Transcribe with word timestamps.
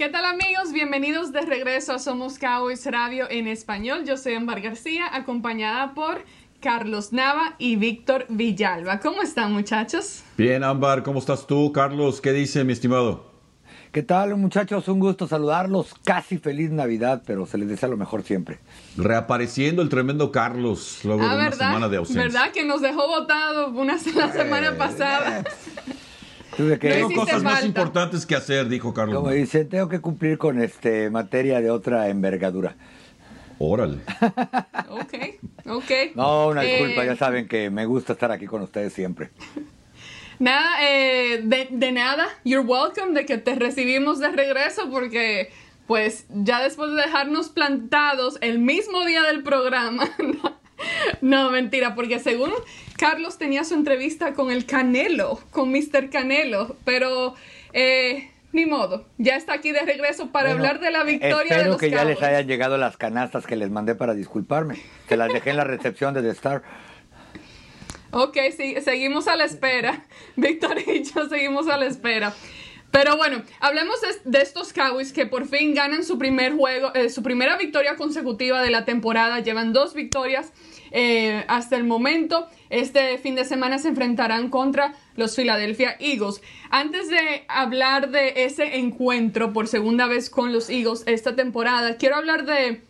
¿Qué 0.00 0.08
tal 0.08 0.24
amigos? 0.24 0.72
Bienvenidos 0.72 1.30
de 1.30 1.42
regreso 1.42 1.92
a 1.92 1.98
Somos 1.98 2.38
Cowboys 2.38 2.86
Radio 2.86 3.26
en 3.28 3.46
español. 3.46 4.06
Yo 4.06 4.16
soy 4.16 4.32
Ambar 4.32 4.62
García, 4.62 5.14
acompañada 5.14 5.92
por 5.92 6.24
Carlos 6.58 7.12
Nava 7.12 7.54
y 7.58 7.76
Víctor 7.76 8.24
Villalba. 8.30 8.98
¿Cómo 9.00 9.20
están 9.20 9.52
muchachos? 9.52 10.22
Bien, 10.38 10.64
Ámbar, 10.64 11.02
¿cómo 11.02 11.18
estás 11.18 11.46
tú? 11.46 11.70
Carlos, 11.72 12.22
¿qué 12.22 12.32
dice 12.32 12.64
mi 12.64 12.72
estimado? 12.72 13.30
¿Qué 13.92 14.02
tal 14.02 14.34
muchachos? 14.38 14.88
Un 14.88 15.00
gusto 15.00 15.28
saludarlos. 15.28 15.94
Casi 16.02 16.38
feliz 16.38 16.70
Navidad, 16.70 17.22
pero 17.26 17.44
se 17.44 17.58
les 17.58 17.68
desea 17.68 17.90
lo 17.90 17.98
mejor 17.98 18.22
siempre. 18.22 18.58
Reapareciendo 18.96 19.82
el 19.82 19.90
tremendo 19.90 20.32
Carlos 20.32 21.00
luego 21.04 21.24
ah, 21.24 21.36
de 21.36 21.40
una 21.42 21.52
semana 21.52 21.88
de 21.90 21.98
ausencia. 21.98 22.22
¿Verdad 22.22 22.52
que 22.52 22.64
nos 22.64 22.80
dejó 22.80 23.06
votado 23.06 23.68
una 23.68 23.98
la 24.16 24.32
semana 24.32 24.68
eh, 24.68 24.72
pasada? 24.78 25.44
tengo 26.56 27.12
cosas 27.14 27.42
más 27.42 27.64
importantes 27.64 28.26
que 28.26 28.34
hacer, 28.34 28.68
dijo 28.68 28.92
Carlos. 28.92 29.16
Como 29.16 29.30
dice, 29.30 29.64
tengo 29.64 29.88
que 29.88 30.00
cumplir 30.00 30.38
con 30.38 30.60
este 30.60 31.10
materia 31.10 31.60
de 31.60 31.70
otra 31.70 32.08
envergadura. 32.08 32.76
Órale. 33.58 33.98
ok, 34.88 35.14
ok. 35.66 35.90
No, 36.14 36.48
una 36.48 36.62
disculpa, 36.62 37.04
ya 37.04 37.12
eh, 37.12 37.16
saben 37.16 37.46
que 37.46 37.68
me 37.70 37.84
gusta 37.84 38.14
estar 38.14 38.32
aquí 38.32 38.46
con 38.46 38.62
ustedes 38.62 38.92
siempre. 38.92 39.30
Nada, 40.38 40.82
eh, 40.82 41.42
de, 41.44 41.68
de, 41.70 41.92
nada, 41.92 42.26
you're 42.44 42.66
welcome 42.66 43.12
de 43.12 43.26
que 43.26 43.36
te 43.36 43.56
recibimos 43.56 44.20
de 44.20 44.30
regreso 44.30 44.88
porque 44.90 45.50
pues 45.86 46.24
ya 46.30 46.62
después 46.62 46.92
de 46.92 47.02
dejarnos 47.02 47.50
plantados 47.50 48.38
el 48.40 48.58
mismo 48.58 49.04
día 49.04 49.22
del 49.24 49.42
programa, 49.42 50.08
no, 50.18 50.59
mentira, 51.20 51.94
porque 51.94 52.18
según 52.18 52.50
Carlos 52.96 53.38
tenía 53.38 53.64
su 53.64 53.74
entrevista 53.74 54.34
con 54.34 54.50
el 54.50 54.66
Canelo, 54.66 55.40
con 55.50 55.70
Mr. 55.70 56.10
Canelo, 56.10 56.76
pero 56.84 57.34
eh, 57.72 58.30
ni 58.52 58.66
modo, 58.66 59.06
ya 59.18 59.36
está 59.36 59.54
aquí 59.54 59.70
de 59.70 59.82
regreso 59.82 60.32
para 60.32 60.52
hablar 60.52 60.80
de 60.80 60.90
la 60.90 61.04
victoria 61.04 61.58
de 61.58 61.64
los 61.66 61.78
que 61.78 61.90
ya 61.90 62.04
les 62.04 62.20
hayan 62.22 62.46
llegado 62.46 62.76
las 62.78 62.96
canastas 62.96 63.46
que 63.46 63.56
les 63.56 63.70
mandé 63.70 63.94
para 63.94 64.14
disculparme, 64.14 64.76
que 65.08 65.16
las 65.16 65.32
dejé 65.32 65.50
en 65.50 65.56
la 65.56 65.64
recepción 65.64 66.14
de 66.14 66.22
The 66.22 66.30
Star. 66.30 66.62
Ok, 68.12 68.36
sí, 68.56 68.74
seguimos 68.82 69.28
a 69.28 69.36
la 69.36 69.44
espera. 69.44 70.04
Víctor 70.36 70.78
y 70.80 71.04
yo 71.04 71.28
seguimos 71.28 71.68
a 71.68 71.76
la 71.76 71.86
espera. 71.86 72.34
Pero 72.90 73.16
bueno, 73.16 73.42
hablemos 73.60 74.00
de, 74.24 74.42
estos 74.42 74.72
Cowboys 74.72 75.12
que 75.12 75.26
por 75.26 75.46
fin 75.46 75.74
ganan 75.74 76.02
su 76.02 76.18
primer 76.18 76.54
juego, 76.54 76.92
eh, 76.94 77.08
su 77.08 77.22
primera 77.22 77.56
victoria 77.56 77.94
consecutiva 77.94 78.62
de 78.62 78.70
la 78.70 78.84
temporada. 78.84 79.38
Llevan 79.38 79.72
dos 79.72 79.94
victorias 79.94 80.52
eh, 80.90 81.44
hasta 81.48 81.76
el 81.76 81.84
momento. 81.84 82.48
Este 82.68 83.18
fin 83.18 83.34
de 83.34 83.44
semana 83.44 83.78
se 83.78 83.88
enfrentarán 83.88 84.48
contra 84.48 84.94
los 85.16 85.34
Philadelphia 85.36 85.96
Eagles. 85.98 86.42
Antes 86.70 87.08
de 87.08 87.44
hablar 87.48 88.10
de 88.10 88.44
ese 88.44 88.78
encuentro 88.78 89.52
por 89.52 89.68
segunda 89.68 90.06
vez 90.06 90.30
con 90.30 90.52
los 90.52 90.70
Eagles 90.70 91.02
esta 91.06 91.34
temporada, 91.36 91.96
quiero 91.96 92.16
hablar 92.16 92.44
de 92.44 92.82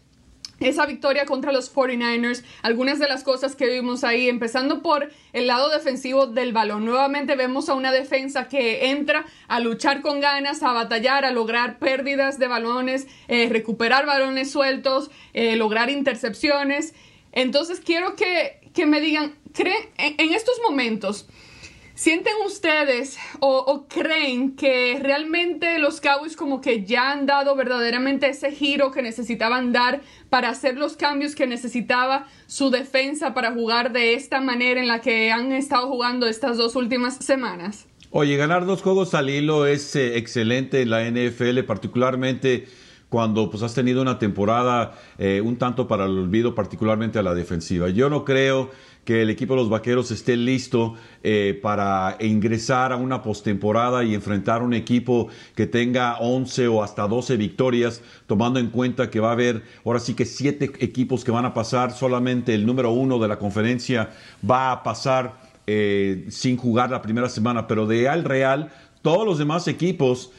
esa 0.60 0.86
victoria 0.86 1.24
contra 1.24 1.52
los 1.52 1.74
49ers, 1.74 2.44
algunas 2.62 2.98
de 2.98 3.08
las 3.08 3.24
cosas 3.24 3.56
que 3.56 3.66
vimos 3.66 4.04
ahí, 4.04 4.28
empezando 4.28 4.82
por 4.82 5.10
el 5.32 5.46
lado 5.46 5.70
defensivo 5.70 6.26
del 6.26 6.52
balón. 6.52 6.84
Nuevamente 6.84 7.34
vemos 7.34 7.68
a 7.68 7.74
una 7.74 7.92
defensa 7.92 8.48
que 8.48 8.90
entra 8.90 9.24
a 9.48 9.58
luchar 9.60 10.02
con 10.02 10.20
ganas, 10.20 10.62
a 10.62 10.72
batallar, 10.72 11.24
a 11.24 11.30
lograr 11.30 11.78
pérdidas 11.78 12.38
de 12.38 12.48
balones, 12.48 13.08
eh, 13.28 13.48
recuperar 13.48 14.04
balones 14.04 14.50
sueltos, 14.50 15.10
eh, 15.32 15.56
lograr 15.56 15.88
intercepciones. 15.88 16.94
Entonces 17.32 17.80
quiero 17.80 18.14
que, 18.16 18.86
me 18.86 19.00
digan, 19.00 19.34
¿creen 19.52 19.88
en, 19.96 20.34
estos 20.34 20.60
momentos? 20.68 21.26
¿Sienten 21.94 22.32
ustedes 22.46 23.18
o, 23.40 23.86
creen 23.86 24.56
que 24.56 24.98
realmente 25.02 25.78
los 25.78 26.00
Cowboys 26.00 26.34
como 26.34 26.62
que 26.62 26.84
ya 26.84 27.12
han 27.12 27.26
dado 27.26 27.54
verdaderamente 27.56 28.28
ese 28.28 28.52
giro 28.52 28.90
que 28.90 29.02
necesitaban 29.02 29.72
dar 29.72 30.00
para 30.30 30.48
hacer 30.48 30.78
los 30.78 30.96
cambios 30.96 31.34
que 31.34 31.46
necesitaba 31.46 32.26
su 32.46 32.70
defensa 32.70 33.34
para 33.34 33.52
jugar 33.52 33.92
de 33.92 34.14
esta 34.14 34.40
manera 34.40 34.80
en 34.80 34.88
la 34.88 35.02
que 35.02 35.30
han 35.30 35.52
estado 35.52 35.88
jugando 35.88 36.26
estas 36.26 36.56
dos 36.56 36.74
últimas 36.74 37.16
semanas? 37.16 37.86
Oye, 38.12 38.36
ganar 38.36 38.64
dos 38.64 38.82
juegos 38.82 39.14
al 39.14 39.28
hilo 39.28 39.66
es 39.66 39.94
eh, 39.94 40.16
excelente 40.16 40.80
en 40.80 40.90
la 40.90 41.08
NFL, 41.08 41.60
particularmente 41.60 42.66
cuando 43.10 43.50
pues 43.50 43.62
has 43.62 43.74
tenido 43.74 44.00
una 44.00 44.18
temporada 44.18 44.92
eh, 45.18 45.42
un 45.44 45.56
tanto 45.56 45.86
para 45.86 46.06
el 46.06 46.16
olvido, 46.16 46.54
particularmente 46.54 47.18
a 47.18 47.22
la 47.22 47.34
defensiva. 47.34 47.90
Yo 47.90 48.08
no 48.08 48.24
creo 48.24 48.70
que 49.04 49.22
el 49.22 49.30
equipo 49.30 49.54
de 49.54 49.60
los 49.60 49.68
Vaqueros 49.68 50.12
esté 50.12 50.36
listo 50.36 50.94
eh, 51.24 51.58
para 51.60 52.16
ingresar 52.20 52.92
a 52.92 52.96
una 52.96 53.20
postemporada 53.20 54.04
y 54.04 54.14
enfrentar 54.14 54.62
un 54.62 54.74
equipo 54.74 55.28
que 55.56 55.66
tenga 55.66 56.18
11 56.18 56.68
o 56.68 56.84
hasta 56.84 57.08
12 57.08 57.36
victorias, 57.36 58.00
tomando 58.28 58.60
en 58.60 58.68
cuenta 58.68 59.10
que 59.10 59.18
va 59.18 59.30
a 59.30 59.32
haber 59.32 59.64
ahora 59.84 59.98
sí 59.98 60.14
que 60.14 60.24
siete 60.24 60.70
equipos 60.78 61.24
que 61.24 61.32
van 61.32 61.44
a 61.44 61.52
pasar, 61.52 61.90
solamente 61.90 62.54
el 62.54 62.64
número 62.64 62.92
uno 62.92 63.18
de 63.18 63.26
la 63.26 63.40
conferencia 63.40 64.10
va 64.48 64.70
a 64.70 64.82
pasar 64.84 65.40
eh, 65.66 66.26
sin 66.28 66.56
jugar 66.56 66.90
la 66.90 67.02
primera 67.02 67.28
semana, 67.28 67.66
pero 67.66 67.88
de 67.88 68.08
al 68.08 68.22
real, 68.22 68.70
todos 69.02 69.26
los 69.26 69.38
demás 69.38 69.66
equipos, 69.66 70.30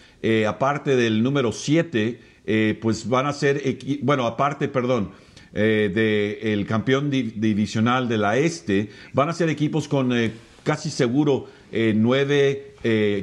aparte 0.48 0.96
del 0.96 1.24
número 1.24 1.52
7, 1.52 2.31
eh, 2.46 2.78
pues 2.82 3.08
van 3.08 3.28
a 3.28 3.34
ser, 3.34 3.62
bueno, 4.02 4.26
aparte, 4.26 4.68
perdón, 4.68 5.12
eh, 5.54 6.40
del 6.44 6.66
campeón 6.66 7.10
divisional 7.12 8.08
de 8.08 8.18
la 8.18 8.38
Este, 8.38 8.90
van 9.14 9.30
a 9.30 9.34
ser 9.34 9.50
equipos 9.50 9.88
con 9.88 10.16
eh, 10.16 10.32
casi 10.64 10.90
seguro 10.90 11.48
9, 11.74 12.76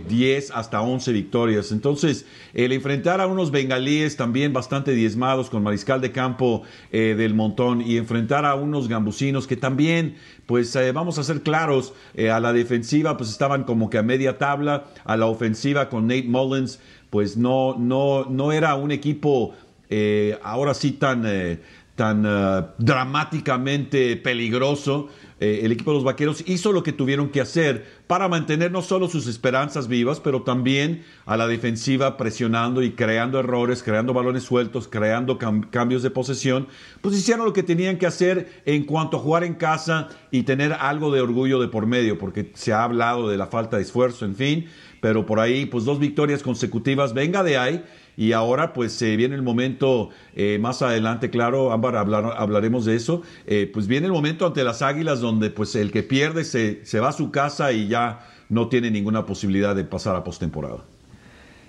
10 0.09 0.51
hasta 0.53 0.81
11 0.81 1.13
victorias. 1.13 1.71
Entonces, 1.71 2.25
el 2.55 2.73
enfrentar 2.73 3.21
a 3.21 3.27
unos 3.27 3.51
bengalíes 3.51 4.17
también 4.17 4.55
bastante 4.55 4.93
diezmados 4.93 5.51
con 5.51 5.63
mariscal 5.63 6.01
de 6.01 6.13
campo 6.13 6.63
del 6.91 7.35
montón 7.35 7.83
y 7.83 7.99
enfrentar 7.99 8.47
a 8.47 8.55
unos 8.55 8.89
gambusinos 8.89 9.47
que 9.47 9.59
también, 9.59 10.17
pues 10.47 10.75
vamos 10.95 11.19
a 11.19 11.25
ser 11.25 11.43
claros, 11.43 11.93
a 12.17 12.41
la 12.41 12.55
defensiva 12.55 13.19
pues 13.19 13.29
estaban 13.29 13.65
como 13.65 13.91
que 13.91 13.99
a 13.99 14.03
media 14.03 14.39
tabla, 14.39 14.87
a 15.05 15.19
la 15.19 15.27
ofensiva 15.27 15.91
con 15.91 16.07
Nate 16.07 16.25
Mullins 16.27 16.81
pues 17.11 17.37
no, 17.37 17.77
no, 17.79 18.27
no 18.27 18.53
era 18.53 18.75
un 18.75 18.91
equipo 18.91 19.55
eh, 19.91 20.39
ahora 20.43 20.75
sí 20.75 20.93
tan, 20.93 21.25
eh, 21.27 21.61
tan 21.95 22.25
eh, 22.27 22.63
dramáticamente 22.79 24.17
peligroso. 24.17 25.09
el 25.41 25.71
equipo 25.71 25.93
de 25.93 25.95
los 25.95 26.05
Vaqueros 26.05 26.43
hizo 26.49 26.73
lo 26.73 26.83
que 26.83 26.93
tuvieron 26.93 27.29
que 27.29 27.41
hacer 27.41 27.87
para 28.09 28.29
mantener 28.29 28.73
no 28.73 28.83
solo 28.83 29.09
sus 29.09 29.29
esperanzas 29.29 29.87
vivas, 29.87 30.19
pero 30.19 30.43
también 30.43 31.05
a 31.27 31.37
la 31.37 31.47
defensiva 31.47 32.17
presionando 32.17 32.83
y 32.83 32.91
creando 32.91 33.39
errores, 33.39 33.85
creando 33.85 34.13
balones 34.13 34.43
sueltos, 34.43 34.89
creando 34.89 35.39
cambios 35.39 36.03
de 36.03 36.11
posesión. 36.11 36.67
Pues 37.01 37.17
hicieron 37.17 37.47
lo 37.47 37.53
que 37.53 37.63
tenían 37.63 37.99
que 37.99 38.07
hacer 38.07 38.63
en 38.67 38.85
cuanto 38.85 39.17
a 39.17 39.21
jugar 39.21 39.45
en 39.45 39.55
casa 39.55 40.09
y 40.33 40.43
tener 40.43 40.73
algo 40.73 41.13
de 41.13 41.21
orgullo 41.21 41.61
de 41.61 41.69
por 41.69 41.87
medio, 41.87 42.19
porque 42.19 42.51
se 42.55 42.73
ha 42.73 42.83
hablado 42.83 43.29
de 43.29 43.37
la 43.37 43.47
falta 43.47 43.77
de 43.77 43.85
esfuerzo, 43.85 44.25
en 44.25 44.35
fin 44.35 44.67
pero 45.01 45.27
por 45.27 45.41
ahí 45.41 45.67
pues 45.67 45.85
dos 45.85 45.99
victorias 45.99 46.43
consecutivas, 46.43 47.15
venga 47.15 47.43
de 47.43 47.59
ahí. 47.59 47.85
Y 48.17 48.33
ahora 48.33 48.73
pues 48.73 48.93
se 48.93 49.17
viene 49.17 49.37
el 49.37 49.43
momento, 49.43 50.11
eh, 50.35 50.59
más 50.61 50.83
adelante, 50.83 51.31
claro, 51.31 51.71
Ámbar, 51.71 51.97
hablaremos 51.97 52.85
de 52.85 52.97
eso, 52.97 53.23
eh, 53.47 53.71
pues 53.73 53.87
viene 53.87 54.07
el 54.07 54.13
momento 54.13 54.45
ante 54.45 54.65
las 54.65 54.83
Águilas 54.83 55.21
donde 55.21 55.51
pues 55.51 55.77
el 55.77 55.93
que 55.93 56.03
pierde 56.03 56.45
se, 56.45 56.85
se 56.85 56.99
va 56.99 57.11
a 57.11 57.13
su 57.13 57.31
casa 57.31 57.71
y 57.71 57.87
ya 57.87 58.27
no 58.49 58.69
tiene 58.69 58.91
ninguna 58.91 59.25
posibilidad 59.25 59.77
de 59.77 59.85
pasar 59.85 60.17
a 60.17 60.25
postemporada. 60.25 60.85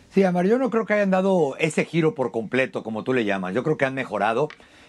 Sí, 0.10 0.24
Amar, 0.24 0.48
yo 0.48 0.58
no 0.58 0.72
creo 0.72 0.88
que 0.88 0.94
hayan 0.94 1.12
dado 1.12 1.56
ese 1.60 1.86
giro 1.86 2.16
por 2.16 2.32
completo, 2.32 2.82
como 2.82 3.04
tú 3.04 3.14
le 3.14 3.26
llamas. 3.26 3.54
Yo 3.54 3.64
creo 3.64 3.78
que 3.78 3.86
han 3.86 3.94
mejorado. 3.94 4.48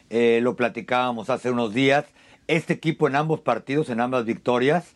Eh, 0.09 0.41
lo 0.43 0.57
platicábamos 0.57 1.29
hace 1.29 1.51
unos 1.51 1.75
días. 1.75 2.07
Este 2.47 2.73
equipo 2.73 3.07
en 3.07 3.17
ambos 3.17 3.41
partidos, 3.41 3.91
en 3.91 4.01
ambas 4.01 4.25
victorias, 4.25 4.95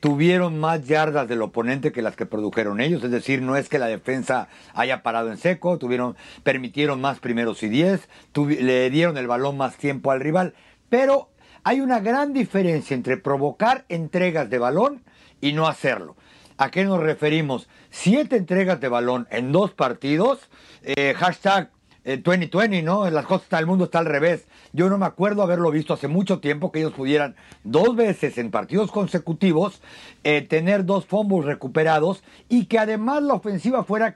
tuvieron 0.00 0.58
más 0.58 0.86
yardas 0.86 1.28
del 1.28 1.42
oponente 1.42 1.92
que 1.92 2.02
las 2.02 2.16
que 2.16 2.26
produjeron 2.26 2.80
ellos, 2.80 3.04
es 3.04 3.10
decir, 3.10 3.42
no 3.42 3.56
es 3.56 3.68
que 3.68 3.78
la 3.78 3.86
defensa 3.86 4.48
haya 4.74 5.02
parado 5.02 5.30
en 5.30 5.36
seco, 5.36 5.78
tuvieron, 5.78 6.16
permitieron 6.42 7.00
más 7.00 7.20
primeros 7.20 7.62
y 7.62 7.68
diez, 7.68 8.08
le 8.34 8.90
dieron 8.90 9.18
el 9.18 9.26
balón 9.26 9.56
más 9.56 9.76
tiempo 9.76 10.10
al 10.10 10.20
rival, 10.20 10.54
pero 10.88 11.28
hay 11.62 11.80
una 11.80 12.00
gran 12.00 12.32
diferencia 12.32 12.94
entre 12.94 13.18
provocar 13.18 13.84
entregas 13.88 14.48
de 14.48 14.58
balón 14.58 15.02
y 15.40 15.52
no 15.52 15.68
hacerlo. 15.68 16.16
¿A 16.56 16.70
qué 16.70 16.84
nos 16.84 17.00
referimos? 17.00 17.68
Siete 17.90 18.36
entregas 18.36 18.80
de 18.80 18.88
balón 18.88 19.26
en 19.30 19.52
dos 19.52 19.72
partidos, 19.72 20.50
eh, 20.82 21.14
hashtag 21.16 21.70
2020, 22.04 22.78
eh, 22.78 22.82
¿no? 22.82 23.08
Las 23.10 23.26
cosas 23.26 23.48
del 23.50 23.66
mundo 23.66 23.84
está 23.84 23.98
al 23.98 24.06
revés. 24.06 24.46
Yo 24.72 24.88
no 24.88 24.98
me 24.98 25.06
acuerdo 25.06 25.42
haberlo 25.42 25.70
visto 25.70 25.94
hace 25.94 26.08
mucho 26.08 26.40
tiempo 26.40 26.72
que 26.72 26.80
ellos 26.80 26.92
pudieran 26.92 27.36
dos 27.64 27.94
veces 27.94 28.38
en 28.38 28.50
partidos 28.50 28.90
consecutivos 28.90 29.82
eh, 30.24 30.42
tener 30.42 30.84
dos 30.84 31.06
fumbles 31.06 31.44
recuperados 31.44 32.22
y 32.48 32.66
que 32.66 32.78
además 32.78 33.22
la 33.22 33.34
ofensiva 33.34 33.84
fuera 33.84 34.14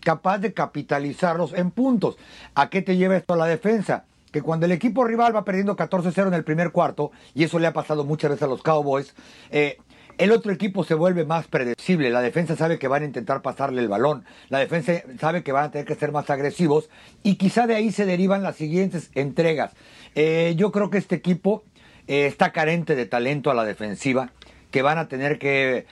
capaz 0.00 0.38
de 0.38 0.52
capitalizarlos 0.52 1.52
en 1.54 1.70
puntos. 1.70 2.16
¿A 2.54 2.70
qué 2.70 2.82
te 2.82 2.96
lleva 2.96 3.16
esto 3.16 3.34
a 3.34 3.38
la 3.38 3.46
defensa? 3.46 4.04
Que 4.30 4.42
cuando 4.42 4.66
el 4.66 4.72
equipo 4.72 5.04
rival 5.04 5.34
va 5.34 5.44
perdiendo 5.44 5.76
14-0 5.76 6.28
en 6.28 6.34
el 6.34 6.44
primer 6.44 6.72
cuarto, 6.72 7.12
y 7.34 7.44
eso 7.44 7.58
le 7.58 7.68
ha 7.68 7.72
pasado 7.72 8.04
muchas 8.04 8.30
veces 8.30 8.42
a 8.42 8.48
los 8.48 8.62
Cowboys, 8.62 9.14
eh, 9.50 9.78
el 10.18 10.32
otro 10.32 10.52
equipo 10.52 10.84
se 10.84 10.94
vuelve 10.94 11.24
más 11.24 11.46
predecible. 11.48 12.10
La 12.10 12.22
defensa 12.22 12.56
sabe 12.56 12.78
que 12.78 12.88
van 12.88 13.02
a 13.02 13.06
intentar 13.06 13.42
pasarle 13.42 13.82
el 13.82 13.88
balón. 13.88 14.24
La 14.48 14.58
defensa 14.58 14.92
sabe 15.18 15.42
que 15.42 15.52
van 15.52 15.64
a 15.64 15.70
tener 15.70 15.86
que 15.86 15.94
ser 15.94 16.12
más 16.12 16.30
agresivos. 16.30 16.88
Y 17.22 17.36
quizá 17.36 17.66
de 17.66 17.74
ahí 17.74 17.90
se 17.90 18.06
derivan 18.06 18.42
las 18.42 18.56
siguientes 18.56 19.10
entregas. 19.14 19.72
Eh, 20.14 20.54
yo 20.56 20.70
creo 20.70 20.90
que 20.90 20.98
este 20.98 21.16
equipo 21.16 21.64
eh, 22.06 22.26
está 22.26 22.52
carente 22.52 22.94
de 22.94 23.06
talento 23.06 23.50
a 23.50 23.54
la 23.54 23.64
defensiva. 23.64 24.30
Que 24.70 24.82
van 24.82 24.98
a 24.98 25.08
tener 25.08 25.38
que 25.38 25.86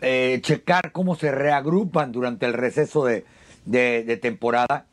eh, 0.00 0.38
checar 0.42 0.92
cómo 0.92 1.16
se 1.16 1.30
reagrupan 1.30 2.12
durante 2.12 2.46
el 2.46 2.52
receso 2.52 3.04
de, 3.04 3.24
temporada. 4.22 4.86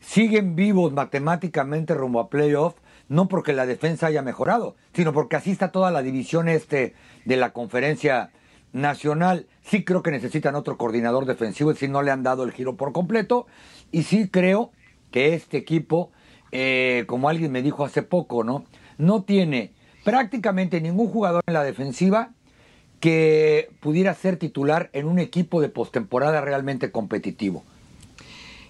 Siguen 0.00 0.56
vivos 0.56 0.92
matemáticamente 0.92 1.94
rumbo 1.94 2.20
a 2.20 2.30
playoff 2.30 2.74
no 3.10 3.26
porque 3.26 3.52
la 3.52 3.66
defensa 3.66 4.06
haya 4.06 4.22
mejorado, 4.22 4.76
sino 4.94 5.12
porque 5.12 5.34
así 5.34 5.50
está 5.50 5.72
toda 5.72 5.90
la 5.90 6.00
división 6.00 6.48
este 6.48 6.94
de 7.24 7.36
la 7.36 7.52
conferencia 7.52 8.30
nacional. 8.72 9.48
Sí 9.62 9.84
creo 9.84 10.04
que 10.04 10.12
necesitan 10.12 10.54
otro 10.54 10.78
coordinador 10.78 11.26
defensivo, 11.26 11.70
es 11.70 11.76
decir, 11.76 11.90
no 11.90 12.02
le 12.02 12.12
han 12.12 12.22
dado 12.22 12.44
el 12.44 12.52
giro 12.52 12.76
por 12.76 12.92
completo. 12.92 13.48
Y 13.90 14.04
sí 14.04 14.28
creo 14.28 14.70
que 15.10 15.34
este 15.34 15.56
equipo, 15.56 16.12
eh, 16.52 17.02
como 17.08 17.28
alguien 17.28 17.50
me 17.50 17.62
dijo 17.62 17.84
hace 17.84 18.02
poco, 18.02 18.44
¿no? 18.44 18.64
No 18.96 19.24
tiene 19.24 19.72
prácticamente 20.04 20.80
ningún 20.80 21.08
jugador 21.08 21.42
en 21.48 21.54
la 21.54 21.64
defensiva 21.64 22.30
que 23.00 23.70
pudiera 23.80 24.14
ser 24.14 24.36
titular 24.36 24.88
en 24.92 25.08
un 25.08 25.18
equipo 25.18 25.60
de 25.60 25.68
postemporada 25.68 26.42
realmente 26.42 26.92
competitivo. 26.92 27.64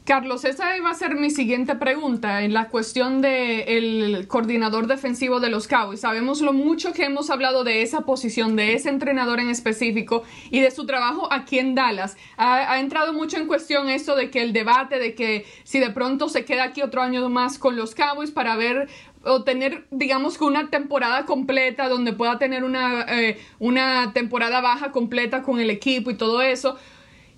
Carlos, 0.05 0.45
esa 0.45 0.77
iba 0.77 0.91
a 0.91 0.95
ser 0.95 1.15
mi 1.15 1.31
siguiente 1.31 1.77
pregunta 1.77 2.43
en 2.43 2.55
la 2.55 2.69
cuestión 2.69 3.21
del 3.21 4.27
coordinador 4.29 4.87
defensivo 4.87 5.41
de 5.41 5.51
los 5.51 5.69
Cowboys. 5.69 6.01
Sabemos 6.01 6.41
lo 6.41 6.53
mucho 6.53 6.93
que 6.93 7.05
hemos 7.05 7.31
hablado 7.31 7.65
de 7.65 7.83
esa 7.83 8.01
posición, 8.01 8.57
de 8.57 8.73
ese 8.73 8.89
entrenador 8.89 9.41
en 9.41 9.51
específico 9.51 10.25
y 10.51 10.61
de 10.61 10.71
su 10.71 10.87
trabajo 10.87 11.29
aquí 11.31 11.59
en 11.59 11.75
Dallas. 11.75 12.17
Ha, 12.39 12.81
entrado 12.81 13.13
mucho 13.13 13.37
en 13.37 13.47
cuestión 13.47 13.89
eso 13.89 14.17
de 14.17 14.31
que 14.31 14.43
el 14.43 14.53
debate 14.53 14.99
de 14.99 15.15
que 15.15 15.45
si 15.65 15.79
de 15.79 15.91
pronto 15.91 16.29
se 16.29 16.45
queda 16.45 16.65
aquí 16.65 16.83
otro 16.83 17.03
año 17.03 17.29
más 17.29 17.59
con 17.59 17.77
los 17.77 17.95
Cowboys 17.95 18.31
para 18.31 18.57
ver 18.57 18.89
o 19.23 19.45
tener, 19.45 19.87
digamos 19.91 20.41
una 20.41 20.71
temporada 20.71 21.27
completa 21.27 21.89
donde 21.89 22.15
pueda 22.15 22.39
tener 22.39 22.65
una, 22.65 23.03
eh, 23.03 23.39
una 23.59 24.13
temporada 24.15 24.63
baja 24.63 24.93
completa 24.93 25.43
con 25.43 25.61
el 25.61 25.69
equipo 25.69 26.11
y 26.11 26.15
todo 26.15 26.41
eso 26.41 26.79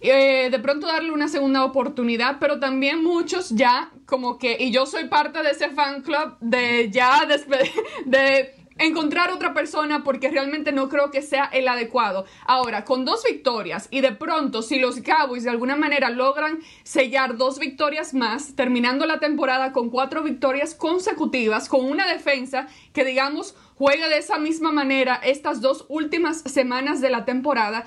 eh, 0.02 0.50
de 0.50 0.58
pronto 0.58 0.86
darle 0.86 1.12
una 1.12 1.28
segunda 1.28 1.64
oportunidad, 1.64 2.38
pero 2.40 2.58
también 2.58 3.02
muchos 3.02 3.50
ya 3.50 3.90
como 4.04 4.38
que, 4.38 4.56
y 4.58 4.72
yo 4.72 4.84
soy 4.84 5.04
parte 5.08 5.42
de 5.42 5.50
ese 5.50 5.70
fan 5.70 6.02
club, 6.02 6.36
de 6.40 6.90
ya 6.90 7.26
de 8.04 8.54
encontrar 8.78 9.30
otra 9.30 9.54
persona 9.54 10.02
porque 10.02 10.30
realmente 10.30 10.72
no 10.72 10.88
creo 10.88 11.10
que 11.10 11.22
sea 11.22 11.44
el 11.44 11.68
adecuado. 11.68 12.24
Ahora, 12.46 12.84
con 12.84 13.04
dos 13.04 13.22
victorias 13.24 13.88
y 13.90 14.00
de 14.00 14.12
pronto 14.12 14.62
si 14.62 14.78
los 14.78 15.00
Cowboys 15.00 15.44
de 15.44 15.50
alguna 15.50 15.76
manera 15.76 16.10
logran 16.10 16.58
sellar 16.82 17.36
dos 17.36 17.58
victorias 17.58 18.14
más, 18.14 18.54
terminando 18.54 19.06
la 19.06 19.20
temporada 19.20 19.72
con 19.72 19.90
cuatro 19.90 20.22
victorias 20.22 20.74
consecutivas, 20.74 21.68
con 21.68 21.84
una 21.84 22.06
defensa 22.06 22.66
que 22.92 23.04
digamos 23.04 23.54
juega 23.76 24.08
de 24.08 24.18
esa 24.18 24.38
misma 24.38 24.72
manera 24.72 25.16
estas 25.22 25.60
dos 25.60 25.86
últimas 25.88 26.40
semanas 26.40 27.00
de 27.00 27.10
la 27.10 27.24
temporada, 27.24 27.86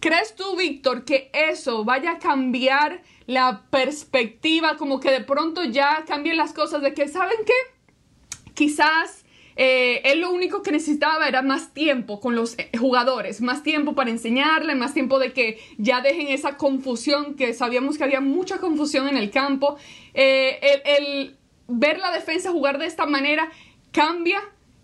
¿Crees 0.00 0.36
tú, 0.36 0.56
Víctor, 0.56 1.04
que 1.04 1.30
eso 1.32 1.84
vaya 1.84 2.12
a 2.12 2.18
cambiar 2.18 3.02
la 3.26 3.64
perspectiva, 3.70 4.76
como 4.76 5.00
que 5.00 5.10
de 5.10 5.20
pronto 5.20 5.64
ya 5.64 6.04
cambien 6.06 6.36
las 6.36 6.52
cosas 6.52 6.82
de 6.82 6.94
que, 6.94 7.08
¿saben 7.08 7.38
qué? 7.44 8.52
Quizás 8.54 9.24
eh, 9.56 10.02
él 10.04 10.20
lo 10.20 10.30
único 10.30 10.62
que 10.62 10.70
necesitaba 10.70 11.26
era 11.26 11.42
más 11.42 11.74
tiempo 11.74 12.20
con 12.20 12.36
los 12.36 12.56
eh, 12.58 12.70
jugadores, 12.78 13.40
más 13.40 13.64
tiempo 13.64 13.96
para 13.96 14.10
enseñarle, 14.10 14.76
más 14.76 14.94
tiempo 14.94 15.18
de 15.18 15.32
que 15.32 15.58
ya 15.78 16.00
dejen 16.00 16.28
esa 16.28 16.56
confusión, 16.56 17.34
que 17.34 17.52
sabíamos 17.52 17.98
que 17.98 18.04
había 18.04 18.20
mucha 18.20 18.58
confusión 18.58 19.08
en 19.08 19.16
el 19.16 19.32
campo. 19.32 19.78
Eh, 20.14 20.80
el 20.84 21.36
ver 21.66 21.98
la 21.98 22.12
defensa 22.12 22.52
jugar 22.52 22.78
de 22.78 22.86
esta 22.86 23.04
manera 23.04 23.50
cambia 23.90 24.40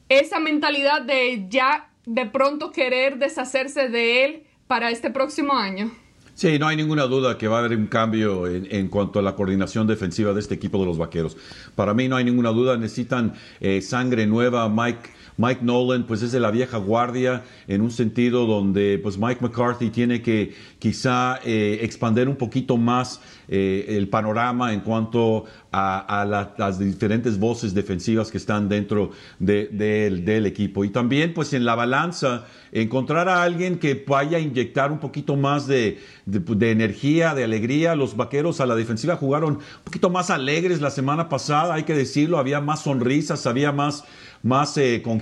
esa 0.09 0.41
mentalidad 0.41 1.03
de 1.03 1.47
ya 1.49 1.93
de 2.05 2.27
pronto 2.27 2.73
querer 2.73 3.19
deshacerse 3.19 3.89
de 3.89 4.25
él 4.25 4.47
para 4.67 4.91
este 4.91 5.11
próximo 5.11 5.55
año. 5.55 5.91
Sí, 6.35 6.59
no 6.59 6.67
hay 6.67 6.77
ninguna 6.77 7.05
duda 7.05 7.39
que 7.39 7.47
va 7.47 7.57
a 7.57 7.59
haber 7.61 7.79
un 7.79 7.87
cambio 7.87 8.49
en, 8.49 8.89
cuanto 8.89 9.21
a 9.21 9.23
la 9.23 9.37
coordinación 9.37 9.87
defensiva 9.87 10.33
de 10.33 10.41
este 10.41 10.55
equipo 10.55 10.81
de 10.81 10.87
los 10.87 10.99
Vaqueros. 10.99 11.37
Para 11.77 11.95
mí 11.95 12.09
no 12.09 12.17
hay 12.17 12.25
ninguna 12.25 12.51
duda, 12.51 12.77
necesitan 12.77 13.35
eh, 13.61 13.81
sangre 13.81 14.27
nueva. 14.27 14.69
Mike 14.69 15.11
Mike 15.37 15.61
Nolan 15.63 16.05
pues 16.05 16.23
es 16.23 16.33
de 16.33 16.41
la 16.41 16.51
vieja 16.51 16.79
guardia 16.79 17.43
en 17.67 17.81
un 17.81 17.91
sentido 17.91 18.47
donde 18.47 19.01
pues 19.03 19.19
Mike 19.19 19.41
McCarthy 19.41 19.91
tiene 19.91 20.23
que 20.23 20.55
quizá 20.79 21.41
eh, 21.45 21.81
expander 21.83 22.29
un 22.29 22.37
poquito 22.37 22.77
más 22.77 23.21
eh, 23.49 23.87
el 23.89 24.09
panorama 24.09 24.73
en 24.73 24.81
cuanto 24.81 25.45
a, 25.71 26.25
las 26.57 26.79
diferentes 26.79 27.39
voces 27.39 27.75
defensivas 27.75 28.31
que 28.31 28.39
están 28.39 28.69
dentro 28.69 29.11
del 29.39 30.47
equipo. 30.47 30.85
Y 30.85 30.91
también 30.91 31.35
pues 31.35 31.53
en 31.53 31.65
la 31.65 31.75
balanza 31.75 32.47
encontrar 32.73 33.29
a 33.29 33.43
alguien 33.43 33.79
que 33.79 34.05
vaya 34.07 34.39
a 34.39 34.41
inyectar 34.41 34.93
un 34.93 34.99
poquito 34.99 35.37
más 35.37 35.67
de, 35.67 35.99
de, 36.27 36.71
energía, 36.71 37.35
de 37.35 37.45
alegría. 37.45 37.97
Los 37.97 38.17
vaqueros 38.17 38.61
a 38.61 38.67
la 38.67 38.77
defensiva 38.77 39.17
jugaron 39.17 39.55
un 39.55 39.85
poquito 39.85 40.11
más 40.11 40.31
alegres 40.31 40.81
la 40.81 40.91
semana 40.91 41.29
pasada, 41.29 41.75
hay 41.75 41.83
que 41.83 41.95
decirlo, 41.95 42.39
había 42.39 42.61
más 42.61 42.83
sonrisas, 42.83 43.47
había 43.47 43.73
más 43.73 44.05
más 44.45 44.77
eh, 44.77 45.03
con, 45.03 45.21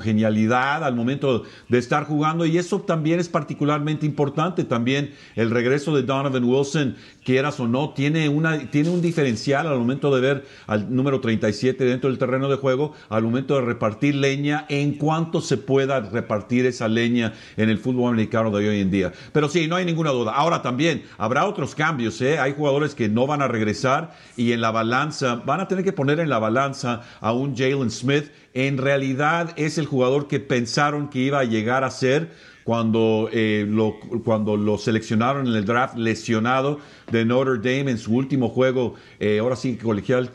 genialidad 0.00 0.82
al 0.82 0.96
momento 0.96 1.44
de 1.68 1.78
estar 1.78 2.04
jugando 2.04 2.46
y 2.46 2.58
eso 2.58 2.80
también 2.80 3.20
es 3.20 3.28
particularmente 3.28 4.06
importante. 4.06 4.64
También 4.64 5.12
el 5.36 5.50
regreso 5.50 5.94
de 5.94 6.02
Donovan 6.02 6.42
Wilson, 6.42 6.96
quieras 7.22 7.60
o 7.60 7.68
no, 7.68 7.90
tiene, 7.90 8.28
una, 8.28 8.70
tiene 8.70 8.88
un 8.88 9.02
diferencial 9.02 9.66
al 9.66 9.78
momento 9.78 10.12
de 10.14 10.20
ver 10.20 10.46
al 10.66 10.94
número 10.94 11.20
37 11.20 11.84
dentro 11.84 12.08
del 12.08 12.18
terreno 12.18 12.48
de 12.48 12.56
juego, 12.56 12.94
al 13.10 13.22
momento 13.22 13.54
de 13.56 13.60
repartir 13.60 14.14
leña, 14.14 14.64
en 14.70 14.94
cuanto 14.94 15.42
se 15.42 15.58
pueda 15.58 16.00
repartir 16.00 16.64
esa 16.64 16.88
leña 16.88 17.34
en 17.58 17.68
el 17.68 17.78
fútbol 17.78 18.08
americano 18.08 18.50
de 18.50 18.68
hoy 18.68 18.80
en 18.80 18.90
día. 18.90 19.12
Pero 19.32 19.50
sí, 19.50 19.68
no 19.68 19.76
hay 19.76 19.84
ninguna 19.84 20.10
duda. 20.10 20.32
Ahora 20.32 20.62
también 20.62 21.02
habrá 21.18 21.44
otros 21.44 21.74
cambios. 21.74 22.20
¿eh? 22.22 22.38
Hay 22.38 22.54
jugadores 22.54 22.94
que 22.94 23.10
no 23.10 23.26
van 23.26 23.42
a 23.42 23.48
regresar 23.48 24.16
y 24.36 24.52
en 24.52 24.62
la 24.62 24.70
balanza, 24.70 25.36
van 25.44 25.60
a 25.60 25.68
tener 25.68 25.84
que 25.84 25.92
poner 25.92 26.20
en 26.20 26.30
la 26.30 26.38
balanza 26.38 27.02
a 27.20 27.32
un 27.32 27.54
Jalen 27.54 27.90
Smith 27.90 28.30
en 28.54 28.78
realidad 28.78 29.52
es 29.56 29.78
el 29.78 29.86
jugador 29.86 30.28
que 30.28 30.40
pensaron 30.40 31.08
que 31.08 31.20
iba 31.20 31.38
a 31.38 31.44
llegar 31.44 31.84
a 31.84 31.90
ser 31.90 32.30
cuando, 32.64 33.28
eh, 33.32 33.66
lo, 33.68 33.96
cuando 34.24 34.56
lo 34.56 34.78
seleccionaron 34.78 35.46
en 35.46 35.54
el 35.54 35.64
draft 35.64 35.96
lesionado 35.96 36.78
de 37.10 37.24
Notre 37.24 37.56
Dame 37.56 37.90
en 37.90 37.98
su 37.98 38.14
último 38.14 38.48
juego, 38.48 38.94
eh, 39.18 39.38
ahora 39.40 39.56
sí 39.56 39.76
colegial, 39.76 40.30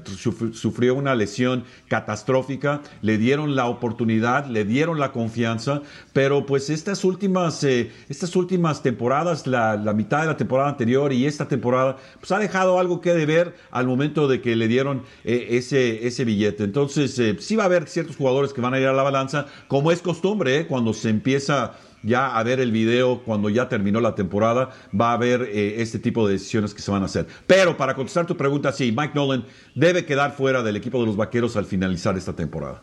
sufrió 0.53 0.95
una 0.95 1.15
lesión 1.15 1.63
catastrófica, 1.87 2.81
le 3.01 3.17
dieron 3.17 3.55
la 3.55 3.67
oportunidad, 3.67 4.47
le 4.47 4.65
dieron 4.65 4.99
la 4.99 5.11
confianza, 5.11 5.81
pero 6.13 6.45
pues 6.45 6.69
estas 6.69 7.03
últimas, 7.03 7.63
eh, 7.63 7.91
estas 8.09 8.35
últimas 8.35 8.83
temporadas, 8.83 9.47
la, 9.47 9.77
mitad 9.95 10.21
de 10.21 10.27
la 10.27 10.37
temporada 10.37 10.69
anterior 10.69 11.13
y 11.13 11.25
esta 11.25 11.47
temporada, 11.47 11.97
pues 12.19 12.31
ha 12.31 12.39
dejado 12.39 12.79
algo 12.79 13.01
que 13.01 13.13
deber 13.13 13.55
al 13.71 13.87
momento 13.87 14.27
de 14.27 14.41
que 14.41 14.55
le 14.55 14.67
dieron 14.67 15.03
ese, 15.23 16.05
ese 16.05 16.23
billete. 16.25 16.63
Entonces, 16.63 17.19
sí 17.39 17.55
va 17.55 17.63
a 17.63 17.65
haber 17.65 17.87
ciertos 17.87 18.15
jugadores 18.15 18.53
que 18.53 18.61
van 18.61 18.73
a 18.73 18.79
ir 18.79 18.87
a 18.87 18.93
la 18.93 19.03
balanza, 19.03 19.47
como 19.67 19.91
es 19.91 20.01
costumbre, 20.01 20.67
cuando 20.67 20.93
se 20.93 21.09
empieza 21.09 21.73
ya 22.03 22.37
a 22.37 22.43
ver 22.43 22.59
el 22.59 22.71
video 22.71 23.23
cuando 23.23 23.49
ya 23.49 23.69
terminó 23.69 23.99
la 23.99 24.15
temporada, 24.15 24.71
va 24.99 25.11
a 25.11 25.13
haber 25.13 25.43
eh, 25.43 25.81
este 25.81 25.99
tipo 25.99 26.27
de 26.27 26.33
decisiones 26.33 26.73
que 26.73 26.81
se 26.81 26.91
van 26.91 27.01
a 27.01 27.05
hacer. 27.05 27.27
Pero 27.45 27.77
para 27.77 27.95
contestar 27.95 28.25
tu 28.25 28.37
pregunta, 28.37 28.71
sí, 28.71 28.93
Mike 28.95 29.13
Nolan 29.15 29.45
debe 29.75 30.05
quedar 30.05 30.33
fuera 30.33 30.63
del 30.63 30.75
equipo 30.75 30.99
de 30.99 31.05
los 31.05 31.15
Vaqueros 31.15 31.57
al 31.57 31.65
finalizar 31.65 32.17
esta 32.17 32.33
temporada. 32.33 32.81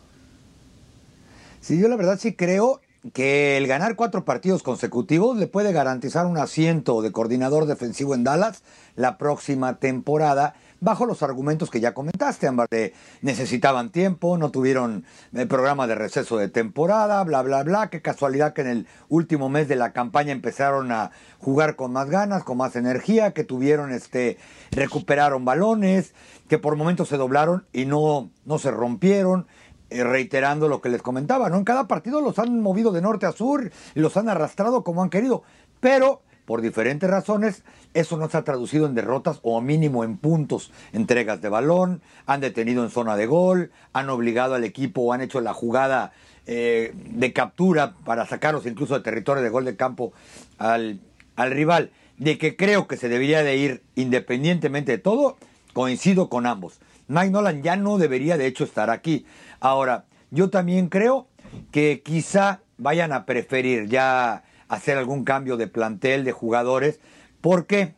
Sí, 1.60 1.80
yo 1.80 1.88
la 1.88 1.96
verdad 1.96 2.18
sí 2.20 2.34
creo 2.34 2.80
que 3.12 3.56
el 3.56 3.66
ganar 3.66 3.96
cuatro 3.96 4.24
partidos 4.24 4.62
consecutivos 4.62 5.36
le 5.36 5.46
puede 5.46 5.72
garantizar 5.72 6.26
un 6.26 6.38
asiento 6.38 7.02
de 7.02 7.12
coordinador 7.12 7.66
defensivo 7.66 8.14
en 8.14 8.24
Dallas 8.24 8.62
la 8.96 9.18
próxima 9.18 9.78
temporada 9.78 10.54
bajo 10.84 11.06
los 11.06 11.22
argumentos 11.22 11.70
que 11.70 11.80
ya 11.80 11.94
comentaste, 11.94 12.46
Ámbar, 12.46 12.68
de 12.70 12.92
necesitaban 13.22 13.90
tiempo, 13.90 14.36
no 14.36 14.50
tuvieron 14.50 15.04
el 15.32 15.40
eh, 15.40 15.46
programa 15.46 15.86
de 15.86 15.94
receso 15.94 16.36
de 16.36 16.48
temporada, 16.48 17.24
bla, 17.24 17.42
bla, 17.42 17.62
bla. 17.62 17.88
Qué 17.88 18.02
casualidad 18.02 18.52
que 18.52 18.60
en 18.60 18.68
el 18.68 18.86
último 19.08 19.48
mes 19.48 19.66
de 19.66 19.76
la 19.76 19.92
campaña 19.92 20.32
empezaron 20.32 20.92
a 20.92 21.10
jugar 21.38 21.76
con 21.76 21.92
más 21.92 22.10
ganas, 22.10 22.44
con 22.44 22.58
más 22.58 22.76
energía, 22.76 23.32
que 23.32 23.44
tuvieron, 23.44 23.92
este, 23.92 24.36
recuperaron 24.72 25.46
balones, 25.46 26.12
que 26.48 26.58
por 26.58 26.76
momentos 26.76 27.08
se 27.08 27.16
doblaron 27.16 27.64
y 27.72 27.86
no, 27.86 28.30
no 28.44 28.58
se 28.58 28.70
rompieron 28.70 29.46
reiterando 29.90 30.68
lo 30.68 30.80
que 30.80 30.88
les 30.88 31.02
comentaba, 31.02 31.50
¿no? 31.50 31.56
En 31.56 31.64
cada 31.64 31.86
partido 31.86 32.20
los 32.20 32.38
han 32.38 32.60
movido 32.60 32.92
de 32.92 33.02
norte 33.02 33.26
a 33.26 33.32
sur 33.32 33.70
los 33.94 34.16
han 34.16 34.28
arrastrado 34.28 34.82
como 34.82 35.02
han 35.02 35.10
querido, 35.10 35.42
pero 35.80 36.22
por 36.44 36.60
diferentes 36.60 37.08
razones, 37.08 37.62
eso 37.94 38.16
no 38.18 38.28
se 38.28 38.36
ha 38.36 38.44
traducido 38.44 38.86
en 38.86 38.94
derrotas 38.94 39.40
o 39.42 39.60
mínimo 39.60 40.04
en 40.04 40.18
puntos, 40.18 40.70
entregas 40.92 41.40
de 41.40 41.48
balón, 41.48 42.02
han 42.26 42.40
detenido 42.40 42.84
en 42.84 42.90
zona 42.90 43.16
de 43.16 43.26
gol, 43.26 43.70
han 43.92 44.10
obligado 44.10 44.54
al 44.54 44.64
equipo 44.64 45.02
o 45.02 45.12
han 45.12 45.22
hecho 45.22 45.40
la 45.40 45.54
jugada 45.54 46.12
eh, 46.46 46.92
de 46.94 47.32
captura 47.32 47.94
para 48.04 48.26
sacarlos 48.26 48.66
incluso 48.66 48.94
de 48.94 49.00
territorio 49.00 49.42
de 49.42 49.48
gol 49.48 49.64
de 49.64 49.76
campo 49.76 50.12
al, 50.58 51.00
al 51.36 51.50
rival. 51.50 51.90
De 52.18 52.38
que 52.38 52.56
creo 52.56 52.86
que 52.86 52.96
se 52.96 53.08
debería 53.08 53.42
de 53.42 53.56
ir 53.56 53.82
independientemente 53.96 54.92
de 54.92 54.98
todo, 54.98 55.36
coincido 55.72 56.28
con 56.28 56.46
ambos. 56.46 56.78
Mike 57.08 57.30
Nolan 57.30 57.62
ya 57.62 57.76
no 57.76 57.98
debería 57.98 58.36
de 58.36 58.46
hecho 58.46 58.64
estar 58.64 58.90
aquí. 58.90 59.26
Ahora, 59.64 60.04
yo 60.30 60.50
también 60.50 60.90
creo 60.90 61.26
que 61.72 62.02
quizá 62.04 62.60
vayan 62.76 63.14
a 63.14 63.24
preferir 63.24 63.88
ya 63.88 64.44
hacer 64.68 64.98
algún 64.98 65.24
cambio 65.24 65.56
de 65.56 65.68
plantel, 65.68 66.22
de 66.22 66.32
jugadores, 66.32 67.00
porque 67.40 67.94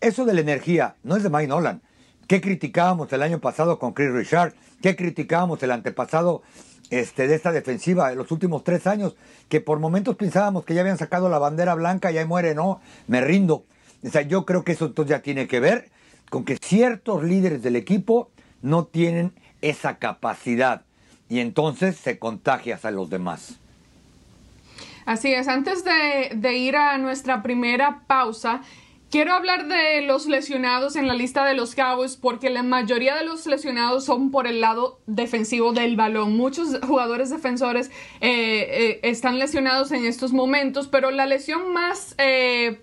eso 0.00 0.24
de 0.24 0.32
la 0.32 0.40
energía 0.40 0.96
no 1.02 1.16
es 1.16 1.22
de 1.22 1.28
Mike 1.28 1.48
Nolan. 1.48 1.82
¿Qué 2.26 2.40
criticábamos 2.40 3.12
el 3.12 3.20
año 3.20 3.38
pasado 3.38 3.78
con 3.78 3.92
Chris 3.92 4.12
Richard? 4.12 4.54
¿Qué 4.80 4.96
criticábamos 4.96 5.62
el 5.62 5.72
antepasado 5.72 6.40
este, 6.88 7.28
de 7.28 7.34
esta 7.34 7.52
defensiva 7.52 8.10
en 8.10 8.16
los 8.16 8.30
últimos 8.30 8.64
tres 8.64 8.86
años? 8.86 9.14
Que 9.50 9.60
por 9.60 9.78
momentos 9.78 10.16
pensábamos 10.16 10.64
que 10.64 10.72
ya 10.72 10.80
habían 10.80 10.96
sacado 10.96 11.28
la 11.28 11.38
bandera 11.38 11.74
blanca 11.74 12.10
y 12.10 12.16
ahí 12.16 12.24
muere, 12.24 12.54
no, 12.54 12.80
me 13.08 13.20
rindo. 13.20 13.66
O 14.02 14.08
sea, 14.08 14.22
yo 14.22 14.46
creo 14.46 14.64
que 14.64 14.72
eso 14.72 14.86
entonces 14.86 15.10
ya 15.10 15.20
tiene 15.20 15.46
que 15.46 15.60
ver 15.60 15.90
con 16.30 16.46
que 16.46 16.56
ciertos 16.56 17.22
líderes 17.22 17.62
del 17.62 17.76
equipo 17.76 18.30
no 18.62 18.86
tienen 18.86 19.34
esa 19.60 19.98
capacidad 19.98 20.86
y 21.30 21.38
entonces 21.38 21.96
se 21.96 22.18
contagias 22.18 22.84
a 22.84 22.90
los 22.90 23.08
demás. 23.08 23.58
Así 25.06 25.32
es, 25.32 25.48
antes 25.48 25.84
de, 25.84 26.56
ir 26.58 26.76
a 26.76 26.98
nuestra 26.98 27.42
primera 27.42 28.02
pausa, 28.06 28.60
Quiero 29.10 29.32
hablar 29.32 29.66
de 29.66 30.02
los 30.02 30.28
lesionados 30.28 30.94
en 30.94 31.08
la 31.08 31.14
lista 31.14 31.44
de 31.44 31.54
los 31.54 31.74
Cowboys 31.74 32.14
porque 32.14 32.48
la 32.48 32.62
mayoría 32.62 33.16
de 33.16 33.24
los 33.24 33.44
lesionados 33.44 34.04
son 34.04 34.30
por 34.30 34.46
el 34.46 34.60
lado 34.60 35.00
defensivo 35.08 35.72
del 35.72 35.96
balón. 35.96 36.36
Muchos 36.36 36.78
jugadores 36.86 37.28
defensores 37.30 37.88
eh, 38.20 38.68
eh, 38.70 39.00
están 39.02 39.40
lesionados 39.40 39.90
en 39.90 40.04
estos 40.04 40.32
momentos, 40.32 40.86
pero 40.86 41.10
la 41.10 41.26
lesión 41.26 41.72
más, 41.72 42.14
eh, 42.18 42.80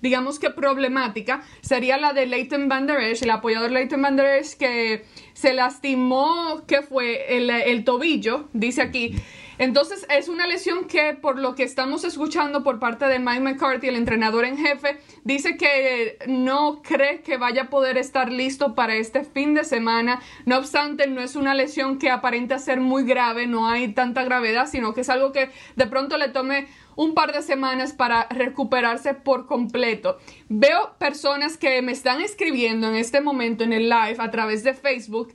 digamos 0.00 0.38
que 0.38 0.50
problemática, 0.50 1.42
sería 1.60 1.98
la 1.98 2.12
de 2.12 2.26
Leighton 2.26 2.68
Van 2.68 2.86
Der 2.86 3.00
Esch, 3.00 3.22
el 3.22 3.30
apoyador 3.30 3.70
Leighton 3.70 4.02
Van 4.02 4.16
Der 4.16 4.38
Esch 4.38 4.56
que 4.56 5.04
se 5.32 5.52
lastimó, 5.52 6.64
que 6.66 6.82
fue 6.82 7.36
el, 7.36 7.50
el 7.50 7.84
tobillo, 7.84 8.48
dice 8.52 8.82
aquí. 8.82 9.14
Entonces 9.58 10.06
es 10.08 10.28
una 10.28 10.46
lesión 10.46 10.86
que 10.86 11.14
por 11.14 11.38
lo 11.38 11.56
que 11.56 11.64
estamos 11.64 12.04
escuchando 12.04 12.62
por 12.62 12.78
parte 12.78 13.06
de 13.06 13.18
Mike 13.18 13.40
McCarthy, 13.40 13.88
el 13.88 13.96
entrenador 13.96 14.44
en 14.44 14.56
jefe, 14.56 15.00
dice 15.24 15.56
que 15.56 16.16
no 16.28 16.80
cree 16.82 17.22
que 17.22 17.36
vaya 17.36 17.62
a 17.62 17.70
poder 17.70 17.98
estar 17.98 18.32
listo 18.32 18.76
para 18.76 18.94
este 18.94 19.24
fin 19.24 19.54
de 19.54 19.64
semana. 19.64 20.20
No 20.46 20.58
obstante, 20.58 21.08
no 21.08 21.20
es 21.20 21.34
una 21.34 21.54
lesión 21.54 21.98
que 21.98 22.08
aparenta 22.08 22.60
ser 22.60 22.78
muy 22.78 23.04
grave, 23.04 23.48
no 23.48 23.68
hay 23.68 23.88
tanta 23.88 24.22
gravedad, 24.22 24.68
sino 24.68 24.94
que 24.94 25.00
es 25.00 25.10
algo 25.10 25.32
que 25.32 25.50
de 25.74 25.86
pronto 25.86 26.18
le 26.18 26.28
tome 26.28 26.68
un 26.98 27.14
par 27.14 27.32
de 27.32 27.42
semanas 27.42 27.92
para 27.92 28.26
recuperarse 28.28 29.14
por 29.14 29.46
completo. 29.46 30.18
Veo 30.48 30.96
personas 30.98 31.56
que 31.56 31.80
me 31.80 31.92
están 31.92 32.20
escribiendo 32.20 32.88
en 32.88 32.96
este 32.96 33.20
momento 33.20 33.62
en 33.62 33.72
el 33.72 33.88
live 33.88 34.16
a 34.18 34.32
través 34.32 34.64
de 34.64 34.74
Facebook 34.74 35.32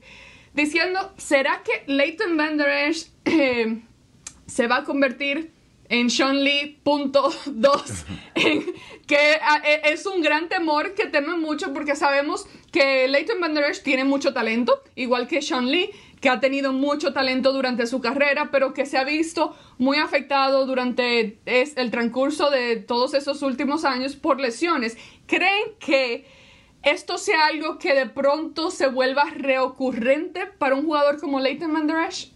diciendo, 0.52 1.14
¿será 1.16 1.62
que 1.64 1.90
Leighton 1.90 2.36
Van 2.36 2.58
Der 2.58 2.68
Esch 2.68 3.08
eh, 3.24 3.80
se 4.46 4.66
va 4.66 4.78
a 4.78 4.84
convertir 4.84 5.52
en 5.88 6.10
Sean 6.10 6.44
Lee 6.44 6.78
punto 6.82 7.32
dos, 7.46 8.04
que 9.06 9.16
e, 9.16 9.80
es 9.84 10.04
un 10.04 10.20
gran 10.20 10.50
temor 10.50 10.92
que 10.94 11.06
temen 11.06 11.40
mucho 11.40 11.72
porque 11.72 11.96
sabemos 11.96 12.46
que 12.72 13.08
Leighton 13.08 13.40
Van 13.40 13.54
Der 13.54 13.64
Esch 13.70 13.82
tiene 13.82 14.04
mucho 14.04 14.34
talento, 14.34 14.82
igual 14.96 15.26
que 15.28 15.40
Sean 15.40 15.70
Lee, 15.70 15.90
que 16.24 16.30
ha 16.30 16.40
tenido 16.40 16.72
mucho 16.72 17.12
talento 17.12 17.52
durante 17.52 17.86
su 17.86 18.00
carrera, 18.00 18.48
pero 18.50 18.72
que 18.72 18.86
se 18.86 18.96
ha 18.96 19.04
visto 19.04 19.54
muy 19.76 19.98
afectado 19.98 20.64
durante 20.64 21.38
el 21.44 21.90
transcurso 21.90 22.48
de 22.48 22.76
todos 22.76 23.12
esos 23.12 23.42
últimos 23.42 23.84
años 23.84 24.16
por 24.16 24.40
lesiones. 24.40 24.96
¿Creen 25.26 25.74
que 25.78 26.24
esto 26.82 27.18
sea 27.18 27.44
algo 27.48 27.78
que 27.78 27.92
de 27.92 28.06
pronto 28.06 28.70
se 28.70 28.86
vuelva 28.86 29.24
reocurrente 29.36 30.46
para 30.46 30.76
un 30.76 30.86
jugador 30.86 31.20
como 31.20 31.40
Leighton 31.40 31.74
Van 31.74 31.86
Der 31.86 32.08
Esch? 32.08 32.32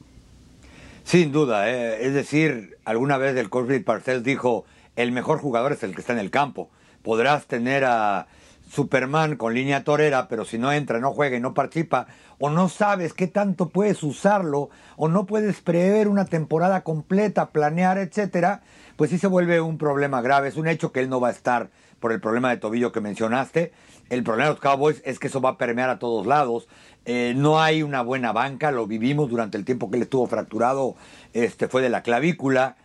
Sin 1.02 1.32
duda, 1.32 1.70
eh. 1.70 2.04
es 2.04 2.12
decir, 2.12 2.76
alguna 2.84 3.16
vez 3.16 3.34
el 3.38 3.48
Corbett 3.48 3.86
Parcells 3.86 4.22
dijo, 4.22 4.66
el 4.96 5.12
mejor 5.12 5.38
jugador 5.38 5.72
es 5.72 5.82
el 5.82 5.94
que 5.94 6.02
está 6.02 6.12
en 6.12 6.18
el 6.18 6.30
campo. 6.30 6.68
Podrás 7.00 7.46
tener 7.46 7.86
a 7.86 8.26
Superman 8.70 9.36
con 9.36 9.54
línea 9.54 9.84
torera, 9.84 10.28
pero 10.28 10.44
si 10.44 10.58
no 10.58 10.72
entra, 10.72 11.00
no 11.00 11.12
juega 11.12 11.36
y 11.36 11.40
no 11.40 11.54
participa, 11.54 12.06
o 12.38 12.50
no 12.50 12.68
sabes 12.68 13.14
qué 13.14 13.26
tanto 13.26 13.70
puedes 13.70 14.02
usarlo, 14.02 14.70
o 14.96 15.08
no 15.08 15.26
puedes 15.26 15.60
prever 15.60 16.08
una 16.08 16.26
temporada 16.26 16.82
completa, 16.82 17.50
planear, 17.50 17.98
etcétera, 17.98 18.62
pues 18.96 19.10
sí 19.10 19.18
se 19.18 19.26
vuelve 19.26 19.60
un 19.60 19.78
problema 19.78 20.20
grave. 20.20 20.48
Es 20.48 20.56
un 20.56 20.68
hecho 20.68 20.92
que 20.92 21.00
él 21.00 21.08
no 21.08 21.20
va 21.20 21.28
a 21.28 21.32
estar 21.32 21.70
por 22.00 22.12
el 22.12 22.20
problema 22.20 22.50
de 22.50 22.58
tobillo 22.58 22.92
que 22.92 23.00
mencionaste. 23.00 23.72
El 24.10 24.22
problema 24.22 24.48
de 24.48 24.54
los 24.54 24.60
Cowboys 24.60 25.02
es 25.04 25.18
que 25.18 25.26
eso 25.26 25.40
va 25.40 25.50
a 25.50 25.58
permear 25.58 25.90
a 25.90 25.98
todos 25.98 26.26
lados. 26.26 26.68
Eh, 27.04 27.34
no 27.36 27.60
hay 27.60 27.82
una 27.82 28.02
buena 28.02 28.32
banca, 28.32 28.70
lo 28.70 28.86
vivimos 28.86 29.30
durante 29.30 29.56
el 29.56 29.64
tiempo 29.64 29.90
que 29.90 29.96
él 29.96 30.02
estuvo 30.02 30.26
fracturado, 30.26 30.94
este 31.32 31.68
fue 31.68 31.82
de 31.82 31.88
la 31.88 32.02
clavícula. 32.02 32.76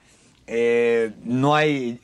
Eh, 0.47 1.13
no 1.23 1.55
hay 1.55 1.99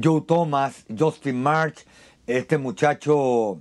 Joe 0.00 0.22
Thomas, 0.22 0.84
Justin 0.96 1.42
March, 1.42 1.84
este 2.26 2.58
muchacho, 2.58 3.60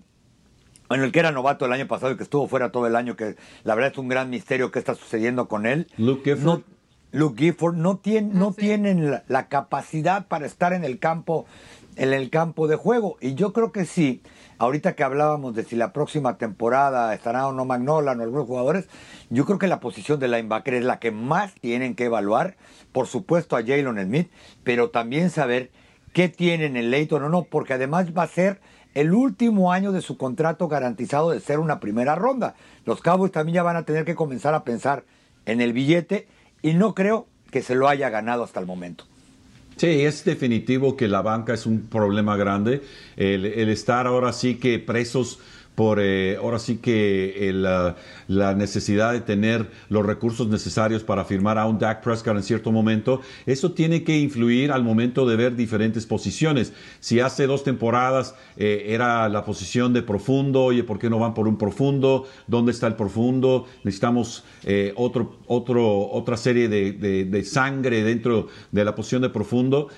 bueno, 0.88 1.04
el 1.04 1.12
que 1.12 1.20
era 1.20 1.32
novato 1.32 1.66
el 1.66 1.74
año 1.74 1.88
pasado 1.88 2.12
y 2.14 2.18
que 2.18 2.24
estuvo 2.24 2.48
fuera 2.48 2.72
todo 2.72 2.88
el 2.88 2.96
año, 2.96 3.16
que 3.16 3.36
la 3.64 3.76
verdad 3.76 3.92
es 3.92 3.98
un 3.98 4.08
gran 4.08 4.30
misterio 4.30 4.72
qué 4.72 4.80
está 4.80 4.96
sucediendo 4.96 5.48
con 5.48 5.66
él. 5.66 5.88
Luke 5.98 6.24
Gifford. 6.24 6.46
No, 6.46 6.64
Luke 7.12 7.44
Gifford 7.44 7.76
no, 7.76 8.02
no 8.34 8.48
ah, 8.48 8.56
tienen 8.58 9.22
la, 9.28 9.48
capacidad 9.48 10.28
para 10.28 10.46
estar 10.46 10.74
en 10.74 10.84
el 10.84 11.00
campo, 11.00 11.46
en 11.96 12.14
el 12.14 12.30
campo 12.30 12.68
de 12.68 12.76
juego. 12.76 13.18
Y 13.22 13.36
yo 13.36 13.54
creo 13.54 13.72
que 13.72 13.86
sí 13.86 14.22
Ahorita 14.60 14.94
que 14.94 15.04
hablábamos 15.04 15.56
de 15.56 15.64
si 15.64 15.78
la 15.78 15.94
próxima 15.94 16.38
temporada 16.38 17.14
estará 17.14 17.48
o 17.48 17.54
no 17.54 17.64
Magnolan 17.64 18.20
o 18.20 18.24
algunos 18.24 18.46
jugadores, 18.46 18.90
yo 19.30 19.46
creo 19.46 19.58
que 19.58 19.68
la 19.68 19.80
posición 19.80 20.20
de 20.20 20.28
linebacker 20.28 20.74
es 20.74 20.84
la 20.84 21.00
que 21.00 21.12
más 21.12 21.54
tienen 21.54 21.96
que 21.96 22.04
evaluar. 22.04 22.58
Por 22.92 23.08
supuesto 23.08 23.56
a 23.56 23.62
Jalen 23.62 24.04
Smith, 24.04 24.30
pero 24.66 24.90
también 24.90 25.30
saber 25.30 25.72
qué 26.14 26.30
tienen 26.30 26.78
en 26.78 26.92
Leighton 26.92 27.24
o 27.24 27.30
no, 27.30 27.44
porque 27.44 27.74
además 27.74 28.08
va 28.18 28.24
a 28.24 28.28
ser 28.28 28.60
el 28.94 29.14
último 29.14 29.72
año 29.72 29.92
de 29.92 30.02
su 30.02 30.18
contrato 30.18 30.68
garantizado 30.68 31.32
de 31.32 31.40
ser 31.40 31.60
una 31.60 31.80
primera 31.80 32.16
ronda. 32.16 32.56
Los 32.86 33.02
Cowboys 33.02 33.32
también 33.32 33.56
ya 33.56 33.64
van 33.64 33.76
a 33.76 33.84
tener 33.84 34.06
que 34.06 34.16
comenzar 34.16 34.54
a 34.54 34.64
pensar 34.64 35.04
en 35.46 35.62
el 35.62 35.74
billete 35.74 36.28
y 36.62 36.74
no 36.74 36.96
creo 36.96 37.28
que 37.52 37.62
se 37.62 37.76
lo 37.76 37.88
haya 37.88 38.10
ganado 38.10 38.44
hasta 38.44 38.60
el 38.60 38.66
momento. 38.66 39.06
Sí, 39.78 40.02
es 40.02 40.26
definitivo 40.26 40.98
que 40.98 41.08
la 41.08 41.22
banca 41.22 41.54
es 41.54 41.66
un 41.66 41.88
problema 41.88 42.36
grande. 42.36 42.82
El, 43.16 43.46
el 43.46 43.70
estar 43.70 44.08
ahora 44.08 44.34
sí 44.34 44.56
que 44.56 44.78
presos 44.78 45.40
por 45.80 46.02
eh, 46.02 46.36
ahora 46.36 46.60
sí 46.60 46.80
que 46.80 47.54
la 48.28 48.54
necesidad 48.54 49.14
de 49.14 49.22
tener 49.22 49.72
los 49.88 50.06
recursos 50.06 50.50
necesarios 50.50 51.06
para 51.06 51.24
firmar 51.24 51.58
a 51.58 51.68
un 51.68 51.80
Dak 51.80 52.04
Prescott 52.04 52.36
en 52.36 52.44
cierto 52.44 52.74
momento, 52.74 53.22
eso 53.46 53.72
tiene 53.72 54.04
que 54.04 54.18
influir 54.18 54.74
al 54.74 54.84
momento 54.84 55.26
de 55.26 55.38
ver 55.38 55.56
diferentes 55.56 56.06
posiciones. 56.06 56.74
Si 57.00 57.22
hace 57.22 57.48
dos 57.48 57.64
temporadas 57.64 58.36
eh, 58.58 58.88
era 58.88 59.30
la 59.30 59.46
posición 59.46 59.94
de 59.94 60.02
profundo, 60.02 60.66
oye, 60.66 60.84
¿por 60.84 61.00
qué 61.00 61.10
no 61.10 61.18
van 61.18 61.34
por 61.34 61.48
un 61.48 61.58
profundo? 61.58 62.28
¿Dónde 62.46 62.74
está 62.74 62.88
el 62.88 62.96
profundo? 62.96 63.66
Necesitamos 63.86 64.44
eh, 64.66 64.92
otro, 64.98 65.38
otro, 65.50 66.10
otra 66.12 66.38
serie 66.38 66.70
de, 66.70 66.94
de, 66.94 67.44
sangre 67.44 68.04
dentro 68.04 68.48
de 68.72 68.86
la 68.86 68.96
posición 68.96 69.22
de 69.22 69.30
profundo. 69.30 69.90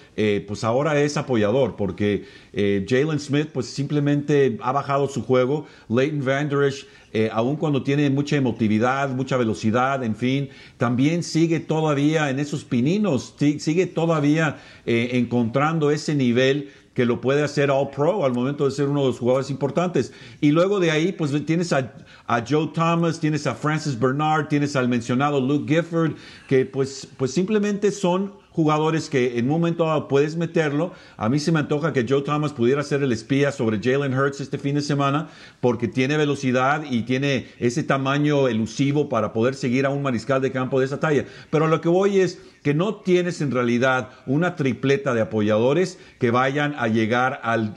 pues 0.48 0.64
ahora 0.64 1.00
es 1.00 1.18
apoyador 1.18 1.76
porque 1.76 2.26
Jalen 2.54 3.20
Smith 3.20 3.50
pues 3.54 3.68
simplemente 3.68 4.58
ha 4.62 4.72
bajado 4.72 5.08
su 5.08 5.22
juego 5.24 5.68
Leighton 5.90 6.26
Vander 6.26 6.64
Esch, 6.64 6.88
eh, 7.14 7.30
aun 7.32 7.58
cuando 7.58 7.84
tiene 7.84 8.10
mucha 8.10 8.38
emotividad, 8.38 9.10
mucha 9.10 9.36
velocidad, 9.36 10.04
en 10.04 10.16
fin, 10.16 10.50
también 10.78 11.24
sigue 11.24 11.60
todavía 11.60 12.30
en 12.30 12.40
esos 12.40 12.64
pininos, 12.64 13.36
sigue 13.38 13.86
todavía 13.86 14.58
eh, 14.86 15.10
encontrando 15.14 15.92
ese 15.92 16.16
nivel 16.16 16.72
que 16.94 17.06
lo 17.06 17.22
puede 17.22 17.44
hacer 17.44 17.72
All 17.72 17.90
Pro 17.90 18.26
al 18.26 18.34
momento 18.34 18.66
de 18.66 18.72
ser 18.72 18.88
uno 18.88 19.02
de 19.02 19.08
los 19.08 19.20
jugadores 19.20 19.50
importantes. 19.50 20.12
Y 20.42 20.52
luego 20.52 20.80
de 20.80 20.92
ahí, 20.92 21.12
pues 21.12 21.32
tienes 21.46 21.72
a, 21.72 21.94
a, 22.28 22.44
Joe 22.48 22.70
Thomas, 22.74 23.20
tienes 23.20 23.48
a 23.48 23.56
Francis 23.56 23.98
Bernard, 23.98 24.48
tienes 24.48 24.76
al 24.76 24.90
mencionado 24.90 25.40
Luke 25.40 25.74
Gifford, 25.74 26.14
que 26.48 26.66
pues, 26.66 27.08
pues 27.18 27.32
simplemente 27.32 27.92
son 27.92 28.34
jugadores 28.52 29.10
que 29.10 29.40
en 29.40 29.46
un 29.46 29.52
momento 29.52 29.86
dado 29.86 30.08
puedes 30.08 30.36
meterlo. 30.36 30.92
A 31.18 31.30
mí 31.30 31.40
se 31.40 31.52
me 31.52 31.60
antoja 31.60 31.94
que 31.94 32.06
Joe 32.08 32.22
Thomas 32.22 32.54
pudiera 32.54 32.84
ser 32.84 33.02
el 33.02 33.12
espía 33.12 33.52
sobre 33.52 33.80
Jalen 33.82 34.14
Hurts 34.14 34.42
este 34.42 34.58
fin 34.58 34.76
de 34.76 34.82
semana 34.82 35.30
porque 35.62 35.88
tiene 35.88 36.18
velocidad 36.18 36.84
y 36.90 37.04
tiene 37.04 37.48
ese 37.60 37.84
tamaño 37.84 38.48
elusivo 38.48 39.10
para 39.10 39.34
poder 39.34 39.56
seguir 39.56 39.86
a 39.86 39.90
un 39.90 40.02
mariscal 40.02 40.42
de 40.42 40.52
campo 40.52 40.80
de 40.80 40.86
esa 40.86 41.00
talla. 41.00 41.26
Pero 41.50 41.68
lo 41.68 41.80
que 41.82 41.90
voy 41.90 42.20
es 42.20 42.40
que 42.64 42.74
no 42.74 42.96
tienes 42.96 43.42
en 43.42 43.52
realidad 43.52 44.10
una 44.26 44.56
tripleta 44.56 45.14
de 45.14 45.22
apoyadores 45.22 46.00
que 46.20 46.32
vayan 46.32 46.76
a 46.78 46.88
llegar 46.88 47.42
al, 47.44 47.74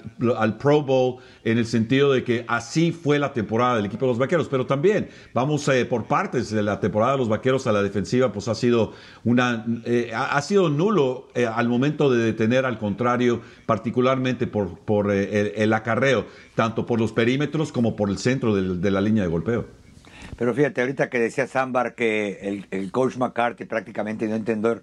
Pro 0.59 0.83
Bowl 0.83 1.17
en 1.45 1.59
el 1.59 1.67
sentido 1.67 2.13
de 2.13 2.23
que 2.23 2.45
así 2.49 2.93
fue 2.93 3.19
la 3.19 3.33
temporada 3.33 3.77
del 3.77 3.87
equipo 3.87 4.07
de 4.07 4.13
los 4.13 4.19
Vaqueros. 4.19 4.49
Pero 4.49 4.67
también 4.67 5.09
vamos 5.33 5.67
eh, 5.69 5.87
por 5.87 6.05
partes 6.05 6.51
de 6.51 6.63
la 6.63 6.81
temporada 6.81 7.13
de 7.13 7.19
los 7.19 7.29
Vaqueros 7.29 7.67
a 7.67 7.73
la 7.73 7.83
defensiva, 7.83 8.33
pues 8.33 8.49
ha 8.49 8.55
sido 8.55 8.93
una 9.25 9.65
eh, 9.85 10.13
ha 10.15 10.41
sido 10.43 10.69
nulo 10.69 11.29
eh, 11.35 11.47
al 11.47 11.69
momento 11.69 12.11
de 12.11 12.23
detener 12.23 12.67
al 12.67 12.79
contrario, 12.79 13.41
particularmente 13.67 14.47
por, 14.47 14.79
por 14.81 15.11
el, 15.11 15.73
acarreo, 15.73 16.27
tanto 16.55 16.85
por 16.87 17.01
los 17.01 17.13
perímetros 17.13 17.73
como 17.73 17.97
por 17.97 18.11
el 18.11 18.19
centro 18.19 18.55
de 18.55 18.91
la 18.91 19.01
línea 19.01 19.23
de 19.23 19.29
golpeo. 19.29 19.84
Pero 20.37 20.55
fíjate, 20.55 20.81
ahorita 20.81 21.11
que 21.11 21.19
decía 21.19 21.47
Sambar 21.47 21.95
que 21.95 22.67
el, 22.71 22.93
coach 22.93 23.17
McCarthy 23.17 23.65
prácticamente 23.65 24.27
dio 24.27 24.35
a 24.35 24.39
entender 24.39 24.83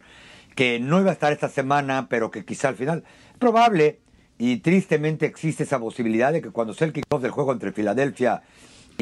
que 0.56 0.80
no 0.80 1.00
iba 1.00 1.10
a 1.10 1.14
estar 1.14 1.32
esta 1.32 1.50
semana, 1.50 2.08
pero 2.10 2.32
que 2.32 2.46
quizá 2.46 2.70
al 2.70 2.76
final, 2.76 3.04
probable 3.40 4.00
y 4.38 4.58
tristemente 4.58 5.26
existe 5.26 5.64
esa 5.64 5.80
posibilidad 5.80 6.34
de 6.34 6.42
que 6.42 6.50
cuando 6.50 6.74
sea 6.74 6.88
el 6.88 6.94
kickoff 6.94 7.22
del 7.22 7.32
juego 7.32 7.52
entre 7.54 7.72
Filadelfia 7.72 8.42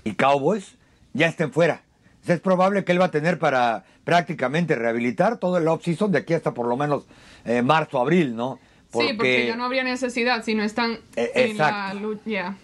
y 0.04 0.14
Cowboys, 0.14 0.76
ya 1.14 1.28
estén 1.28 1.52
fuera. 1.52 1.84
es 2.28 2.40
probable 2.40 2.84
que 2.84 2.92
él 2.92 3.02
va 3.02 3.06
a 3.06 3.12
tener 3.12 3.40
para 3.40 3.86
prácticamente 4.04 4.76
rehabilitar 4.76 5.38
todo 5.38 5.58
el 5.58 5.68
off-season 5.68 6.12
de 6.12 6.20
aquí 6.20 6.34
hasta 6.34 6.54
por 6.54 6.68
lo 6.68 6.78
menos 6.78 7.06
eh, 7.46 7.62
marzo, 7.62 8.00
abril, 8.00 8.36
¿no? 8.36 8.60
sí, 8.92 9.14
porque 9.16 9.48
ya 9.48 9.56
no 9.56 9.66
habría 9.66 9.84
necesidad 9.84 10.44
si 10.44 10.56
no 10.56 10.64
están 10.64 11.00
eh, 11.16 11.32
en 11.36 11.58
la 11.58 11.94
lucha. 11.94 12.56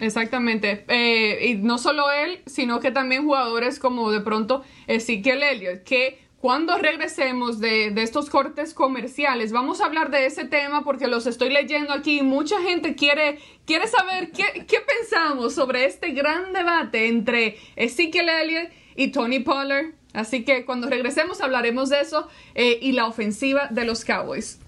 Exactamente. 0.00 0.84
Eh, 0.88 1.48
y 1.48 1.54
no 1.56 1.78
solo 1.78 2.10
él, 2.10 2.40
sino 2.46 2.80
que 2.80 2.90
también 2.90 3.24
jugadores 3.24 3.78
como 3.78 4.10
de 4.10 4.20
pronto 4.20 4.62
Ezequiel 4.86 5.42
Elliott, 5.42 5.82
que 5.82 6.18
cuando 6.40 6.78
regresemos 6.78 7.60
de, 7.60 7.92
estos 7.96 8.30
cortes 8.30 8.72
comerciales, 8.72 9.52
vamos 9.52 9.82
a 9.82 9.84
hablar 9.84 10.10
de 10.10 10.24
ese 10.24 10.46
tema 10.46 10.84
porque 10.84 11.06
los 11.06 11.26
estoy 11.26 11.50
leyendo 11.50 11.92
aquí. 11.92 12.22
Mucha 12.22 12.62
gente 12.62 12.94
quiere, 12.94 13.38
quiere 13.66 13.86
saber 13.86 14.30
qué, 14.30 14.64
qué 14.66 14.78
pensamos 14.80 15.54
sobre 15.54 15.84
este 15.84 16.12
gran 16.12 16.54
debate 16.54 17.08
entre 17.08 17.58
Ezekiel 17.76 18.30
Elliott 18.30 18.70
y 18.96 19.08
Tony 19.08 19.40
Pollard. 19.40 19.92
Así 20.14 20.42
que 20.42 20.64
cuando 20.64 20.88
regresemos 20.88 21.42
hablaremos 21.42 21.90
de 21.90 22.00
eso 22.00 22.26
eh, 22.54 22.78
y 22.80 22.92
la 22.92 23.06
ofensiva 23.06 23.68
de 23.70 23.84
los 23.84 24.06
Cowboys. 24.06 24.60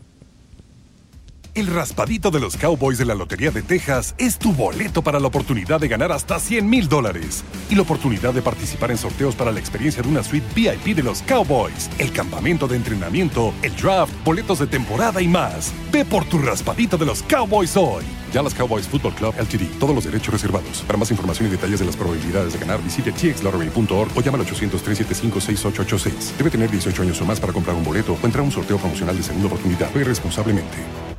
El 1.55 1.67
raspadito 1.67 2.31
de 2.31 2.41
los 2.41 2.57
Cowboys 2.57 2.97
de 2.97 3.05
la 3.05 3.15
Lotería 3.15 3.51
de 3.51 3.61
Texas 3.61 4.15
es 4.17 4.39
tu 4.39 4.55
boleto 4.55 5.03
para 5.03 5.21
la 5.21 5.27
oportunidad 5.27 5.81
de 5.81 5.89
ganar 5.89 6.11
hasta 6.11 6.41
100 6.41 6.67
mil 6.67 6.89
dólares 6.89 7.45
y 7.69 7.75
la 7.75 7.83
oportunidad 7.83 8.33
de 8.33 8.41
participar 8.41 8.91
en 8.91 8.97
sorteos 8.97 9.35
para 9.35 9.53
la 9.53 9.61
experiencia 9.61 10.03
de 10.03 10.09
una 10.09 10.23
suite 10.23 10.47
VIP 10.55 10.97
de 10.97 11.03
los 11.03 11.21
Cowboys, 11.21 11.91
el 11.99 12.11
campamento 12.11 12.67
de 12.69 12.77
entrenamiento, 12.77 13.53
el 13.61 13.77
draft, 13.77 14.15
boletos 14.25 14.61
de 14.61 14.67
temporada 14.67 15.21
y 15.21 15.29
más. 15.29 15.75
Ve 15.93 16.07
por 16.07 16.25
tu 16.25 16.39
raspadito 16.39 16.97
de 16.97 17.05
los 17.05 17.23
Cowboys 17.25 17.77
hoy. 17.77 18.05
Dallas 18.33 18.55
Cowboys 18.55 18.89
Football 18.89 19.15
Club 19.15 19.35
LTD. 19.39 19.79
Todos 19.79 19.95
los 19.95 20.05
derechos 20.05 20.33
reservados. 20.33 20.83
Para 20.87 20.99
más 20.99 21.11
información 21.11 21.49
y 21.49 21.51
detalles 21.51 21.81
de 21.81 21.85
las 21.85 21.97
probabilidades 21.97 22.55
de 22.55 22.61
ganar, 22.61 22.83
visite 22.83 23.13
txlottery.org 23.13 24.11
o 24.17 24.21
llama 24.23 24.39
al 24.39 24.47
800-375-6886. 24.47 26.37
Debe 26.39 26.49
tener 26.49 26.71
18 26.71 27.03
años 27.03 27.21
o 27.21 27.27
más 27.27 27.39
para 27.39 27.53
comprar 27.53 27.77
un 27.77 27.85
boleto 27.85 28.15
o 28.15 28.25
entrar 28.25 28.41
a 28.41 28.45
un 28.45 28.53
sorteo 28.53 28.79
promocional 28.79 29.15
de 29.15 29.23
segunda 29.23 29.49
oportunidad. 29.49 29.93
Ve 29.93 30.03
responsablemente. 30.03 31.12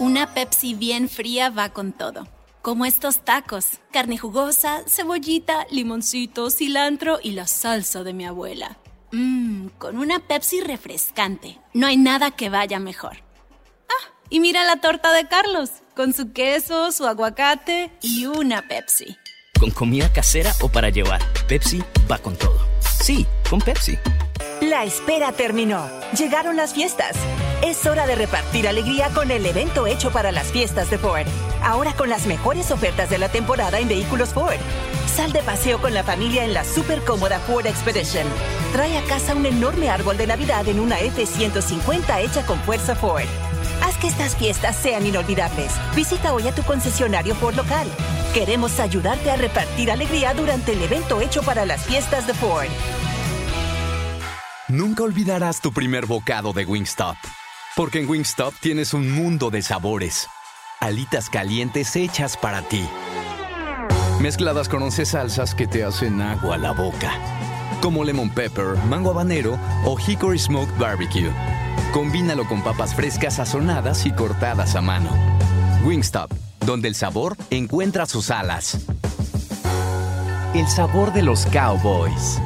Una 0.00 0.32
Pepsi 0.32 0.74
bien 0.74 1.08
fría 1.08 1.50
va 1.50 1.70
con 1.70 1.92
todo. 1.92 2.28
Como 2.62 2.84
estos 2.84 3.24
tacos, 3.24 3.80
carne 3.92 4.16
jugosa, 4.16 4.82
cebollita, 4.86 5.66
limoncito, 5.72 6.50
cilantro 6.50 7.18
y 7.20 7.32
la 7.32 7.48
salsa 7.48 8.04
de 8.04 8.12
mi 8.12 8.24
abuela. 8.24 8.78
Mmm, 9.10 9.68
con 9.78 9.98
una 9.98 10.20
Pepsi 10.20 10.60
refrescante. 10.60 11.58
No 11.74 11.88
hay 11.88 11.96
nada 11.96 12.30
que 12.30 12.48
vaya 12.48 12.78
mejor. 12.78 13.24
Ah, 13.88 14.12
y 14.30 14.38
mira 14.38 14.62
la 14.62 14.76
torta 14.76 15.12
de 15.12 15.26
Carlos, 15.26 15.70
con 15.96 16.12
su 16.12 16.32
queso, 16.32 16.92
su 16.92 17.04
aguacate 17.04 17.90
y 18.00 18.26
una 18.26 18.68
Pepsi. 18.68 19.16
Con 19.58 19.72
comida 19.72 20.12
casera 20.12 20.54
o 20.60 20.68
para 20.68 20.90
llevar, 20.90 21.20
Pepsi 21.48 21.82
va 22.08 22.18
con 22.18 22.36
todo. 22.36 22.60
Sí, 23.02 23.26
con 23.50 23.60
Pepsi. 23.60 23.98
La 24.60 24.82
espera 24.82 25.30
terminó. 25.30 25.88
Llegaron 26.16 26.56
las 26.56 26.74
fiestas. 26.74 27.14
Es 27.64 27.86
hora 27.86 28.08
de 28.08 28.16
repartir 28.16 28.66
alegría 28.66 29.08
con 29.10 29.30
el 29.30 29.46
evento 29.46 29.86
hecho 29.86 30.10
para 30.10 30.32
las 30.32 30.48
fiestas 30.48 30.90
de 30.90 30.98
Ford. 30.98 31.26
Ahora 31.62 31.92
con 31.94 32.08
las 32.08 32.26
mejores 32.26 32.72
ofertas 32.72 33.08
de 33.08 33.18
la 33.18 33.28
temporada 33.28 33.78
en 33.78 33.88
vehículos 33.88 34.30
Ford. 34.30 34.56
Sal 35.14 35.32
de 35.32 35.42
paseo 35.42 35.80
con 35.80 35.94
la 35.94 36.02
familia 36.02 36.44
en 36.44 36.54
la 36.54 36.64
super 36.64 37.04
cómoda 37.04 37.38
Ford 37.38 37.66
Expedition. 37.66 38.26
Trae 38.72 38.98
a 38.98 39.04
casa 39.04 39.36
un 39.36 39.46
enorme 39.46 39.90
árbol 39.90 40.16
de 40.16 40.26
Navidad 40.26 40.66
en 40.66 40.80
una 40.80 40.98
F-150 40.98 42.20
hecha 42.20 42.44
con 42.44 42.58
fuerza 42.60 42.96
Ford. 42.96 43.26
Haz 43.82 43.96
que 43.98 44.08
estas 44.08 44.34
fiestas 44.34 44.74
sean 44.74 45.06
inolvidables. 45.06 45.70
Visita 45.94 46.32
hoy 46.32 46.48
a 46.48 46.54
tu 46.54 46.64
concesionario 46.64 47.36
Ford 47.36 47.54
local. 47.54 47.86
Queremos 48.34 48.80
ayudarte 48.80 49.30
a 49.30 49.36
repartir 49.36 49.92
alegría 49.92 50.34
durante 50.34 50.72
el 50.72 50.82
evento 50.82 51.20
hecho 51.20 51.42
para 51.42 51.64
las 51.64 51.82
fiestas 51.84 52.26
de 52.26 52.34
Ford. 52.34 52.68
Nunca 54.70 55.02
olvidarás 55.02 55.62
tu 55.62 55.72
primer 55.72 56.04
bocado 56.04 56.52
de 56.52 56.66
Wingstop. 56.66 57.16
Porque 57.74 58.02
en 58.02 58.08
Wingstop 58.08 58.52
tienes 58.60 58.92
un 58.92 59.10
mundo 59.10 59.48
de 59.48 59.62
sabores. 59.62 60.26
Alitas 60.80 61.30
calientes 61.30 61.96
hechas 61.96 62.36
para 62.36 62.60
ti. 62.60 62.86
Mezcladas 64.20 64.68
con 64.68 64.82
11 64.82 65.06
salsas 65.06 65.54
que 65.54 65.66
te 65.66 65.84
hacen 65.84 66.20
agua 66.20 66.56
a 66.56 66.58
la 66.58 66.72
boca. 66.72 67.14
Como 67.80 68.04
lemon 68.04 68.28
pepper, 68.28 68.76
mango 68.90 69.08
habanero 69.08 69.58
o 69.86 69.96
hickory 69.98 70.38
smoked 70.38 70.76
barbecue. 70.78 71.32
Combínalo 71.94 72.46
con 72.46 72.62
papas 72.62 72.94
frescas 72.94 73.36
sazonadas 73.36 74.04
y 74.04 74.12
cortadas 74.12 74.76
a 74.76 74.82
mano. 74.82 75.08
Wingstop, 75.82 76.30
donde 76.66 76.88
el 76.88 76.94
sabor 76.94 77.38
encuentra 77.48 78.04
sus 78.04 78.30
alas. 78.30 78.84
El 80.52 80.68
sabor 80.68 81.14
de 81.14 81.22
los 81.22 81.46
cowboys. 81.46 82.38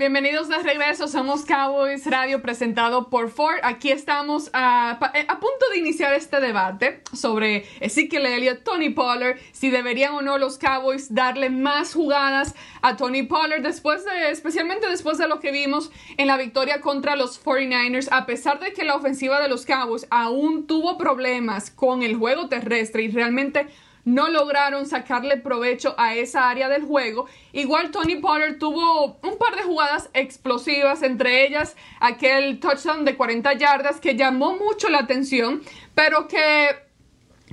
Bienvenidos 0.00 0.48
de 0.48 0.56
regreso, 0.56 1.08
somos 1.08 1.44
Cowboys 1.44 2.06
Radio 2.06 2.40
presentado 2.40 3.10
por 3.10 3.28
Ford. 3.28 3.58
Aquí 3.62 3.90
estamos 3.90 4.48
a, 4.54 4.98
eh, 5.12 5.26
a, 5.28 5.38
punto 5.38 5.68
de 5.70 5.78
iniciar 5.78 6.14
este 6.14 6.40
debate 6.40 7.02
sobre 7.12 7.66
Ezekiel 7.80 8.24
Elliott, 8.24 8.64
Tony 8.64 8.88
Pollard, 8.88 9.36
si 9.52 9.68
deberían 9.68 10.14
o 10.14 10.22
no 10.22 10.38
los 10.38 10.56
Cowboys 10.56 11.14
darle 11.14 11.50
más 11.50 11.92
jugadas 11.92 12.54
a 12.80 12.96
Tony 12.96 13.24
Pollard 13.24 13.60
después 13.60 14.06
de, 14.06 14.30
especialmente 14.30 14.88
después 14.88 15.18
de 15.18 15.28
lo 15.28 15.38
que 15.38 15.52
vimos 15.52 15.90
en 16.16 16.28
la 16.28 16.38
victoria 16.38 16.80
contra 16.80 17.14
los 17.14 17.44
49ers, 17.44 18.08
a 18.10 18.24
pesar 18.24 18.58
de 18.58 18.72
que 18.72 18.84
la 18.84 18.96
ofensiva 18.96 19.38
de 19.38 19.50
los 19.50 19.66
Cowboys 19.66 20.06
aún 20.08 20.66
tuvo 20.66 20.96
problemas 20.96 21.70
con 21.70 22.02
el 22.02 22.16
juego 22.16 22.48
terrestre 22.48 23.02
y 23.02 23.10
realmente 23.10 23.66
no 24.04 24.28
lograron 24.28 24.86
sacarle 24.86 25.36
provecho 25.36 25.94
a 25.98 26.14
esa 26.14 26.48
área 26.48 26.68
del 26.68 26.82
juego. 26.82 27.26
Igual 27.52 27.90
Tony 27.90 28.16
Pollard 28.16 28.58
tuvo 28.58 29.18
un 29.22 29.38
par 29.38 29.56
de 29.56 29.62
jugadas 29.62 30.10
explosivas, 30.14 31.02
entre 31.02 31.46
ellas 31.46 31.76
aquel 32.00 32.60
touchdown 32.60 33.04
de 33.04 33.16
40 33.16 33.52
yardas 33.54 34.00
que 34.00 34.16
llamó 34.16 34.56
mucho 34.56 34.88
la 34.88 34.98
atención, 34.98 35.62
pero 35.94 36.28
que 36.28 36.68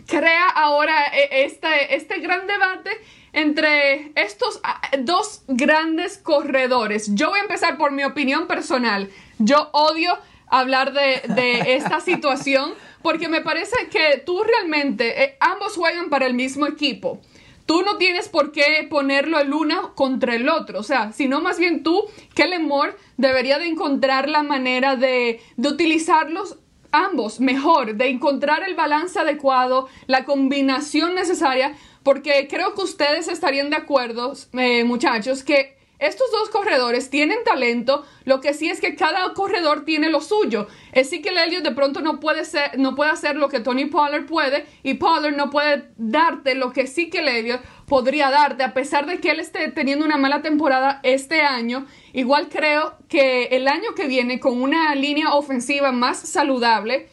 crea 0.05 0.47
ahora 0.49 0.95
e, 1.13 1.45
este, 1.45 1.95
este 1.95 2.19
gran 2.19 2.47
debate 2.47 2.91
entre 3.33 4.11
estos 4.15 4.59
ah, 4.63 4.81
dos 4.99 5.43
grandes 5.47 6.17
corredores. 6.17 7.13
Yo 7.13 7.29
voy 7.29 7.39
a 7.39 7.43
empezar 7.43 7.77
por 7.77 7.91
mi 7.91 8.03
opinión 8.03 8.47
personal. 8.47 9.09
Yo 9.37 9.69
odio 9.73 10.17
hablar 10.47 10.93
de, 10.93 11.21
de 11.33 11.75
esta 11.75 11.99
situación 12.01 12.73
porque 13.01 13.29
me 13.29 13.41
parece 13.41 13.75
que 13.89 14.21
tú 14.25 14.43
realmente, 14.43 15.23
eh, 15.23 15.37
ambos 15.39 15.75
juegan 15.75 16.09
para 16.09 16.25
el 16.25 16.33
mismo 16.33 16.67
equipo. 16.67 17.19
tú 17.65 17.81
no 17.81 17.97
tienes 17.97 18.29
por 18.29 18.53
qué 18.53 18.87
ponerlo 18.89 19.39
el 19.39 19.53
uno 19.53 19.93
contra 19.93 20.35
el 20.35 20.47
otro, 20.47 20.79
o 20.79 20.83
sea, 20.83 21.11
sino 21.11 21.41
más 21.41 21.59
bien 21.59 21.83
tú, 21.83 22.05
Kellen 22.33 22.65
Moore, 22.65 22.95
debería 23.17 23.59
de 23.59 23.67
encontrar 23.67 24.29
la 24.29 24.41
manera 24.41 24.95
de, 24.95 25.41
de 25.57 25.67
utilizarlos 25.67 26.59
ambos 26.91 27.39
mejor, 27.39 27.95
de 27.95 28.07
encontrar 28.07 28.63
el 28.63 28.75
balance 28.75 29.19
adecuado, 29.19 29.87
la 30.07 30.23
combinación 30.25 31.15
necesaria, 31.15 31.75
porque 32.03 32.47
creo 32.49 32.73
que 32.73 32.83
ustedes 32.83 33.27
estarían 33.27 33.69
de 33.69 33.75
acuerdo, 33.75 34.33
eh, 34.53 34.83
muchachos, 34.85 35.43
que 35.43 35.76
estos 35.99 36.29
dos 36.31 36.49
corredores 36.49 37.09
tienen 37.09 37.43
talento, 37.43 38.05
lo 38.23 38.39
que 38.39 38.53
sí 38.53 38.69
es 38.69 38.79
que 38.79 38.95
cada 38.95 39.33
corredor 39.33 39.83
tiene 39.83 40.09
lo 40.09 40.21
suyo. 40.21 40.67
Ezekiel 40.91 41.37
Elliott 41.37 41.63
de 41.63 41.71
pronto 41.71 42.01
no 42.01 42.19
puede, 42.19 42.45
ser, 42.45 42.77
no 42.77 42.95
puede 42.95 43.09
hacer 43.09 43.35
lo 43.35 43.49
que 43.49 43.61
Tony 43.61 43.85
Pollard 43.85 44.27
puede 44.27 44.65
y 44.83 44.95
Pollard 44.95 45.35
no 45.35 45.49
puede 45.49 45.89
darte 45.97 46.53
lo 46.53 46.71
que 46.71 46.81
Ezekiel 46.81 47.27
Elliott 47.27 47.61
podría 47.87 48.29
darte, 48.29 48.63
a 48.63 48.75
pesar 48.75 49.07
de 49.07 49.19
que 49.19 49.31
él 49.31 49.39
esté 49.39 49.71
teniendo 49.71 50.05
una 50.05 50.17
mala 50.17 50.43
temporada 50.43 50.99
este 51.01 51.41
año. 51.41 51.87
Igual 52.13 52.49
creo 52.49 52.95
que 53.09 53.45
el 53.45 53.67
año 53.67 53.95
que 53.95 54.07
viene, 54.07 54.39
con 54.39 54.61
una 54.61 54.93
línea 54.93 55.33
ofensiva 55.33 55.91
más 55.91 56.19
saludable, 56.19 57.09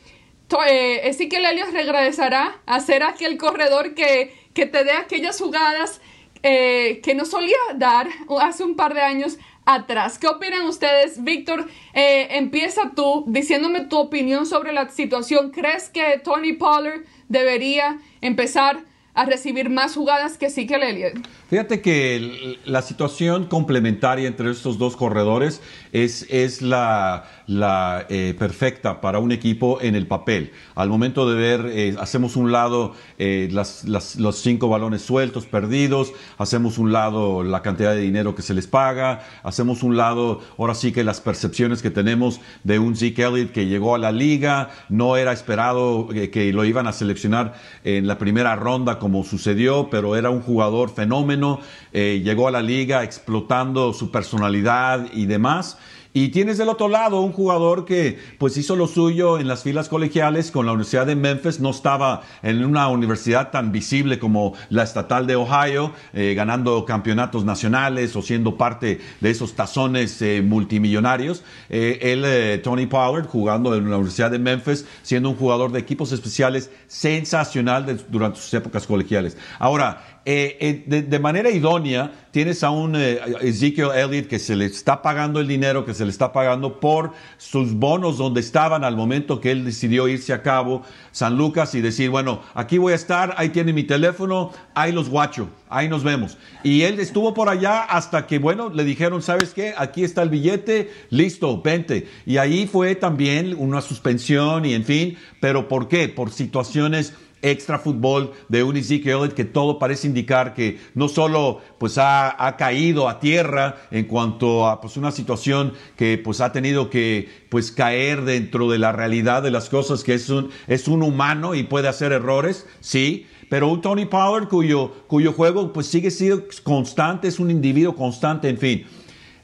eh, 0.68 1.08
Ezekiel 1.08 1.46
Elliott 1.46 1.72
regresará 1.72 2.60
a 2.66 2.80
ser 2.80 3.02
aquel 3.02 3.38
corredor 3.38 3.94
que, 3.94 4.34
que 4.52 4.66
te 4.66 4.84
dé 4.84 4.92
aquellas 4.92 5.40
jugadas 5.40 6.02
eh, 6.46 7.00
que 7.02 7.14
nos 7.14 7.30
solía 7.30 7.56
dar 7.76 8.06
hace 8.42 8.64
un 8.64 8.76
par 8.76 8.92
de 8.92 9.00
años 9.00 9.38
atrás. 9.64 10.18
¿Qué 10.18 10.26
opinan 10.26 10.66
ustedes? 10.66 11.24
Víctor, 11.24 11.66
eh, 11.94 12.28
empieza 12.32 12.92
tú 12.94 13.24
diciéndome 13.26 13.86
tu 13.86 13.96
opinión 13.96 14.44
sobre 14.44 14.74
la 14.74 14.90
situación. 14.90 15.52
¿Crees 15.52 15.88
que 15.88 16.20
Tony 16.22 16.52
Pollard 16.52 17.00
debería 17.30 17.98
empezar 18.20 18.84
a 19.14 19.24
recibir 19.24 19.70
más 19.70 19.94
jugadas 19.94 20.36
que 20.36 20.50
sí 20.50 20.66
que 20.66 20.74
Elliott? 20.74 21.14
Fíjate 21.48 21.80
que 21.80 22.58
la 22.64 22.82
situación 22.82 23.46
complementaria 23.46 24.26
entre 24.26 24.50
estos 24.50 24.76
dos 24.76 24.96
corredores 24.96 25.62
es, 25.92 26.26
es 26.28 26.60
la, 26.60 27.24
la 27.46 28.06
eh, 28.08 28.34
perfecta 28.38 29.00
para 29.00 29.18
un 29.18 29.32
equipo 29.32 29.80
en 29.80 29.94
el 29.94 30.06
papel. 30.06 30.52
Al 30.74 30.88
momento 30.88 31.30
de 31.30 31.36
ver, 31.36 31.66
eh, 31.72 31.94
hacemos 31.98 32.36
un 32.36 32.52
lado 32.52 32.94
eh, 33.18 33.48
los 33.52 34.36
cinco 34.36 34.68
balones 34.68 35.02
sueltos, 35.02 35.46
perdidos, 35.46 36.12
hacemos 36.38 36.78
un 36.78 36.92
lado 36.92 37.42
la 37.42 37.62
cantidad 37.62 37.94
de 37.94 38.00
dinero 38.00 38.34
que 38.34 38.42
se 38.42 38.54
les 38.54 38.66
paga, 38.66 39.24
hacemos 39.42 39.82
un 39.82 39.96
lado, 39.96 40.40
ahora 40.58 40.74
sí 40.74 40.92
que 40.92 41.04
las 41.04 41.20
percepciones 41.20 41.82
que 41.82 41.90
tenemos 41.90 42.40
de 42.62 42.78
un 42.78 42.96
Zeke 42.96 43.24
Elliott 43.24 43.52
que 43.52 43.66
llegó 43.66 43.94
a 43.94 43.98
la 43.98 44.12
liga, 44.12 44.70
no 44.88 45.16
era 45.16 45.32
esperado 45.32 46.08
que 46.08 46.52
lo 46.52 46.64
iban 46.64 46.86
a 46.86 46.92
seleccionar 46.92 47.54
en 47.84 48.06
la 48.06 48.18
primera 48.18 48.56
ronda 48.56 48.98
como 48.98 49.24
sucedió, 49.24 49.88
pero 49.90 50.16
era 50.16 50.30
un 50.30 50.40
jugador 50.40 50.90
fenómeno 50.90 51.60
llegó 51.92 52.48
a 52.48 52.50
la 52.50 52.62
liga 52.62 53.04
explotando 53.04 53.92
su 53.92 54.10
personalidad 54.10 55.06
y 55.12 55.26
demás. 55.26 55.78
Y 56.16 56.28
tienes 56.28 56.58
del 56.58 56.68
otro 56.68 56.86
lado 56.86 57.22
un 57.22 57.32
jugador 57.32 57.84
que 57.84 58.20
pues 58.38 58.56
hizo 58.56 58.76
lo 58.76 58.86
suyo 58.86 59.40
en 59.40 59.48
las 59.48 59.64
filas 59.64 59.88
colegiales 59.88 60.52
con 60.52 60.64
la 60.64 60.70
Universidad 60.70 61.06
de 61.06 61.16
Memphis, 61.16 61.58
no 61.58 61.70
estaba 61.70 62.22
en 62.44 62.64
una 62.64 62.86
universidad 62.86 63.50
tan 63.50 63.72
visible 63.72 64.20
como 64.20 64.54
la 64.70 64.84
estatal 64.84 65.26
de 65.26 65.34
Ohio, 65.34 65.90
eh, 66.12 66.34
ganando 66.34 66.84
campeonatos 66.84 67.44
nacionales 67.44 68.14
o 68.14 68.22
siendo 68.22 68.56
parte 68.56 69.00
de 69.20 69.30
esos 69.30 69.54
tazones 69.54 70.22
eh, 70.22 70.40
multimillonarios. 70.40 71.42
él, 71.68 72.60
Tony 72.62 72.86
Pollard, 72.86 73.26
jugando 73.26 73.74
en 73.74 73.90
la 73.90 73.96
Universidad 73.96 74.30
de 74.30 74.38
Memphis, 74.38 74.86
siendo 75.02 75.30
un 75.30 75.36
jugador 75.36 75.72
de 75.72 75.80
equipos 75.80 76.12
especiales 76.12 76.70
sensacional 76.86 78.00
durante 78.08 78.38
sus 78.38 78.54
épocas 78.54 78.86
colegiales. 78.86 79.36
Ahora, 79.58 80.13
eh, 80.26 80.84
eh, 80.88 81.02
de, 81.02 81.18
manera 81.18 81.50
idónea 81.50 82.10
tienes 82.30 82.64
a 82.64 82.70
un 82.70 82.96
eh, 82.96 83.20
Ezekiel 83.42 83.90
Elliott 83.94 84.26
que 84.26 84.38
se 84.38 84.56
le 84.56 84.64
está 84.64 85.02
pagando 85.02 85.38
el 85.38 85.46
dinero 85.46 85.84
que 85.84 85.92
se 85.92 86.06
le 86.06 86.10
está 86.10 86.32
pagando 86.32 86.80
por 86.80 87.12
sus 87.36 87.74
bonos 87.74 88.16
donde 88.16 88.40
estaban 88.40 88.84
al 88.84 88.96
momento 88.96 89.38
que 89.38 89.50
él 89.50 89.66
decidió 89.66 90.08
irse 90.08 90.32
a 90.32 90.40
cabo 90.40 90.82
San 91.12 91.36
Lucas 91.36 91.74
y 91.74 91.82
decir, 91.82 92.08
bueno, 92.08 92.40
aquí 92.54 92.78
voy 92.78 92.94
a 92.94 92.96
estar, 92.96 93.34
ahí 93.36 93.50
tiene 93.50 93.74
mi 93.74 93.82
teléfono, 93.82 94.50
ahí 94.74 94.92
los 94.92 95.10
guacho, 95.10 95.50
ahí 95.68 95.90
nos 95.90 96.02
vemos. 96.02 96.38
Y 96.62 96.82
él 96.82 97.00
estuvo 97.00 97.34
por 97.34 97.50
allá 97.50 97.82
hasta 97.82 98.26
que, 98.26 98.38
bueno, 98.38 98.70
le 98.70 98.84
dijeron, 98.84 99.20
¿sabes 99.20 99.52
qué? 99.52 99.74
Aquí 99.76 100.04
está 100.04 100.22
el 100.22 100.30
billete, 100.30 100.90
listo, 101.10 101.60
vente. 101.60 102.08
Y 102.24 102.38
ahí 102.38 102.66
fue 102.66 102.94
también 102.94 103.54
una 103.58 103.82
suspensión 103.82 104.64
y 104.64 104.72
en 104.72 104.84
fin, 104.84 105.18
pero 105.38 105.68
¿por 105.68 105.86
qué? 105.86 106.08
Por 106.08 106.30
situaciones 106.30 107.12
extra 107.44 107.78
fútbol 107.78 108.32
de 108.48 108.62
un 108.62 108.76
Ezekiel 108.76 109.34
que 109.34 109.44
todo 109.44 109.78
parece 109.78 110.06
indicar 110.06 110.54
que 110.54 110.78
no 110.94 111.08
solo 111.08 111.60
pues 111.78 111.98
ha, 111.98 112.54
caído 112.58 113.08
a 113.08 113.20
tierra 113.20 113.76
en 113.90 114.06
cuanto 114.06 114.66
a 114.66 114.80
pues 114.80 114.96
una 114.96 115.10
situación 115.10 115.74
que 115.96 116.18
pues 116.18 116.40
ha 116.40 116.52
tenido 116.52 116.88
que 116.88 117.28
pues 117.50 117.70
caer 117.70 118.22
dentro 118.22 118.70
de 118.70 118.78
la 118.78 118.92
realidad 118.92 119.42
de 119.42 119.50
las 119.50 119.68
cosas 119.68 120.02
que 120.02 120.14
es 120.14 120.30
un, 120.30 120.50
es 120.66 120.88
un 120.88 121.02
humano 121.02 121.54
y 121.54 121.64
puede 121.64 121.88
hacer 121.88 122.12
errores, 122.12 122.66
sí, 122.80 123.26
pero 123.50 123.68
un 123.68 123.82
Tony 123.82 124.06
Pollard 124.06 124.48
cuyo, 124.48 124.90
cuyo 125.06 125.32
juego 125.32 125.72
pues 125.72 125.86
sigue 125.86 126.10
siendo 126.10 126.44
constante, 126.62 127.28
es 127.28 127.38
un 127.38 127.50
individuo 127.50 127.94
constante, 127.94 128.48
en 128.48 128.58
fin. 128.58 128.86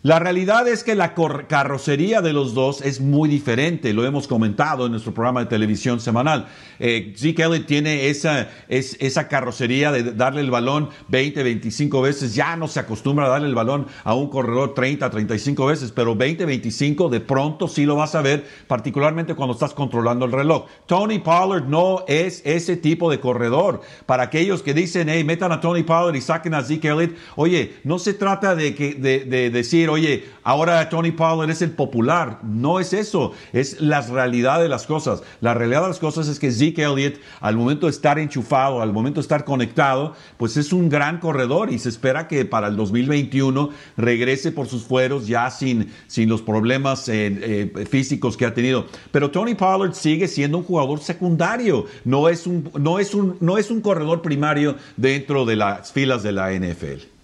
La 0.02 0.18
realidad 0.18 0.66
es 0.66 0.82
que 0.82 0.94
la 0.94 1.14
carrocería 1.46 2.22
de 2.22 2.32
los 2.32 2.54
dos 2.54 2.80
es 2.80 3.02
muy 3.02 3.28
diferente, 3.28 3.92
lo 3.92 4.06
hemos 4.06 4.26
comentado 4.26 4.86
en 4.86 4.92
nuestro 4.92 5.12
programa 5.12 5.40
de 5.40 5.46
televisión 5.46 6.00
semanal. 6.00 6.48
Eh, 6.78 7.12
Zeke 7.18 7.42
Elliott 7.42 7.66
tiene 7.66 8.08
esa, 8.08 8.48
es, 8.70 8.96
esa 8.98 9.28
carrocería 9.28 9.92
de 9.92 10.02
darle 10.14 10.40
el 10.40 10.50
balón 10.50 10.88
20, 11.08 11.42
25 11.42 12.00
veces, 12.00 12.34
ya 12.34 12.56
no 12.56 12.66
se 12.66 12.80
acostumbra 12.80 13.26
a 13.26 13.28
darle 13.28 13.48
el 13.48 13.54
balón 13.54 13.88
a 14.02 14.14
un 14.14 14.30
corredor 14.30 14.72
30, 14.72 15.10
35 15.10 15.66
veces, 15.66 15.92
pero 15.92 16.16
20, 16.16 16.46
25 16.46 17.10
de 17.10 17.20
pronto 17.20 17.68
sí 17.68 17.84
lo 17.84 17.96
vas 17.96 18.14
a 18.14 18.22
ver, 18.22 18.46
particularmente 18.66 19.34
cuando 19.34 19.52
estás 19.52 19.74
controlando 19.74 20.24
el 20.24 20.32
reloj. 20.32 20.64
Tony 20.86 21.18
Pollard 21.18 21.66
no 21.66 22.06
es 22.08 22.40
ese 22.46 22.78
tipo 22.78 23.10
de 23.10 23.20
corredor. 23.20 23.82
Para 24.06 24.22
aquellos 24.22 24.62
que 24.62 24.72
dicen, 24.72 25.10
hey, 25.10 25.24
metan 25.24 25.52
a 25.52 25.60
Tony 25.60 25.82
Pollard 25.82 26.16
y 26.16 26.22
saquen 26.22 26.54
a 26.54 26.62
Zeke 26.62 26.88
Elliott, 26.88 27.16
oye, 27.36 27.74
no 27.84 27.98
se 27.98 28.14
trata 28.14 28.54
de, 28.54 28.74
que, 28.74 28.94
de 28.94 29.50
decir, 29.50 29.89
oye, 29.90 30.24
ahora 30.42 30.88
Tony 30.88 31.10
Pollard 31.10 31.50
es 31.50 31.62
el 31.62 31.72
popular. 31.72 32.40
No 32.42 32.80
es 32.80 32.92
eso, 32.92 33.32
es 33.52 33.80
la 33.80 34.00
realidad 34.00 34.60
de 34.60 34.68
las 34.68 34.86
cosas. 34.86 35.22
La 35.40 35.54
realidad 35.54 35.82
de 35.82 35.88
las 35.88 35.98
cosas 35.98 36.28
es 36.28 36.38
que 36.38 36.50
Zeke 36.50 36.82
Elliott, 36.82 37.20
al 37.40 37.56
momento 37.56 37.86
de 37.86 37.92
estar 37.92 38.18
enchufado, 38.18 38.80
al 38.80 38.92
momento 38.92 39.20
de 39.20 39.22
estar 39.22 39.44
conectado, 39.44 40.14
pues 40.36 40.56
es 40.56 40.72
un 40.72 40.88
gran 40.88 41.18
corredor 41.18 41.72
y 41.72 41.78
se 41.78 41.88
espera 41.88 42.28
que 42.28 42.44
para 42.44 42.68
el 42.68 42.76
2021 42.76 43.70
regrese 43.96 44.52
por 44.52 44.66
sus 44.66 44.84
fueros 44.84 45.26
ya 45.26 45.50
sin, 45.50 45.92
sin 46.06 46.28
los 46.28 46.42
problemas 46.42 47.08
eh, 47.08 47.72
eh, 47.76 47.86
físicos 47.86 48.36
que 48.36 48.46
ha 48.46 48.54
tenido. 48.54 48.86
Pero 49.12 49.30
Tony 49.30 49.54
Pollard 49.54 49.94
sigue 49.94 50.28
siendo 50.28 50.58
un 50.58 50.64
jugador 50.64 51.00
secundario, 51.00 51.86
no 52.04 52.28
es 52.28 52.46
un, 52.46 52.70
no 52.78 52.98
es 52.98 53.14
un, 53.14 53.36
no 53.40 53.58
es 53.58 53.70
un 53.70 53.80
corredor 53.80 54.22
primario 54.22 54.76
dentro 54.96 55.44
de 55.44 55.56
las 55.56 55.92
filas 55.92 56.22
de 56.22 56.32
la 56.32 56.52
NFL. 56.52 57.19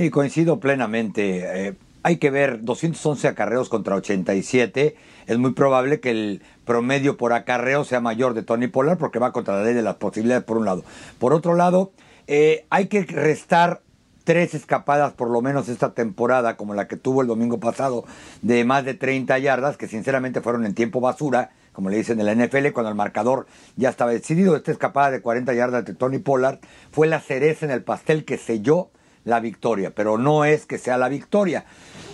Y 0.00 0.08
coincido 0.08 0.60
plenamente. 0.60 1.66
Eh, 1.68 1.74
hay 2.02 2.16
que 2.16 2.30
ver 2.30 2.64
211 2.64 3.28
acarreos 3.28 3.68
contra 3.68 3.96
87. 3.96 4.96
Es 5.26 5.38
muy 5.38 5.52
probable 5.52 6.00
que 6.00 6.10
el 6.10 6.42
promedio 6.64 7.18
por 7.18 7.34
acarreo 7.34 7.84
sea 7.84 8.00
mayor 8.00 8.32
de 8.32 8.42
Tony 8.42 8.66
Pollard 8.66 8.96
porque 8.96 9.18
va 9.18 9.32
contra 9.32 9.58
la 9.58 9.64
ley 9.64 9.74
de 9.74 9.82
las 9.82 9.96
posibilidades 9.96 10.44
por 10.44 10.56
un 10.56 10.64
lado. 10.64 10.84
Por 11.18 11.34
otro 11.34 11.54
lado, 11.54 11.92
eh, 12.28 12.64
hay 12.70 12.86
que 12.86 13.02
restar 13.02 13.82
tres 14.24 14.54
escapadas 14.54 15.12
por 15.12 15.28
lo 15.28 15.42
menos 15.42 15.68
esta 15.68 15.92
temporada, 15.92 16.56
como 16.56 16.72
la 16.72 16.88
que 16.88 16.96
tuvo 16.96 17.20
el 17.20 17.28
domingo 17.28 17.60
pasado, 17.60 18.06
de 18.40 18.64
más 18.64 18.86
de 18.86 18.94
30 18.94 19.38
yardas, 19.38 19.76
que 19.76 19.86
sinceramente 19.86 20.40
fueron 20.40 20.64
en 20.64 20.74
tiempo 20.74 21.02
basura, 21.02 21.50
como 21.74 21.90
le 21.90 21.98
dicen 21.98 22.18
en 22.20 22.24
la 22.24 22.34
NFL, 22.34 22.72
cuando 22.72 22.88
el 22.88 22.96
marcador 22.96 23.46
ya 23.76 23.90
estaba 23.90 24.12
decidido. 24.12 24.56
Esta 24.56 24.72
escapada 24.72 25.10
de 25.10 25.20
40 25.20 25.52
yardas 25.52 25.84
de 25.84 25.92
Tony 25.92 26.20
Pollard 26.20 26.58
fue 26.90 27.06
la 27.06 27.20
cereza 27.20 27.66
en 27.66 27.70
el 27.70 27.82
pastel 27.82 28.24
que 28.24 28.38
selló 28.38 28.88
la 29.24 29.40
victoria, 29.40 29.92
pero 29.94 30.18
no 30.18 30.44
es 30.44 30.66
que 30.66 30.78
sea 30.78 30.98
la 30.98 31.08
victoria. 31.08 31.64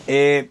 Eh, 0.06 0.50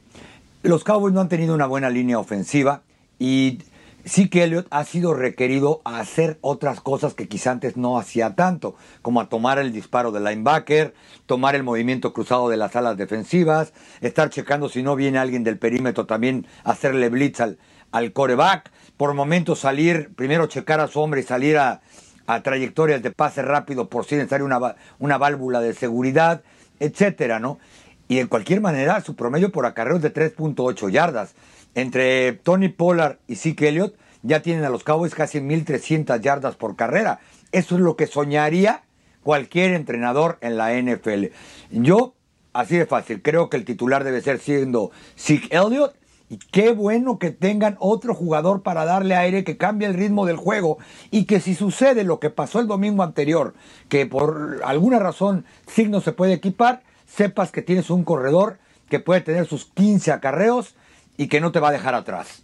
los 0.63 0.83
Cowboys 0.83 1.13
no 1.13 1.21
han 1.21 1.29
tenido 1.29 1.53
una 1.53 1.67
buena 1.67 1.89
línea 1.89 2.19
ofensiva 2.19 2.81
y 3.19 3.59
sí 4.03 4.29
que 4.29 4.43
Elliott 4.43 4.67
ha 4.69 4.83
sido 4.83 5.13
requerido 5.13 5.81
a 5.83 5.99
hacer 5.99 6.37
otras 6.41 6.81
cosas 6.81 7.13
que 7.13 7.27
quizá 7.27 7.51
antes 7.51 7.77
no 7.77 7.97
hacía 7.97 8.35
tanto, 8.35 8.75
como 9.01 9.21
a 9.21 9.29
tomar 9.29 9.59
el 9.59 9.73
disparo 9.73 10.11
del 10.11 10.23
linebacker, 10.23 10.93
tomar 11.25 11.55
el 11.55 11.63
movimiento 11.63 12.13
cruzado 12.13 12.49
de 12.49 12.57
las 12.57 12.75
alas 12.75 12.97
defensivas, 12.97 13.73
estar 14.01 14.29
checando 14.29 14.69
si 14.69 14.83
no 14.83 14.95
viene 14.95 15.17
alguien 15.17 15.43
del 15.43 15.57
perímetro 15.57 16.05
también 16.05 16.47
hacerle 16.63 17.09
blitz 17.09 17.41
al, 17.41 17.57
al 17.91 18.13
coreback, 18.13 18.71
por 18.97 19.13
momentos 19.13 19.59
salir, 19.59 20.13
primero 20.15 20.47
checar 20.47 20.79
a 20.79 20.87
su 20.87 20.99
hombre 21.01 21.21
y 21.21 21.23
salir 21.23 21.57
a, 21.57 21.81
a 22.27 22.41
trayectorias 22.41 23.01
de 23.01 23.11
pase 23.11 23.41
rápido 23.41 23.89
por 23.89 24.05
si 24.05 24.15
necesario 24.15 24.45
una, 24.45 24.75
una 24.99 25.17
válvula 25.17 25.61
de 25.61 25.73
seguridad, 25.73 26.41
etcétera, 26.79 27.39
¿no? 27.39 27.59
Y 28.07 28.19
en 28.19 28.27
cualquier 28.27 28.61
manera, 28.61 29.01
su 29.01 29.15
promedio 29.15 29.51
por 29.51 29.65
acarreos 29.65 30.01
de 30.01 30.13
3.8 30.13 30.89
yardas. 30.89 31.33
Entre 31.73 32.33
Tony 32.33 32.69
Pollard 32.69 33.17
y 33.27 33.35
Zeke 33.35 33.69
Elliott 33.69 33.95
ya 34.21 34.41
tienen 34.41 34.63
a 34.63 34.69
los 34.69 34.83
Cowboys 34.83 35.15
casi 35.15 35.39
1.300 35.39 36.19
yardas 36.21 36.55
por 36.55 36.75
carrera. 36.75 37.19
Eso 37.51 37.75
es 37.75 37.81
lo 37.81 37.95
que 37.95 38.07
soñaría 38.07 38.83
cualquier 39.23 39.73
entrenador 39.73 40.37
en 40.41 40.57
la 40.57 40.73
NFL. 40.79 41.25
Yo, 41.71 42.13
así 42.53 42.77
de 42.77 42.85
fácil, 42.85 43.21
creo 43.21 43.49
que 43.49 43.57
el 43.57 43.65
titular 43.65 44.03
debe 44.03 44.21
ser 44.21 44.39
siendo 44.39 44.91
Zeke 45.17 45.47
Elliott. 45.55 45.95
Y 46.29 46.37
qué 46.37 46.71
bueno 46.71 47.19
que 47.19 47.29
tengan 47.29 47.77
otro 47.79 48.15
jugador 48.15 48.63
para 48.63 48.85
darle 48.85 49.15
aire 49.15 49.43
que 49.43 49.57
cambie 49.57 49.87
el 49.87 49.93
ritmo 49.93 50.25
del 50.25 50.37
juego 50.37 50.79
y 51.11 51.25
que 51.25 51.39
si 51.39 51.53
sucede 51.53 52.03
lo 52.03 52.19
que 52.19 52.31
pasó 52.31 52.59
el 52.59 52.67
domingo 52.67 53.03
anterior, 53.03 53.53
que 53.89 54.07
por 54.07 54.61
alguna 54.63 54.97
razón 54.97 55.45
Zeke 55.69 55.89
no 55.89 56.01
se 56.01 56.13
puede 56.13 56.33
equipar, 56.33 56.81
sepas 57.05 57.51
que 57.51 57.61
tienes 57.61 57.91
un 57.91 58.03
corredor 58.03 58.57
que 58.89 58.99
puede 58.99 59.21
tener 59.21 59.45
sus 59.45 59.65
15 59.65 60.11
acarreos 60.11 60.75
y 61.15 61.27
que 61.27 61.41
no 61.41 61.51
te 61.51 61.59
va 61.59 61.69
a 61.69 61.73
dejar 61.73 61.93
atrás. 61.93 62.43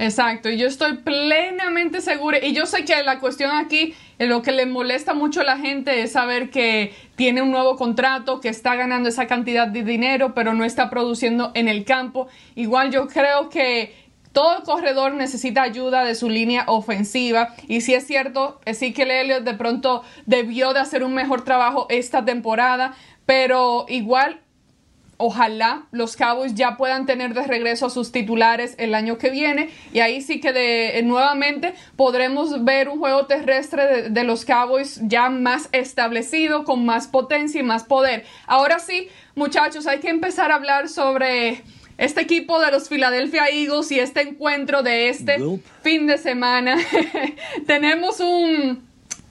Exacto, 0.00 0.48
y 0.48 0.56
yo 0.56 0.66
estoy 0.66 0.96
plenamente 0.96 2.00
segura, 2.00 2.42
y 2.42 2.54
yo 2.54 2.64
sé 2.64 2.86
que 2.86 3.02
la 3.02 3.18
cuestión 3.18 3.50
aquí, 3.50 3.94
eh, 4.18 4.26
lo 4.26 4.40
que 4.40 4.50
le 4.50 4.64
molesta 4.64 5.12
mucho 5.12 5.42
a 5.42 5.44
la 5.44 5.58
gente 5.58 6.00
es 6.00 6.12
saber 6.12 6.48
que 6.48 6.94
tiene 7.16 7.42
un 7.42 7.50
nuevo 7.50 7.76
contrato, 7.76 8.40
que 8.40 8.48
está 8.48 8.76
ganando 8.76 9.10
esa 9.10 9.26
cantidad 9.26 9.68
de 9.68 9.82
dinero, 9.82 10.32
pero 10.34 10.54
no 10.54 10.64
está 10.64 10.88
produciendo 10.88 11.52
en 11.52 11.68
el 11.68 11.84
campo. 11.84 12.28
Igual 12.54 12.90
yo 12.90 13.08
creo 13.08 13.50
que 13.50 13.94
todo 14.32 14.62
corredor 14.62 15.12
necesita 15.12 15.60
ayuda 15.60 16.02
de 16.02 16.14
su 16.14 16.30
línea 16.30 16.64
ofensiva 16.66 17.54
y 17.68 17.82
si 17.82 17.92
es 17.92 18.06
cierto, 18.06 18.58
que 18.64 19.02
Elliott 19.02 19.44
de 19.44 19.52
pronto 19.52 20.02
debió 20.24 20.72
de 20.72 20.80
hacer 20.80 21.04
un 21.04 21.12
mejor 21.12 21.44
trabajo 21.44 21.86
esta 21.90 22.24
temporada, 22.24 22.94
pero 23.26 23.84
igual 23.86 24.40
ojalá 25.20 25.82
los 25.92 26.16
Cowboys 26.16 26.54
ya 26.54 26.76
puedan 26.76 27.04
tener 27.04 27.34
de 27.34 27.44
regreso 27.44 27.86
a 27.86 27.90
sus 27.90 28.10
titulares 28.10 28.74
el 28.78 28.94
año 28.94 29.18
que 29.18 29.30
viene 29.30 29.68
y 29.92 30.00
ahí 30.00 30.22
sí 30.22 30.40
que 30.40 30.52
de, 30.52 30.98
eh, 30.98 31.02
nuevamente 31.02 31.74
podremos 31.94 32.64
ver 32.64 32.88
un 32.88 32.98
juego 32.98 33.26
terrestre 33.26 34.08
de, 34.08 34.24
los 34.24 34.44
Cowboys 34.44 35.00
ya 35.02 35.28
más 35.28 35.68
establecido, 35.72 36.64
con 36.64 36.86
más 36.86 37.06
potencia 37.06 37.60
y 37.60 37.64
más 37.64 37.84
poder. 37.84 38.24
Ahora 38.46 38.78
sí, 38.78 39.08
muchachos, 39.34 39.86
hay 39.86 40.00
que 40.00 40.08
empezar 40.08 40.52
a 40.52 40.54
hablar 40.54 40.88
sobre 40.88 41.62
este 41.98 42.22
equipo 42.22 42.60
de 42.60 42.70
los 42.70 42.88
Philadelphia 42.88 43.48
Eagles 43.48 43.92
y 43.92 44.00
este 44.00 44.22
encuentro 44.22 44.82
de 44.82 45.10
este 45.10 45.38
fin 45.82 46.06
de 46.06 46.16
semana. 46.16 46.78
Tenemos 47.66 48.20
un, 48.20 48.82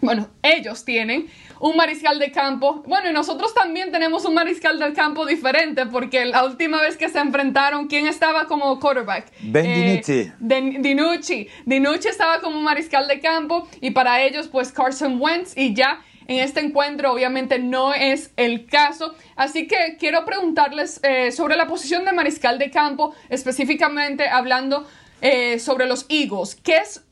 bueno, 0.02 0.30
ellos 0.44 0.86
tienen 0.86 1.28
un 1.60 1.76
mariscal 1.76 2.20
de 2.20 2.32
campo. 2.32 2.84
Bueno, 2.88 3.10
y 3.10 3.14
nosotros 3.14 3.54
también 3.54 3.92
tenemos 3.92 4.26
un 4.26 4.34
mariscal 4.34 4.80
del 4.80 4.94
campo 4.94 5.26
diferente, 5.26 5.86
porque 5.86 6.26
la 6.26 6.46
última 6.46 6.82
vez 6.82 6.98
que 6.98 7.10
se 7.10 7.20
enfrentaron, 7.20 7.88
¿quién 7.88 8.08
estaba 8.08 8.46
como 8.46 8.80
quarterback? 8.80 9.32
Ben 9.42 9.66
eh, 9.66 10.34
Dinucci. 10.80 11.48
Dinucci 11.66 12.08
estaba 12.08 12.40
como 12.42 12.62
mariscal 12.62 13.08
de 13.08 13.20
campo, 13.20 13.68
y 13.82 13.92
para 13.92 14.22
ellos, 14.22 14.48
pues 14.48 14.72
Carson 14.72 15.20
Wentz, 15.22 15.58
y 15.58 15.74
ya 15.74 16.02
en 16.28 16.38
este 16.38 16.60
encuentro 16.60 17.12
obviamente 17.12 17.58
no 17.58 17.94
es 17.94 18.32
el 18.38 18.68
caso. 18.68 19.16
Así 19.36 19.68
que 19.68 19.98
quiero 20.00 20.26
preguntarles 20.26 21.00
eh, 21.04 21.32
sobre 21.32 21.56
la 21.56 21.68
posición 21.68 22.06
de 22.06 22.14
mariscal 22.14 22.60
de 22.60 22.70
campo, 22.70 23.16
específicamente 23.30 24.30
hablando 24.30 24.88
eh, 25.22 25.58
sobre 25.58 25.88
los 25.88 26.06
Eagles. 26.08 26.56
¿Qué 26.56 26.78
es 26.78 27.04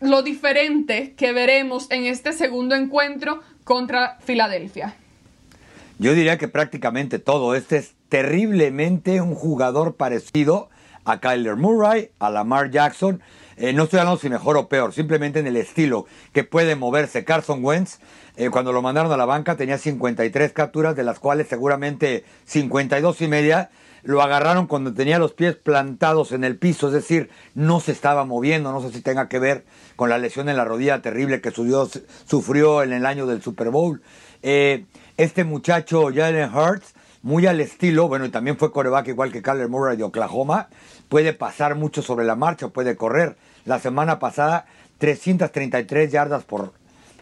lo 0.00 0.22
diferente 0.22 1.14
que 1.16 1.32
veremos 1.32 1.90
en 1.90 2.04
este 2.06 2.32
segundo 2.32 2.74
encuentro 2.74 3.40
contra 3.64 4.18
Filadelfia? 4.20 4.94
Yo 5.98 6.14
diría 6.14 6.38
que 6.38 6.48
prácticamente 6.48 7.18
todo. 7.18 7.54
Este 7.54 7.78
es 7.78 7.94
terriblemente 8.08 9.20
un 9.20 9.34
jugador 9.34 9.96
parecido 9.96 10.68
a 11.04 11.20
Kyler 11.20 11.56
Murray, 11.56 12.10
a 12.18 12.30
Lamar 12.30 12.70
Jackson. 12.70 13.20
Eh, 13.56 13.72
no 13.72 13.84
estoy 13.84 14.00
hablando 14.00 14.20
si 14.20 14.28
mejor 14.28 14.56
o 14.56 14.68
peor, 14.68 14.92
simplemente 14.92 15.38
en 15.38 15.46
el 15.46 15.56
estilo 15.56 16.06
que 16.32 16.44
puede 16.44 16.74
moverse 16.74 17.24
Carson 17.24 17.64
Wentz. 17.64 17.98
Eh, 18.36 18.50
cuando 18.50 18.72
lo 18.72 18.82
mandaron 18.82 19.12
a 19.12 19.16
la 19.16 19.26
banca 19.26 19.56
tenía 19.56 19.78
53 19.78 20.52
capturas, 20.52 20.96
de 20.96 21.04
las 21.04 21.20
cuales 21.20 21.46
seguramente 21.46 22.24
52 22.46 23.20
y 23.20 23.28
media 23.28 23.70
lo 24.04 24.22
agarraron 24.22 24.66
cuando 24.66 24.92
tenía 24.92 25.18
los 25.18 25.32
pies 25.32 25.56
plantados 25.56 26.32
en 26.32 26.44
el 26.44 26.56
piso, 26.56 26.88
es 26.88 26.92
decir, 26.92 27.30
no 27.54 27.80
se 27.80 27.92
estaba 27.92 28.24
moviendo, 28.24 28.70
no 28.70 28.80
sé 28.80 28.92
si 28.92 29.00
tenga 29.00 29.28
que 29.28 29.38
ver 29.38 29.64
con 29.96 30.10
la 30.10 30.18
lesión 30.18 30.48
en 30.48 30.56
la 30.56 30.64
rodilla 30.64 31.02
terrible 31.02 31.40
que 31.40 31.50
sufrió 31.50 32.82
en 32.82 32.92
el 32.92 33.06
año 33.06 33.26
del 33.26 33.42
Super 33.42 33.70
Bowl. 33.70 34.02
Eh, 34.42 34.84
este 35.16 35.44
muchacho 35.44 36.08
Jalen 36.14 36.54
Hurts, 36.54 36.94
muy 37.22 37.46
al 37.46 37.60
estilo, 37.60 38.06
bueno, 38.08 38.26
y 38.26 38.28
también 38.28 38.58
fue 38.58 38.72
coreback 38.72 39.08
igual 39.08 39.32
que 39.32 39.42
Kyler 39.42 39.68
Murray 39.68 39.96
de 39.96 40.04
Oklahoma, 40.04 40.68
puede 41.08 41.32
pasar 41.32 41.74
mucho 41.74 42.02
sobre 42.02 42.26
la 42.26 42.36
marcha, 42.36 42.68
puede 42.68 42.96
correr. 42.96 43.36
La 43.64 43.78
semana 43.78 44.18
pasada, 44.18 44.66
333 44.98 46.12
yardas 46.12 46.44
por 46.44 46.74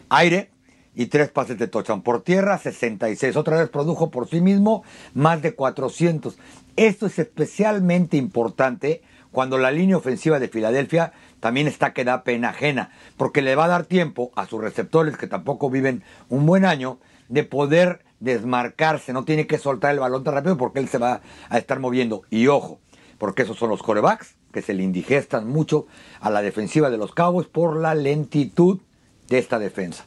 aire, 0.09 0.51
y 0.95 1.07
tres 1.07 1.31
pases 1.31 1.59
de 1.59 1.69
touchdown. 1.69 2.03
Por 2.03 2.23
tierra, 2.23 2.59
66. 2.59 3.37
Otra 3.37 3.59
vez 3.59 3.69
produjo 3.71 4.11
por 4.11 4.29
sí 4.29 4.41
mismo 4.41 4.83
más 5.15 5.43
de 5.43 5.55
400. 5.55 6.37
Esto 6.77 7.07
es 7.07 7.19
especialmente 7.19 8.17
importante 8.17 9.03
cuando 9.31 9.59
la 9.59 9.71
línea 9.71 9.97
ofensiva 9.97 10.39
de 10.39 10.49
Filadelfia 10.49 11.13
también 11.41 11.67
está 11.67 11.93
que 11.93 12.05
da 12.05 12.23
pena 12.23 12.51
ajena, 12.51 12.91
porque 13.17 13.43
le 13.43 13.57
va 13.57 13.65
a 13.65 13.69
dar 13.69 13.85
tiempo 13.85 14.31
a 14.37 14.47
sus 14.47 14.61
receptores, 14.61 15.17
que 15.17 15.27
tampoco 15.27 15.71
viven 15.71 16.03
un 16.29 16.47
buen 16.47 16.65
año, 16.65 16.99
de 17.29 17.45
poder 17.45 18.05
desmarcarse. 18.21 19.13
No 19.13 19.25
tiene 19.25 19.47
que 19.47 19.59
soltar 19.59 19.93
el 19.93 20.01
balón 20.01 20.25
tan 20.25 20.35
rápido 20.35 20.57
porque 20.57 20.79
él 20.79 20.89
se 20.89 20.99
va 20.99 21.21
a 21.49 21.59
estar 21.59 21.81
moviendo. 21.81 22.23
Y 22.31 22.47
ojo, 22.47 22.79
porque 23.19 23.43
esos 23.43 23.59
son 23.59 23.71
los 23.71 23.83
corebacks 23.83 24.37
que 24.53 24.63
se 24.63 24.75
le 24.75 24.83
indigestan 24.83 25.49
mucho 25.49 25.87
a 26.21 26.31
la 26.31 26.43
defensiva 26.43 26.91
de 26.91 26.99
los 26.99 27.13
Cowboys 27.13 27.49
por 27.49 27.77
la 27.77 27.95
lentitud 27.95 28.81
de 29.29 29.39
esta 29.39 29.59
defensa. 29.59 30.05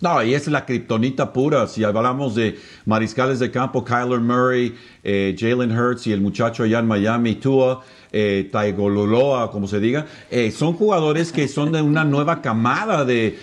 No, 0.00 0.22
y 0.22 0.34
es 0.34 0.46
la 0.48 0.66
kriptonita 0.66 1.32
pura. 1.32 1.66
Si 1.66 1.82
hablamos 1.82 2.34
de 2.34 2.58
mariscales 2.84 3.38
de 3.38 3.50
campo, 3.50 3.82
Kyler 3.82 4.20
Murray, 4.20 4.74
eh, 5.02 5.34
Jalen 5.38 5.72
Hurts 5.72 6.06
y 6.06 6.12
el 6.12 6.20
muchacho 6.20 6.64
allá 6.64 6.80
en 6.80 6.86
Miami, 6.86 7.36
Tua, 7.36 7.82
eh, 8.18 8.48
Taigololoa, 8.50 9.50
como 9.50 9.68
se 9.68 9.78
diga, 9.78 10.06
eh, 10.30 10.50
son 10.50 10.72
jugadores 10.72 11.32
que 11.32 11.48
son 11.48 11.70
de 11.70 11.82
una 11.82 12.02
nueva 12.02 12.40
camada 12.40 13.04
de, 13.04 13.36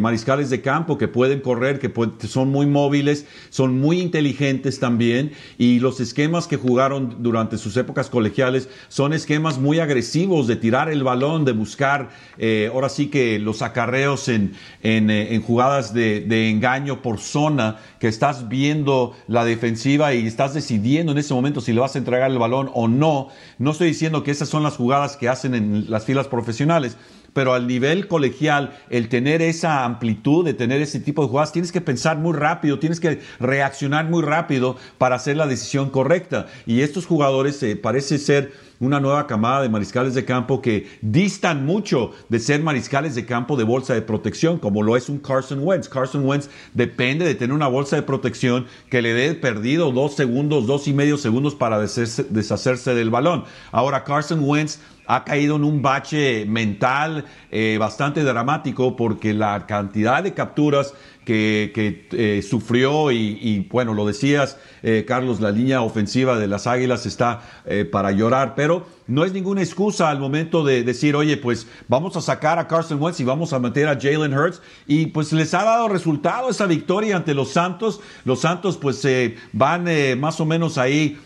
mariscales 0.00 0.48
de 0.48 0.62
campo 0.62 0.96
que 0.96 1.08
pueden 1.08 1.40
correr, 1.40 1.78
que 1.78 1.92
son 2.26 2.48
muy 2.48 2.64
móviles, 2.64 3.26
son 3.50 3.78
muy 3.78 4.00
inteligentes 4.00 4.80
también 4.80 5.32
y 5.58 5.78
los 5.80 6.00
esquemas 6.00 6.46
que 6.46 6.56
jugaron 6.56 7.16
durante 7.22 7.58
sus 7.58 7.76
épocas 7.76 8.08
colegiales 8.08 8.70
son 8.88 9.12
esquemas 9.12 9.58
muy 9.58 9.78
agresivos 9.78 10.46
de 10.46 10.56
tirar 10.56 10.88
el 10.88 11.02
balón, 11.04 11.44
de 11.44 11.52
buscar 11.52 12.08
eh, 12.38 12.70
ahora 12.72 12.88
sí 12.88 13.08
que 13.08 13.38
los 13.38 13.60
acarreos 13.60 14.26
eh, 14.30 14.48
en 14.82 15.42
jugadas 15.42 15.92
de, 15.92 16.20
de 16.20 16.48
engaño 16.48 17.02
por 17.02 17.18
zona, 17.18 17.76
que 18.00 18.08
estás 18.08 18.48
viendo 18.48 19.14
la 19.28 19.44
defensiva 19.44 20.14
y 20.14 20.26
estás 20.26 20.54
decidiendo 20.54 21.12
en 21.12 21.18
ese 21.18 21.34
momento 21.34 21.60
si 21.60 21.74
le 21.74 21.80
vas 21.80 21.94
a 21.94 21.98
entregar 21.98 22.30
el 22.30 22.38
balón 22.38 22.70
o 22.72 22.88
no 22.88 23.28
no 23.66 23.72
estoy 23.72 23.88
diciendo 23.88 24.22
que 24.22 24.30
esas 24.30 24.48
son 24.48 24.62
las 24.62 24.76
jugadas 24.76 25.16
que 25.16 25.28
hacen 25.28 25.52
en 25.52 25.90
las 25.90 26.04
filas 26.04 26.28
profesionales, 26.28 26.96
pero 27.32 27.52
al 27.52 27.66
nivel 27.66 28.06
colegial, 28.06 28.78
el 28.90 29.08
tener 29.08 29.42
esa 29.42 29.84
amplitud, 29.84 30.44
de 30.44 30.54
tener 30.54 30.80
ese 30.80 31.00
tipo 31.00 31.22
de 31.22 31.28
jugadas, 31.28 31.50
tienes 31.50 31.72
que 31.72 31.80
pensar 31.80 32.16
muy 32.16 32.32
rápido, 32.32 32.78
tienes 32.78 33.00
que 33.00 33.20
reaccionar 33.40 34.04
muy 34.04 34.22
rápido 34.22 34.76
para 34.98 35.16
hacer 35.16 35.36
la 35.36 35.48
decisión 35.48 35.90
correcta. 35.90 36.46
Y 36.64 36.82
estos 36.82 37.06
jugadores 37.06 37.60
eh, 37.64 37.74
parece 37.74 38.18
ser 38.18 38.52
una 38.80 39.00
nueva 39.00 39.26
camada 39.26 39.62
de 39.62 39.68
mariscales 39.68 40.14
de 40.14 40.24
campo 40.24 40.60
que 40.60 40.88
distan 41.00 41.64
mucho 41.64 42.12
de 42.28 42.38
ser 42.38 42.62
mariscales 42.62 43.14
de 43.14 43.26
campo 43.26 43.56
de 43.56 43.64
bolsa 43.64 43.94
de 43.94 44.02
protección, 44.02 44.58
como 44.58 44.82
lo 44.82 44.96
es 44.96 45.08
un 45.08 45.18
Carson 45.18 45.60
Wentz. 45.62 45.88
Carson 45.88 46.24
Wentz 46.24 46.48
depende 46.74 47.24
de 47.24 47.34
tener 47.34 47.54
una 47.54 47.68
bolsa 47.68 47.96
de 47.96 48.02
protección 48.02 48.66
que 48.90 49.02
le 49.02 49.14
dé 49.14 49.34
perdido 49.34 49.92
dos 49.92 50.14
segundos, 50.14 50.66
dos 50.66 50.88
y 50.88 50.92
medio 50.92 51.16
segundos 51.16 51.54
para 51.54 51.78
deshacerse, 51.78 52.94
del 52.94 53.10
balón. 53.10 53.44
Ahora 53.72 54.04
Carson 54.04 54.40
Wentz 54.42 54.78
ha 55.06 55.24
caído 55.24 55.56
en 55.56 55.64
un 55.64 55.82
bache 55.82 56.44
mental 56.46 57.24
eh, 57.50 57.76
bastante 57.78 58.24
dramático 58.24 58.96
porque 58.96 59.34
la 59.34 59.66
cantidad 59.66 60.22
de 60.22 60.34
capturas 60.34 60.94
que, 61.26 62.06
eh, 62.12 62.40
sufrió 62.48 63.10
y, 63.10 63.66
bueno, 63.70 63.92
lo 63.94 64.06
decías, 64.06 64.58
eh, 64.82 65.04
Carlos, 65.06 65.40
la 65.40 65.50
línea 65.50 65.82
ofensiva 65.82 66.38
de 66.38 66.46
las 66.46 66.68
Águilas 66.68 67.04
está 67.04 67.42
eh, 67.66 67.84
para 67.84 68.12
llorar, 68.12 68.54
pero 68.54 68.86
no 69.08 69.24
es 69.24 69.32
ninguna 69.32 69.60
excusa 69.60 70.08
al 70.08 70.20
momento 70.20 70.62
de 70.64 70.84
decir, 70.84 71.16
oye, 71.16 71.36
pues 71.36 71.66
vamos 71.88 72.16
a 72.16 72.20
sacar 72.20 72.60
a 72.60 72.68
Carson 72.68 73.02
Wentz 73.02 73.18
y 73.18 73.24
vamos 73.24 73.52
a 73.52 73.58
meter 73.58 73.88
a 73.88 73.98
Jalen 74.00 74.38
Hurts 74.38 74.62
y 74.86 75.06
pues 75.06 75.32
les 75.32 75.52
ha 75.52 75.64
dado 75.64 75.88
resultado 75.88 76.48
esa 76.48 76.66
victoria 76.66 77.16
ante 77.16 77.34
los 77.34 77.50
Santos. 77.50 78.00
Los 78.24 78.40
Santos 78.40 78.76
pues 78.76 79.06
van 79.52 79.86
más 80.18 80.40
o 80.40 80.44
menos 80.46 80.78
ahí 80.78 81.18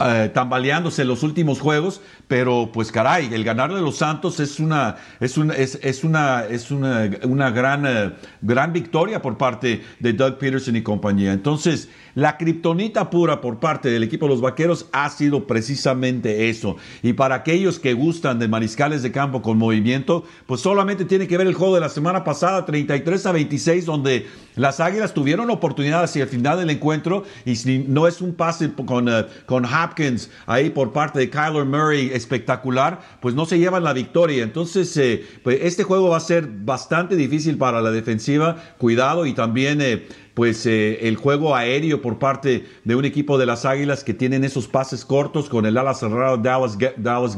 eh, 0.00 0.30
tambaleándose 0.34 1.04
los 1.04 1.22
últimos 1.22 1.60
juegos, 1.60 2.00
pero 2.26 2.70
pues 2.72 2.90
caray, 2.90 3.32
el 3.32 3.44
ganarle 3.44 3.78
a 3.78 3.82
los 3.82 3.98
Santos 3.98 4.40
es 4.40 4.58
una, 4.58 4.96
es 5.20 5.38
una, 5.38 5.54
es, 5.54 6.04
una, 6.04 6.44
es 6.44 6.70
una, 6.70 7.10
una 7.22 7.50
gran, 7.50 7.86
eh, 7.86 8.12
gran 8.42 8.72
victoria 8.72 9.22
por 9.22 9.38
parte 9.38 9.82
de 10.00 10.12
Doug 10.12 10.38
Peterson 10.38 10.76
y 10.76 10.82
compañía. 10.82 11.32
Entonces, 11.32 11.88
la 12.14 12.36
kriptonita 12.36 13.10
pura 13.10 13.40
por 13.40 13.58
parte 13.58 13.90
del 13.90 14.04
equipo 14.04 14.26
de 14.26 14.30
los 14.30 14.40
Vaqueros 14.40 14.86
ha 14.92 15.10
sido 15.10 15.46
precisamente 15.46 16.48
eso. 16.48 16.76
Y 17.02 17.12
para 17.12 17.36
aquellos 17.36 17.78
que 17.78 17.92
gustan 17.92 18.38
de 18.38 18.46
mariscales 18.46 19.02
de 19.02 19.10
campo 19.10 19.42
con 19.42 19.58
movimiento, 19.58 20.24
pues 20.46 20.60
solamente 20.60 21.04
tiene 21.04 21.26
que 21.26 21.36
ver 21.36 21.46
el 21.46 21.54
juego 21.54 21.74
de 21.74 21.80
la 21.80 21.88
semana 21.88 22.22
pasada, 22.22 22.64
33 22.66 23.26
a 23.26 23.32
26, 23.32 23.84
donde 23.84 24.26
las 24.54 24.78
Águilas 24.78 25.12
tuvieron 25.12 25.50
oportunidad 25.50 26.04
hacia 26.04 26.22
el 26.22 26.28
final 26.28 26.58
del 26.58 26.70
encuentro 26.70 27.24
y 27.44 27.56
si 27.56 27.78
no 27.78 28.06
es 28.06 28.20
un 28.20 28.34
pase 28.34 28.70
con, 28.86 29.08
eh, 29.08 29.26
con 29.46 29.64
Hopkins 29.84 30.30
ahí 30.46 30.70
por 30.70 30.92
parte 30.92 31.18
de 31.18 31.30
Kyler 31.30 31.64
Murray 31.64 32.10
espectacular, 32.12 33.00
pues 33.20 33.34
no 33.34 33.46
se 33.46 33.58
llevan 33.58 33.84
la 33.84 33.92
victoria. 33.92 34.42
Entonces, 34.42 34.96
eh, 34.96 35.24
pues 35.42 35.58
este 35.62 35.84
juego 35.84 36.10
va 36.10 36.16
a 36.16 36.20
ser 36.20 36.48
bastante 36.48 37.16
difícil 37.16 37.58
para 37.58 37.80
la 37.80 37.90
defensiva. 37.90 38.56
Cuidado 38.78 39.26
y 39.26 39.32
también... 39.32 39.80
Eh, 39.80 40.06
pues 40.34 40.66
el 40.66 41.14
juego 41.14 41.54
aéreo 41.54 42.02
por 42.02 42.18
parte 42.18 42.66
de 42.82 42.96
un 42.96 43.04
equipo 43.04 43.38
de 43.38 43.46
las 43.46 43.64
Águilas 43.64 44.02
que 44.02 44.14
tienen 44.14 44.42
esos 44.42 44.66
pases 44.66 45.04
cortos 45.04 45.48
con 45.48 45.64
el 45.64 45.78
ala 45.78 45.94
cerrado 45.94 46.36
Dallas, 46.36 46.76
Dallas. 46.96 47.36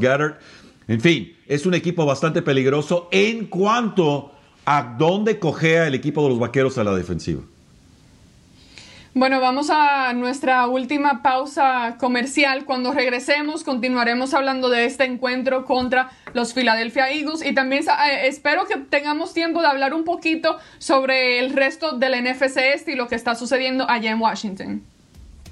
En 0.87 1.01
fin, 1.01 1.35
es 1.47 1.65
un 1.65 1.73
equipo 1.73 2.05
bastante 2.05 2.41
peligroso 2.41 3.07
en 3.11 3.45
cuanto 3.45 4.31
a 4.65 4.95
dónde 4.97 5.37
cogea 5.37 5.87
el 5.87 5.95
equipo 5.95 6.23
de 6.23 6.29
los 6.29 6.39
vaqueros 6.39 6.77
a 6.77 6.83
la 6.83 6.95
defensiva. 6.95 7.41
Bueno, 9.17 9.41
vamos 9.41 9.71
a 9.71 10.13
nuestra 10.13 10.67
última 10.67 11.23
pausa 11.23 11.95
comercial. 11.99 12.65
Cuando 12.65 12.93
regresemos, 12.93 13.63
continuaremos 13.63 14.35
hablando 14.35 14.69
de 14.69 14.85
este 14.85 15.05
encuentro 15.05 15.65
contra 15.65 16.11
los 16.33 16.53
Philadelphia 16.53 17.09
Eagles 17.09 17.43
y 17.43 17.51
también 17.55 17.83
eh, 17.83 18.27
espero 18.27 18.67
que 18.67 18.77
tengamos 18.77 19.33
tiempo 19.33 19.61
de 19.61 19.69
hablar 19.69 19.95
un 19.95 20.03
poquito 20.03 20.59
sobre 20.77 21.39
el 21.39 21.53
resto 21.53 21.97
del 21.97 22.13
NFC 22.23 22.57
este 22.75 22.91
y 22.91 22.95
lo 22.95 23.07
que 23.07 23.15
está 23.15 23.33
sucediendo 23.33 23.89
allá 23.89 24.11
en 24.11 24.21
Washington. 24.21 24.83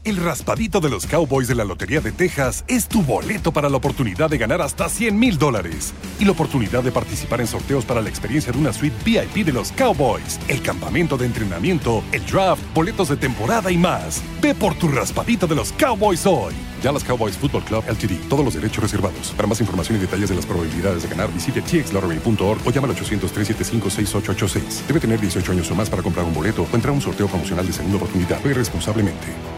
El 0.06 0.18
raspadito 0.18 0.80
de 0.82 0.92
los 0.92 1.08
Cowboys 1.08 1.48
de 1.48 1.56
la 1.56 1.64
Lotería 1.64 2.00
de 2.00 2.12
Texas 2.12 2.64
es 2.68 2.88
tu 2.88 3.02
boleto 3.02 3.52
para 3.52 3.70
la 3.72 3.78
oportunidad 3.78 4.30
de 4.30 4.38
ganar 4.38 4.62
hasta 4.62 4.88
100 4.88 5.18
mil 5.18 5.40
dólares 5.40 5.96
y 6.20 6.26
la 6.26 6.32
oportunidad 6.34 6.84
de 6.84 6.92
participar 6.92 7.42
en 7.42 7.48
sorteos 7.48 7.86
para 7.86 8.04
la 8.04 8.10
experiencia 8.10 8.52
de 8.54 8.60
una 8.60 8.72
suite 8.72 8.96
VIP 9.04 9.44
de 9.44 9.52
los 9.52 9.72
Cowboys, 9.72 10.40
el 10.48 10.62
campamento 10.62 11.18
de 11.18 11.26
entrenamiento, 11.26 12.04
el 12.12 12.24
draft, 12.28 12.62
boletos 12.76 13.10
de 13.10 13.18
temporada 13.18 13.72
y 13.72 13.80
más. 13.80 14.22
Ve 14.44 14.54
por 14.54 14.76
tu 14.76 14.90
raspadito 14.90 15.48
de 15.48 15.56
los 15.56 15.72
Cowboys 15.72 16.28
hoy. 16.28 16.54
Dallas 16.84 17.04
Cowboys 17.04 17.36
Football 17.36 17.64
Club 17.64 17.84
LTD. 17.90 18.30
Todos 18.30 18.46
los 18.46 18.54
derechos 18.54 18.84
reservados. 18.84 19.34
Para 19.36 19.48
más 19.48 19.60
información 19.60 19.98
y 19.98 20.02
detalles 20.02 20.30
de 20.30 20.36
las 20.36 20.46
probabilidades 20.46 21.02
de 21.02 21.10
ganar, 21.10 21.34
visite 21.34 21.64
txlottery.org 21.64 22.62
o 22.64 22.70
llama 22.70 22.90
al 22.90 22.96
800-375-6886. 22.96 24.86
Debe 24.86 25.00
tener 25.00 25.20
18 25.20 25.52
años 25.52 25.72
o 25.72 25.74
más 25.74 25.90
para 25.90 26.04
comprar 26.04 26.28
un 26.28 26.34
boleto 26.36 26.62
o 26.62 26.76
entrar 26.76 26.92
a 26.92 26.94
un 26.94 27.02
sorteo 27.02 27.28
promocional 27.28 27.66
de 27.66 27.74
segunda 27.74 27.98
oportunidad. 27.98 28.40
Ve 28.44 28.54
responsablemente. 28.54 29.55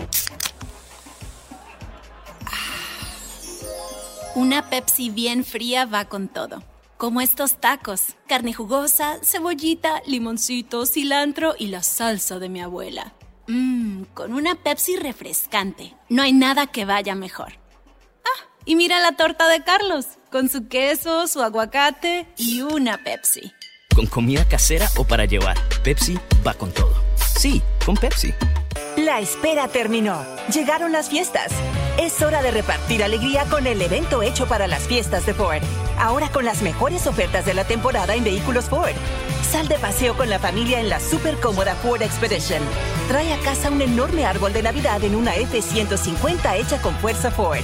Una 4.58 4.72
Pepsi 4.72 5.12
bien 5.12 5.46
fría 5.46 5.86
va 5.86 6.06
con 6.06 6.30
todo. 6.30 6.63
Como 6.98 7.22
estos 7.22 7.62
tacos, 7.62 8.15
carne 8.28 8.56
jugosa, 8.56 9.20
cebollita, 9.22 10.02
limoncito, 10.08 10.88
cilantro 10.88 11.54
y 11.60 11.67
la 11.67 11.84
salsa 11.84 12.39
de 12.39 12.50
mi 12.50 12.60
abuela. 12.60 13.13
Mmm, 13.46 14.06
con 14.15 14.34
una 14.34 14.56
Pepsi 14.56 14.96
refrescante. 14.96 15.93
No 16.10 16.24
hay 16.24 16.34
nada 16.34 16.65
que 16.65 16.86
vaya 16.86 17.13
mejor. 17.13 17.54
Ah, 18.26 18.50
y 18.65 18.76
mira 18.76 19.00
la 19.00 19.12
torta 19.12 19.48
de 19.48 19.63
Carlos, 19.63 20.08
con 20.32 20.50
su 20.50 20.67
queso, 20.67 21.28
su 21.28 21.43
aguacate 21.43 22.28
y 22.36 22.63
una 22.63 23.04
Pepsi. 23.04 23.54
Con 23.96 24.08
comida 24.08 24.43
casera 24.48 24.89
o 24.98 25.04
para 25.04 25.26
llevar, 25.26 25.56
Pepsi 25.84 26.17
va 26.43 26.56
con 26.56 26.72
todo. 26.72 26.96
Sí, 27.38 27.62
con 27.86 27.96
Pepsi. 27.96 28.34
La 28.97 29.19
espera 29.19 29.67
terminó. 29.67 30.25
Llegaron 30.51 30.91
las 30.91 31.07
fiestas. 31.07 31.51
Es 31.99 32.19
hora 32.23 32.41
de 32.41 32.49
repartir 32.49 33.03
alegría 33.03 33.45
con 33.45 33.67
el 33.67 33.79
evento 33.79 34.23
hecho 34.23 34.47
para 34.47 34.65
las 34.65 34.88
fiestas 34.88 35.23
de 35.27 35.36
Ford. 35.36 35.62
Ahora 35.99 36.29
con 36.29 36.45
las 36.45 36.63
mejores 36.63 37.05
ofertas 37.05 37.45
de 37.45 37.53
la 37.53 37.63
temporada 37.63 38.15
en 38.15 38.23
vehículos 38.23 38.65
Ford. 38.65 38.95
Sal 39.51 39.67
de 39.67 39.77
paseo 39.77 40.17
con 40.17 40.31
la 40.31 40.39
familia 40.39 40.79
en 40.79 40.89
la 40.89 40.99
súper 40.99 41.39
cómoda 41.39 41.75
Ford 41.75 42.01
Expedition. 42.01 42.63
Trae 43.07 43.31
a 43.33 43.39
casa 43.41 43.69
un 43.69 43.83
enorme 43.83 44.25
árbol 44.25 44.51
de 44.51 44.63
Navidad 44.63 45.03
en 45.03 45.15
una 45.15 45.36
F-150 45.36 46.55
hecha 46.55 46.81
con 46.81 46.95
fuerza 46.95 47.29
Ford. 47.29 47.62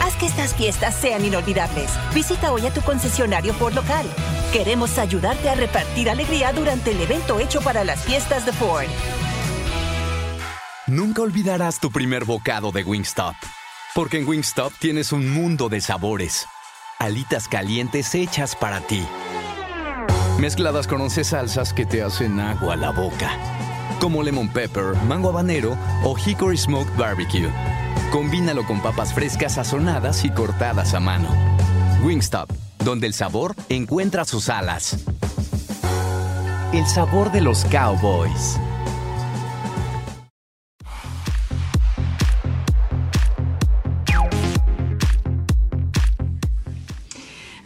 Haz 0.00 0.16
que 0.16 0.26
estas 0.26 0.54
fiestas 0.54 0.94
sean 0.94 1.22
inolvidables. 1.22 1.90
Visita 2.14 2.52
hoy 2.52 2.66
a 2.66 2.72
tu 2.72 2.80
concesionario 2.80 3.52
Ford 3.52 3.74
local. 3.74 4.06
Queremos 4.50 4.96
ayudarte 4.96 5.50
a 5.50 5.56
repartir 5.56 6.08
alegría 6.08 6.54
durante 6.54 6.92
el 6.92 7.02
evento 7.02 7.38
hecho 7.38 7.60
para 7.60 7.84
las 7.84 8.00
fiestas 8.00 8.46
de 8.46 8.54
Ford. 8.54 8.88
Nunca 10.90 11.22
olvidarás 11.22 11.78
tu 11.78 11.92
primer 11.92 12.24
bocado 12.24 12.72
de 12.72 12.82
Wingstop. 12.82 13.36
Porque 13.94 14.18
en 14.18 14.26
Wingstop 14.26 14.72
tienes 14.80 15.12
un 15.12 15.32
mundo 15.32 15.68
de 15.68 15.80
sabores. 15.80 16.48
Alitas 16.98 17.46
calientes 17.46 18.12
hechas 18.16 18.56
para 18.56 18.80
ti. 18.80 19.06
Mezcladas 20.40 20.88
con 20.88 21.00
11 21.00 21.22
salsas 21.22 21.72
que 21.72 21.86
te 21.86 22.02
hacen 22.02 22.40
agua 22.40 22.74
a 22.74 22.76
la 22.76 22.90
boca. 22.90 23.30
Como 24.00 24.20
lemon 24.24 24.48
pepper, 24.48 24.96
mango 25.06 25.28
habanero 25.28 25.78
o 26.02 26.16
hickory 26.18 26.56
smoked 26.56 26.96
barbecue. 26.98 27.52
Combínalo 28.10 28.66
con 28.66 28.82
papas 28.82 29.14
frescas 29.14 29.54
sazonadas 29.54 30.24
y 30.24 30.30
cortadas 30.30 30.92
a 30.94 30.98
mano. 30.98 31.28
Wingstop, 32.02 32.50
donde 32.84 33.06
el 33.06 33.14
sabor 33.14 33.54
encuentra 33.68 34.24
sus 34.24 34.48
alas. 34.48 34.96
El 36.72 36.84
sabor 36.88 37.30
de 37.30 37.42
los 37.42 37.64
cowboys. 37.66 38.58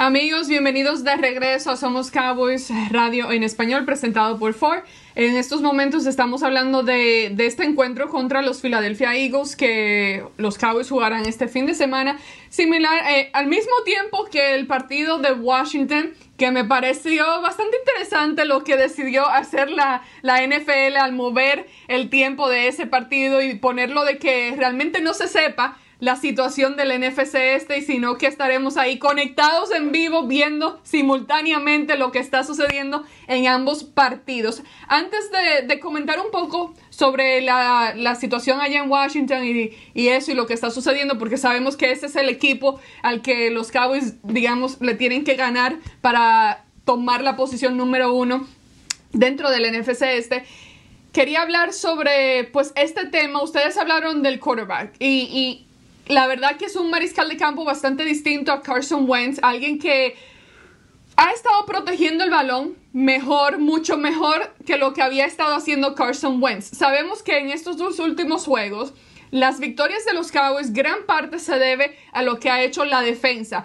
Amigos, 0.04 0.48
bienvenidos 0.48 1.02
de 1.02 1.16
regreso 1.16 1.70
a 1.70 1.76
Somos 1.76 2.10
Cowboys 2.10 2.70
Radio 2.90 3.32
en 3.32 3.42
español 3.42 3.86
presentado 3.86 4.38
por 4.38 4.52
Ford. 4.52 4.80
En 5.14 5.34
estos 5.34 5.62
momentos 5.62 6.04
estamos 6.04 6.42
hablando 6.42 6.82
de, 6.82 7.34
este 7.38 7.64
encuentro 7.64 8.10
contra 8.10 8.42
los 8.42 8.60
Philadelphia 8.60 9.16
Eagles 9.16 9.56
que 9.56 10.22
los 10.36 10.58
Cowboys 10.58 10.90
jugarán 10.90 11.24
este 11.24 11.48
fin 11.48 11.64
de 11.64 11.72
semana, 11.72 12.18
similar 12.50 13.02
eh, 13.10 13.30
al 13.32 13.46
mismo 13.46 13.72
tiempo 13.86 14.26
que 14.30 14.54
el 14.54 14.66
partido 14.66 15.20
de 15.20 15.32
Washington, 15.32 16.12
que 16.36 16.50
me 16.50 16.66
pareció 16.66 17.24
bastante 17.40 17.78
interesante 17.78 18.44
lo 18.44 18.62
que 18.62 18.76
decidió 18.76 19.26
hacer 19.26 19.70
la, 19.70 20.02
la 20.20 20.46
NFL 20.46 20.98
al 21.00 21.14
mover 21.14 21.66
el 21.88 22.10
tiempo 22.10 22.50
de 22.50 22.68
ese 22.68 22.86
partido 22.86 23.40
y 23.40 23.54
ponerlo 23.54 24.04
de 24.04 24.18
que 24.18 24.52
realmente 24.54 25.00
no 25.00 25.14
se 25.14 25.28
sepa 25.28 25.78
la 26.04 26.16
situación 26.16 26.76
del 26.76 27.00
NFC 27.00 27.34
este, 27.34 27.80
sino 27.80 28.18
que 28.18 28.26
estaremos 28.26 28.76
ahí 28.76 28.98
conectados 28.98 29.72
en 29.72 29.90
vivo 29.90 30.26
viendo 30.26 30.78
simultáneamente 30.82 31.96
lo 31.96 32.12
que 32.12 32.18
está 32.18 32.44
sucediendo 32.44 33.04
en 33.26 33.46
ambos 33.46 33.84
partidos. 33.84 34.62
Antes 34.86 35.30
de, 35.66 35.80
comentar 35.80 36.20
un 36.20 36.30
poco 36.30 36.74
sobre 36.90 37.40
la, 37.40 38.14
situación 38.20 38.60
allá 38.60 38.80
en 38.82 38.90
Washington 38.90 39.44
y, 39.44 39.70
y, 39.94 40.08
eso 40.08 40.30
y 40.30 40.34
lo 40.34 40.46
que 40.46 40.52
está 40.52 40.70
sucediendo, 40.70 41.18
porque 41.18 41.38
sabemos 41.38 41.74
que 41.78 41.90
ese 41.90 42.04
es 42.04 42.16
el 42.16 42.28
equipo 42.28 42.78
al 43.02 43.22
que 43.22 43.50
los 43.50 43.72
Cowboys, 43.72 44.22
digamos, 44.22 44.82
le 44.82 44.94
tienen 44.94 45.24
que 45.24 45.36
ganar 45.36 45.78
para 46.02 46.66
tomar 46.84 47.22
la 47.22 47.34
posición 47.34 47.78
número 47.78 48.12
uno 48.12 48.46
dentro 49.14 49.50
del 49.50 49.72
NFC 49.72 50.02
este 50.02 50.44
quería 51.14 51.40
hablar 51.40 51.72
sobre 51.72 52.44
pues 52.52 52.72
este 52.74 53.06
tema. 53.06 53.42
Ustedes 53.42 53.78
hablaron 53.78 54.22
del 54.22 54.38
quarterback 54.38 54.96
y, 54.98 55.66
la 56.06 56.26
verdad 56.26 56.56
que 56.56 56.66
es 56.66 56.76
un 56.76 56.90
mariscal 56.90 57.28
de 57.28 57.36
campo 57.36 57.64
bastante 57.64 58.04
distinto 58.04 58.52
a 58.52 58.62
Carson 58.62 59.08
Wentz, 59.08 59.38
alguien 59.42 59.78
que 59.78 60.14
ha 61.16 61.30
estado 61.30 61.64
protegiendo 61.66 62.24
el 62.24 62.30
balón 62.30 62.76
mejor, 62.92 63.58
mucho 63.58 63.96
mejor 63.96 64.54
que 64.66 64.76
lo 64.76 64.92
que 64.92 65.02
había 65.02 65.26
estado 65.26 65.54
haciendo 65.54 65.94
Carson 65.94 66.42
Wentz. 66.42 66.76
Sabemos 66.76 67.22
que 67.22 67.38
en 67.38 67.50
estos 67.50 67.76
dos 67.76 67.98
últimos 68.00 68.44
juegos, 68.44 68.94
las 69.30 69.58
victorias 69.58 70.04
de 70.04 70.12
los 70.12 70.30
Cowboys 70.30 70.72
gran 70.72 71.06
parte 71.06 71.40
se 71.40 71.58
debe 71.58 71.96
a 72.12 72.22
lo 72.22 72.38
que 72.38 72.50
ha 72.50 72.62
hecho 72.62 72.84
la 72.84 73.00
defensa. 73.00 73.64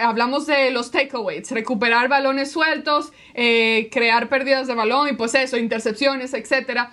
hablamos 0.00 0.46
de 0.46 0.70
los 0.70 0.90
takeaways, 0.90 1.50
recuperar 1.50 2.08
balones 2.08 2.50
sueltos, 2.50 3.12
eh, 3.34 3.88
crear 3.92 4.28
pérdidas 4.28 4.66
de 4.66 4.74
balón 4.74 5.08
y 5.08 5.12
pues 5.12 5.34
eso, 5.34 5.56
intercepciones, 5.56 6.34
etcétera. 6.34 6.90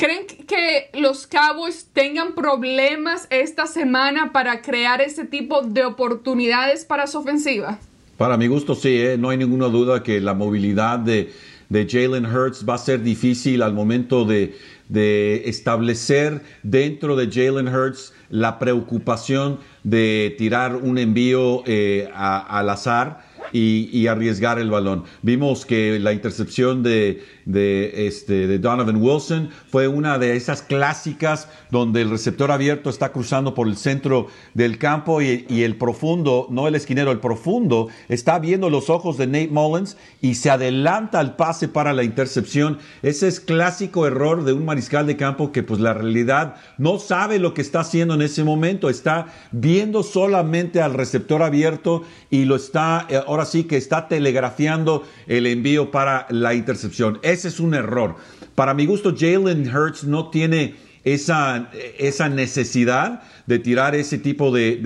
¿Creen 0.00 0.24
que 0.46 0.88
los 0.98 1.26
Cowboys 1.26 1.88
tengan 1.92 2.34
problemas 2.34 3.26
esta 3.28 3.66
semana 3.66 4.32
para 4.32 4.62
crear 4.62 5.02
ese 5.02 5.26
tipo 5.26 5.60
de 5.60 5.84
oportunidades 5.84 6.86
para 6.86 7.06
su 7.06 7.18
ofensiva? 7.18 7.78
Para 8.16 8.38
mi 8.38 8.46
gusto 8.46 8.74
sí, 8.74 8.96
¿eh? 8.96 9.18
no 9.18 9.28
hay 9.28 9.36
ninguna 9.36 9.66
duda 9.66 10.02
que 10.02 10.22
la 10.22 10.32
movilidad 10.32 11.00
de, 11.00 11.34
de 11.68 11.86
Jalen 11.86 12.24
Hurts 12.24 12.66
va 12.66 12.76
a 12.76 12.78
ser 12.78 13.02
difícil 13.02 13.60
al 13.60 13.74
momento 13.74 14.24
de, 14.24 14.56
de 14.88 15.42
establecer 15.50 16.40
dentro 16.62 17.14
de 17.14 17.30
Jalen 17.30 17.68
Hurts 17.68 18.14
la 18.30 18.58
preocupación 18.58 19.58
de 19.84 20.34
tirar 20.38 20.76
un 20.76 20.96
envío 20.96 21.62
eh, 21.66 22.08
al 22.14 22.70
azar 22.70 23.28
y, 23.52 24.06
arriesgar 24.06 24.58
el 24.58 24.70
balón. 24.70 25.04
Vimos 25.22 25.64
que 25.64 25.98
la 26.00 26.12
intercepción 26.12 26.82
de, 26.82 27.22
de, 27.44 28.06
este, 28.06 28.46
de 28.46 28.58
Donovan 28.58 28.96
Wilson 28.96 29.50
fue 29.68 29.86
una 29.88 30.18
de 30.18 30.36
esas 30.36 30.62
clásicas 30.62 31.48
donde 31.70 32.02
el 32.02 32.10
receptor 32.10 32.50
abierto 32.50 32.90
está 32.90 33.12
cruzando 33.12 33.54
por 33.54 33.68
el 33.68 33.76
centro 33.76 34.26
del 34.54 34.78
campo 34.78 35.22
y, 35.22 35.46
y, 35.48 35.62
el 35.62 35.76
profundo, 35.76 36.48
no 36.50 36.66
el 36.66 36.74
esquinero, 36.74 37.12
el 37.12 37.20
profundo, 37.20 37.88
está 38.08 38.38
viendo 38.38 38.70
los 38.70 38.90
ojos 38.90 39.16
de 39.16 39.26
Nate 39.26 39.48
Mullins 39.48 39.96
y 40.20 40.34
se 40.34 40.50
adelanta 40.50 41.20
al 41.20 41.36
pase 41.36 41.68
para 41.68 41.92
la 41.92 42.02
intercepción. 42.02 42.78
Ese 43.02 43.28
es 43.28 43.40
clásico 43.40 44.06
error 44.06 44.44
de 44.44 44.52
un 44.52 44.64
mariscal 44.64 45.06
de 45.06 45.16
campo 45.16 45.52
que 45.52 45.62
pues 45.62 45.80
la 45.80 45.94
realidad 45.94 46.56
no 46.78 46.98
sabe 46.98 47.38
lo 47.38 47.54
que 47.54 47.62
está 47.62 47.80
haciendo 47.80 48.14
en 48.14 48.22
ese 48.22 48.44
momento, 48.44 48.90
está 48.90 49.26
viendo 49.52 50.02
solamente 50.02 50.80
al 50.82 50.94
receptor 50.94 51.42
abierto 51.42 52.02
y 52.30 52.44
lo 52.44 52.56
está 52.56 53.06
eh, 53.08 53.20
ahora 53.40 53.50
sí 53.50 53.64
que 53.64 53.78
está 53.78 54.06
telegrafiando 54.06 55.06
el 55.26 55.46
envío 55.46 55.90
para 55.90 56.26
la 56.28 56.52
intercepción. 56.52 57.18
Ese 57.22 57.48
es 57.48 57.58
un 57.58 57.72
error. 57.72 58.16
Para 58.54 58.74
mi 58.74 58.84
gusto, 58.84 59.14
Jalen 59.16 59.74
Hurts 59.74 60.04
no 60.04 60.28
tiene 60.28 60.74
esa, 61.04 61.70
esa 61.98 62.28
necesidad 62.28 63.22
de 63.50 63.58
tirar 63.58 63.96
ese 63.96 64.16
tipo 64.16 64.52
de, 64.52 64.76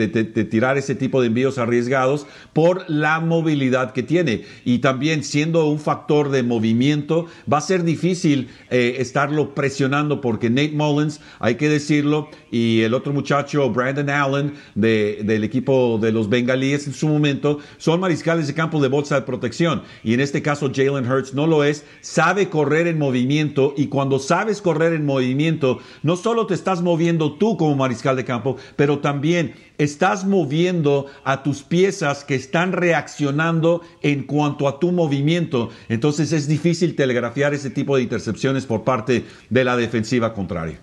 tirar 0.50 0.78
ese 0.78 0.94
tipo 0.94 1.20
de 1.20 1.26
envíos 1.26 1.58
arriesgados 1.58 2.26
por 2.54 2.88
la 2.88 3.20
movilidad 3.20 3.92
que 3.92 4.02
tiene. 4.02 4.46
Y 4.64 4.78
también 4.78 5.22
siendo 5.22 5.66
un 5.66 5.78
factor 5.78 6.30
de 6.30 6.42
movimiento 6.42 7.26
va 7.50 7.58
a 7.58 7.60
ser 7.60 7.84
difícil 7.84 8.48
eh, 8.70 8.96
estarlo 9.00 9.54
presionando 9.54 10.22
porque 10.22 10.48
Nate 10.48 10.72
Mullins 10.72 11.20
hay 11.40 11.56
que 11.56 11.68
decirlo 11.68 12.30
y 12.50 12.80
el 12.80 12.94
otro 12.94 13.12
muchacho 13.12 13.68
Brandon 13.68 14.08
Allen 14.08 14.54
del 14.74 15.44
equipo 15.44 15.98
de 16.00 16.10
los 16.10 16.30
bengalíes 16.30 16.86
en 16.86 16.94
su 16.94 17.06
momento 17.06 17.58
son 17.76 18.00
mariscales 18.00 18.46
de 18.46 18.54
campo 18.54 18.80
de 18.80 18.88
bolsa 18.88 19.16
de 19.16 19.22
protección. 19.26 19.82
Y 20.02 20.14
en 20.14 20.20
este 20.20 20.40
caso 20.40 20.70
Jalen 20.74 21.06
Hurts 21.06 21.34
no 21.34 21.46
lo 21.46 21.64
es. 21.64 21.84
Sabe 22.00 22.48
correr 22.48 22.86
en 22.86 22.98
movimiento 22.98 23.74
y 23.76 23.88
cuando 23.88 24.18
sabes 24.18 24.62
correr 24.62 24.94
en 24.94 25.04
movimiento 25.04 25.80
no 26.02 26.16
solo 26.16 26.46
te 26.46 26.54
estás 26.54 26.80
moviendo 26.80 27.34
tú 27.34 27.58
como 27.58 27.76
mariscal 27.76 28.16
de 28.16 28.24
campo 28.24 28.53
pero 28.76 28.98
también 29.00 29.54
estás 29.78 30.24
moviendo 30.24 31.06
a 31.24 31.42
tus 31.42 31.62
piezas 31.62 32.24
que 32.24 32.34
están 32.34 32.72
reaccionando 32.72 33.82
en 34.02 34.24
cuanto 34.24 34.68
a 34.68 34.78
tu 34.78 34.92
movimiento. 34.92 35.70
Entonces 35.88 36.32
es 36.32 36.46
difícil 36.46 36.96
telegrafiar 36.96 37.54
ese 37.54 37.70
tipo 37.70 37.96
de 37.96 38.02
intercepciones 38.02 38.66
por 38.66 38.84
parte 38.84 39.24
de 39.50 39.64
la 39.64 39.76
defensiva 39.76 40.34
contraria. 40.34 40.78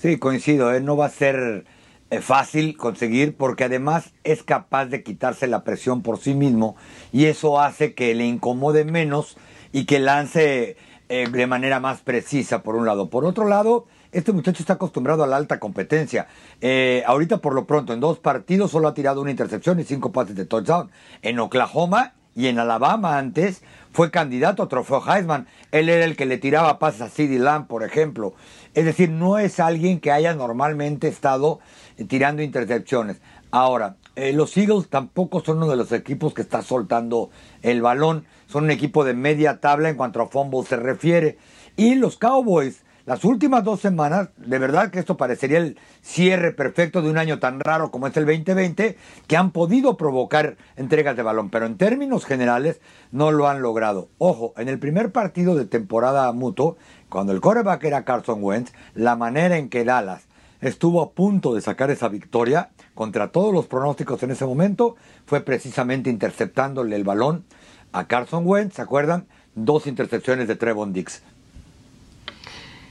Sí, 0.00 0.18
coincido, 0.18 0.74
¿eh? 0.74 0.80
no 0.80 0.96
va 0.96 1.06
a 1.06 1.10
ser 1.10 1.64
eh, 2.10 2.20
fácil 2.20 2.76
conseguir 2.76 3.36
porque 3.36 3.64
además 3.64 4.12
es 4.22 4.42
capaz 4.42 4.86
de 4.86 5.02
quitarse 5.02 5.46
la 5.46 5.64
presión 5.64 6.02
por 6.02 6.18
sí 6.18 6.34
mismo 6.34 6.76
y 7.12 7.24
eso 7.24 7.60
hace 7.60 7.94
que 7.94 8.14
le 8.14 8.26
incomode 8.26 8.84
menos 8.84 9.36
y 9.72 9.86
que 9.86 9.98
lance 9.98 10.76
eh, 11.08 11.28
de 11.30 11.46
manera 11.46 11.80
más 11.80 12.00
precisa 12.02 12.62
por 12.62 12.76
un 12.76 12.86
lado. 12.86 13.08
Por 13.08 13.24
otro 13.24 13.48
lado, 13.48 13.86
este 14.14 14.32
muchacho 14.32 14.62
está 14.62 14.74
acostumbrado 14.74 15.24
a 15.24 15.26
la 15.26 15.36
alta 15.36 15.58
competencia. 15.58 16.28
Eh, 16.60 17.02
ahorita, 17.06 17.38
por 17.38 17.52
lo 17.54 17.66
pronto, 17.66 17.92
en 17.92 18.00
dos 18.00 18.18
partidos 18.18 18.70
solo 18.70 18.88
ha 18.88 18.94
tirado 18.94 19.20
una 19.20 19.30
intercepción 19.30 19.80
y 19.80 19.84
cinco 19.84 20.12
pases 20.12 20.36
de 20.36 20.46
touchdown. 20.46 20.90
En 21.22 21.38
Oklahoma 21.40 22.14
y 22.36 22.46
en 22.46 22.58
Alabama 22.58 23.18
antes 23.18 23.62
fue 23.92 24.10
candidato 24.10 24.62
a 24.62 24.68
trofeo 24.68 25.02
Heisman. 25.04 25.48
Él 25.72 25.88
era 25.88 26.04
el 26.04 26.16
que 26.16 26.26
le 26.26 26.38
tiraba 26.38 26.78
pases 26.78 27.00
a 27.00 27.08
CeeDee 27.08 27.38
Lamb, 27.38 27.66
por 27.66 27.82
ejemplo. 27.82 28.34
Es 28.74 28.84
decir, 28.84 29.10
no 29.10 29.38
es 29.38 29.58
alguien 29.58 30.00
que 30.00 30.12
haya 30.12 30.34
normalmente 30.34 31.08
estado 31.08 31.60
eh, 31.96 32.04
tirando 32.04 32.42
intercepciones. 32.42 33.20
Ahora, 33.50 33.96
eh, 34.16 34.32
los 34.32 34.56
Eagles 34.56 34.88
tampoco 34.88 35.40
son 35.44 35.56
uno 35.56 35.68
de 35.68 35.76
los 35.76 35.90
equipos 35.90 36.34
que 36.34 36.42
está 36.42 36.62
soltando 36.62 37.30
el 37.62 37.82
balón. 37.82 38.26
Son 38.46 38.64
un 38.64 38.70
equipo 38.70 39.04
de 39.04 39.14
media 39.14 39.60
tabla 39.60 39.88
en 39.88 39.96
cuanto 39.96 40.22
a 40.22 40.28
fumble 40.28 40.62
se 40.64 40.76
refiere. 40.76 41.38
Y 41.76 41.96
los 41.96 42.16
Cowboys 42.16 42.83
las 43.06 43.22
últimas 43.24 43.62
dos 43.64 43.80
semanas, 43.80 44.30
de 44.38 44.58
verdad 44.58 44.90
que 44.90 44.98
esto 44.98 45.18
parecería 45.18 45.58
el 45.58 45.78
cierre 46.00 46.52
perfecto 46.52 47.02
de 47.02 47.10
un 47.10 47.18
año 47.18 47.38
tan 47.38 47.60
raro 47.60 47.90
como 47.90 48.06
es 48.06 48.16
el 48.16 48.24
2020, 48.24 48.96
que 49.26 49.36
han 49.36 49.50
podido 49.50 49.98
provocar 49.98 50.56
entregas 50.76 51.14
de 51.14 51.22
balón, 51.22 51.50
pero 51.50 51.66
en 51.66 51.76
términos 51.76 52.24
generales 52.24 52.80
no 53.12 53.30
lo 53.30 53.46
han 53.46 53.60
logrado. 53.60 54.08
Ojo, 54.16 54.54
en 54.56 54.70
el 54.70 54.78
primer 54.78 55.12
partido 55.12 55.54
de 55.54 55.66
temporada 55.66 56.32
mutuo, 56.32 56.78
cuando 57.10 57.32
el 57.32 57.42
quarterback 57.42 57.84
era 57.84 58.06
Carson 58.06 58.42
Wentz, 58.42 58.72
la 58.94 59.16
manera 59.16 59.58
en 59.58 59.68
que 59.68 59.84
Dallas 59.84 60.26
estuvo 60.62 61.02
a 61.02 61.10
punto 61.10 61.54
de 61.54 61.60
sacar 61.60 61.90
esa 61.90 62.08
victoria 62.08 62.70
contra 62.94 63.32
todos 63.32 63.52
los 63.52 63.66
pronósticos 63.66 64.22
en 64.22 64.30
ese 64.30 64.46
momento 64.46 64.96
fue 65.26 65.42
precisamente 65.42 66.08
interceptándole 66.08 66.96
el 66.96 67.04
balón 67.04 67.44
a 67.92 68.06
Carson 68.06 68.44
Wentz, 68.46 68.76
¿se 68.76 68.82
acuerdan? 68.82 69.26
Dos 69.54 69.86
intercepciones 69.86 70.48
de 70.48 70.56
Trevon 70.56 70.94
Dix. 70.94 71.22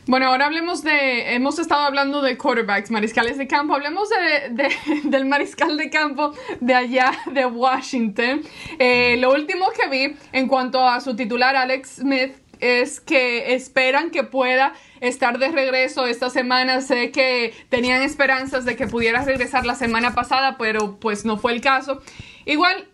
Bueno, 0.05 0.27
ahora 0.27 0.47
hablemos 0.47 0.83
de, 0.83 1.33
hemos 1.33 1.59
estado 1.59 1.83
hablando 1.83 2.21
de 2.21 2.37
quarterbacks, 2.37 2.91
mariscales 2.91 3.37
de 3.37 3.47
campo, 3.47 3.73
hablemos 3.73 4.09
de, 4.09 4.69
del 5.09 5.25
mariscal 5.25 5.77
de 5.77 5.89
campo 5.89 6.33
de 6.59 6.73
allá 6.73 7.13
de 7.31 7.45
Washington. 7.45 8.41
Eh, 8.79 9.15
lo 9.19 9.31
último 9.31 9.67
que 9.71 9.87
vi 9.87 10.17
en 10.33 10.49
cuanto 10.49 10.85
a 10.85 10.99
su 10.99 11.15
titular, 11.15 11.55
Alex 11.55 11.99
Smith, 12.01 12.33
es 12.59 12.99
que 12.99 13.53
esperan 13.53 14.09
que 14.09 14.23
pueda 14.23 14.73
estar 14.99 15.39
de 15.39 15.49
regreso 15.49 16.05
esta 16.05 16.29
semana. 16.29 16.81
Sé 16.81 17.11
que 17.11 17.53
tenían 17.69 18.01
esperanzas 18.01 18.65
de 18.65 18.75
que 18.75 18.87
pudiera 18.87 19.23
regresar 19.23 19.65
la 19.65 19.75
semana 19.75 20.13
pasada, 20.13 20.57
pero 20.57 20.97
pues 20.99 21.23
no 21.23 21.37
fue 21.37 21.53
el 21.53 21.61
caso. 21.61 22.01
Igual, 22.45 22.87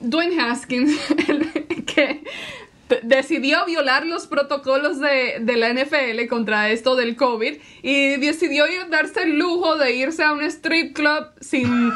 Dwayne 0.00 0.38
Haskins, 0.40 0.98
que 1.86 2.22
decidió 3.02 3.64
violar 3.66 4.06
los 4.06 4.26
protocolos 4.26 5.00
de, 5.00 5.40
la 5.56 5.72
NFL 5.72 6.26
contra 6.28 6.70
esto 6.70 6.96
del 6.96 7.16
COVID 7.16 7.58
y 7.82 8.16
decidió 8.16 8.64
darse 8.88 9.22
el 9.22 9.38
lujo 9.38 9.76
de 9.76 9.92
irse 9.92 10.22
a 10.22 10.32
un 10.32 10.42
strip 10.42 10.94
club 10.94 11.26
sin, 11.40 11.92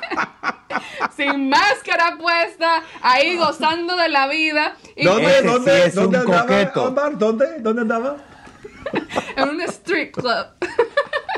sin 1.16 1.48
máscara 1.48 2.16
puesta, 2.18 2.82
ahí 3.02 3.36
gozando 3.36 3.96
de 3.96 4.08
la 4.08 4.28
vida. 4.28 4.76
¿Dónde, 5.02 5.42
dónde, 5.42 5.90
¿dónde 5.90 6.18
andaba, 6.18 7.10
¿Dónde? 7.10 7.46
¿Dónde 7.60 7.82
andaba? 7.82 8.16
en 9.36 9.48
un 9.48 9.60
strip 9.62 10.14
club. 10.14 10.46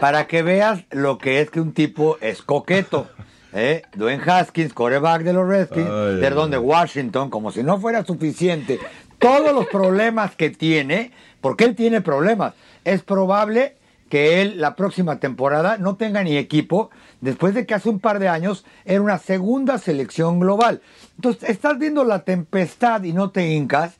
Para 0.00 0.26
que 0.26 0.42
veas 0.42 0.84
lo 0.90 1.18
que 1.18 1.40
es 1.40 1.50
que 1.50 1.60
un 1.60 1.72
tipo 1.72 2.18
es 2.20 2.42
coqueto. 2.42 3.08
¿Eh? 3.52 3.82
Dwayne 3.94 4.22
Haskins, 4.24 4.72
coreback 4.72 5.22
de 5.22 5.32
los 5.32 5.46
Redskins, 5.46 5.88
perdón, 6.20 6.50
de 6.50 6.58
Washington, 6.58 7.30
como 7.30 7.52
si 7.52 7.62
no 7.62 7.78
fuera 7.78 8.04
suficiente. 8.04 8.78
Todos 9.18 9.54
los 9.54 9.66
problemas 9.66 10.34
que 10.34 10.50
tiene, 10.50 11.12
porque 11.40 11.64
él 11.64 11.76
tiene 11.76 12.00
problemas, 12.00 12.54
es 12.84 13.02
probable 13.02 13.76
que 14.08 14.42
él 14.42 14.60
la 14.60 14.74
próxima 14.76 15.20
temporada 15.20 15.78
no 15.78 15.96
tenga 15.96 16.22
ni 16.22 16.36
equipo, 16.36 16.90
después 17.20 17.54
de 17.54 17.64
que 17.64 17.74
hace 17.74 17.88
un 17.88 17.98
par 17.98 18.18
de 18.18 18.28
años 18.28 18.64
era 18.84 19.00
una 19.00 19.18
segunda 19.18 19.78
selección 19.78 20.38
global. 20.38 20.82
Entonces, 21.16 21.48
estás 21.48 21.78
viendo 21.78 22.04
la 22.04 22.24
tempestad 22.24 23.02
y 23.04 23.12
no 23.12 23.30
te 23.30 23.48
hincas. 23.48 23.94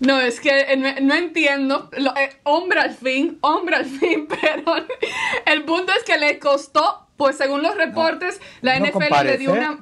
No, 0.00 0.20
es 0.20 0.40
que 0.40 0.74
no, 1.02 1.14
entiendo. 1.14 1.90
Eh, 1.92 2.30
hombre 2.44 2.80
al 2.80 2.94
fin, 2.94 3.36
hombre 3.40 3.76
al 3.76 3.84
fin, 3.84 4.26
pero 4.40 4.76
el 5.44 5.64
punto 5.64 5.92
es 5.92 6.04
que 6.04 6.16
le 6.16 6.38
costó 6.38 7.07
pues 7.18 7.36
según 7.36 7.62
los 7.62 7.76
reportes, 7.76 8.40
la 8.62 8.78
NFL 8.80 9.26
le 9.26 9.36
dio 9.36 9.52
una 9.52 9.80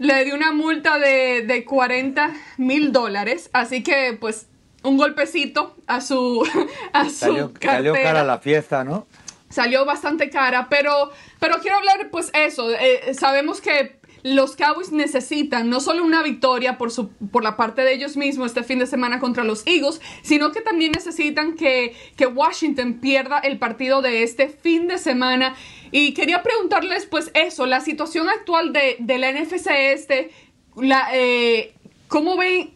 le 0.00 0.24
dio 0.24 0.34
una 0.34 0.50
multa 0.50 0.98
de, 0.98 1.42
de 1.42 1.64
40 1.66 2.32
mil 2.56 2.90
dólares. 2.90 3.50
Así 3.52 3.82
que, 3.82 4.16
pues, 4.18 4.46
un 4.82 4.96
golpecito 4.96 5.76
a 5.86 6.00
su, 6.00 6.42
a 6.94 7.04
su 7.04 7.10
salió, 7.10 7.52
Salió 7.60 7.92
cara 7.92 8.24
la 8.24 8.38
fiesta, 8.38 8.82
¿no? 8.82 9.06
Salió 9.50 9.84
bastante 9.84 10.30
cara, 10.30 10.68
pero, 10.70 11.10
pero 11.38 11.58
quiero 11.60 11.76
hablar, 11.76 12.08
pues, 12.10 12.30
eso. 12.32 12.70
Eh, 12.72 13.12
sabemos 13.12 13.60
que 13.60 14.00
los 14.22 14.56
Cowboys 14.56 14.92
necesitan 14.92 15.70
no 15.70 15.80
solo 15.80 16.04
una 16.04 16.22
victoria 16.22 16.78
por, 16.78 16.90
su, 16.90 17.08
por 17.08 17.42
la 17.42 17.56
parte 17.56 17.82
de 17.82 17.92
ellos 17.92 18.16
mismos 18.16 18.48
este 18.48 18.62
fin 18.62 18.78
de 18.78 18.86
semana 18.86 19.18
contra 19.18 19.44
los 19.44 19.66
Eagles, 19.66 20.00
sino 20.22 20.52
que 20.52 20.60
también 20.60 20.92
necesitan 20.92 21.56
que, 21.56 21.94
que 22.16 22.26
Washington 22.26 23.00
pierda 23.00 23.38
el 23.38 23.58
partido 23.58 24.02
de 24.02 24.22
este 24.22 24.48
fin 24.48 24.88
de 24.88 24.98
semana. 24.98 25.54
Y 25.92 26.14
quería 26.14 26.42
preguntarles, 26.42 27.06
pues 27.06 27.30
eso, 27.34 27.66
la 27.66 27.80
situación 27.80 28.28
actual 28.28 28.72
de, 28.72 28.96
de 28.98 29.18
la 29.18 29.32
NFC 29.32 29.68
este, 29.70 30.30
la, 30.76 31.08
eh, 31.12 31.74
¿cómo 32.08 32.36
ven 32.36 32.72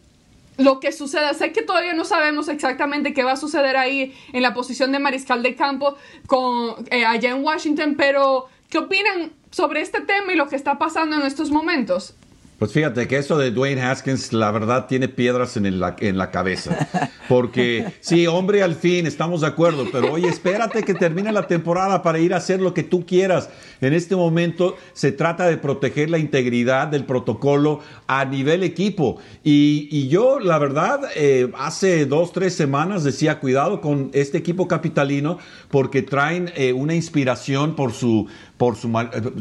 lo 0.57 0.79
que 0.79 0.91
suceda. 0.91 1.33
Sé 1.33 1.51
que 1.51 1.61
todavía 1.61 1.93
no 1.93 2.05
sabemos 2.05 2.47
exactamente 2.47 3.13
qué 3.13 3.23
va 3.23 3.33
a 3.33 3.37
suceder 3.37 3.77
ahí 3.77 4.15
en 4.33 4.41
la 4.41 4.53
posición 4.53 4.91
de 4.91 4.99
mariscal 4.99 5.43
de 5.43 5.55
campo 5.55 5.95
con, 6.27 6.75
eh, 6.91 7.05
allá 7.05 7.31
en 7.31 7.43
Washington, 7.43 7.95
pero 7.97 8.47
¿qué 8.69 8.79
opinan 8.79 9.33
sobre 9.51 9.81
este 9.81 10.01
tema 10.01 10.33
y 10.33 10.35
lo 10.35 10.47
que 10.47 10.55
está 10.55 10.77
pasando 10.77 11.15
en 11.15 11.23
estos 11.23 11.51
momentos? 11.51 12.15
Pues 12.57 12.71
fíjate 12.71 13.05
que 13.09 13.17
eso 13.17 13.37
de 13.37 13.51
Dwayne 13.51 13.81
Haskins, 13.81 14.31
la 14.31 14.49
verdad, 14.49 14.87
tiene 14.87 15.09
piedras 15.09 15.57
en, 15.57 15.79
la, 15.79 16.31
cabeza. 16.31 16.87
Porque 17.27 17.85
sí, 17.99 18.27
hombre, 18.27 18.63
al 18.63 18.75
fin, 18.75 19.05
estamos 19.05 19.41
de 19.41 19.47
acuerdo, 19.47 19.85
pero 19.91 20.13
oye, 20.13 20.29
espérate 20.29 20.83
que 20.83 20.93
termine 20.93 21.33
la 21.33 21.47
temporada 21.47 22.01
para 22.01 22.17
ir 22.19 22.33
a 22.33 22.37
hacer 22.37 22.61
lo 22.61 22.73
que 22.73 22.83
tú 22.83 23.05
quieras. 23.05 23.49
En 23.81 23.91
este 23.93 24.15
momento 24.15 24.77
se 24.93 25.11
trata 25.11 25.47
de 25.47 25.57
proteger 25.57 26.09
la 26.09 26.17
integridad 26.17 26.87
del 26.87 27.03
protocolo 27.03 27.81
a 28.07 28.23
nivel 28.23 28.63
equipo. 28.63 29.17
Y, 29.43 30.07
yo, 30.07 30.39
la 30.39 30.57
verdad, 30.57 31.01
eh, 31.15 31.51
hace 31.57 32.05
dos, 32.05 32.31
tres 32.31 32.55
semanas 32.55 33.03
decía, 33.03 33.41
cuidado 33.41 33.81
con 33.81 34.11
este 34.13 34.37
equipo 34.37 34.69
capitalino, 34.69 35.39
porque 35.69 36.03
traen 36.03 36.53
eh, 36.55 36.71
una 36.71 36.95
inspiración 36.95 37.75
por 37.75 37.91
su 37.91 38.27
por 38.57 38.75
su, 38.75 38.91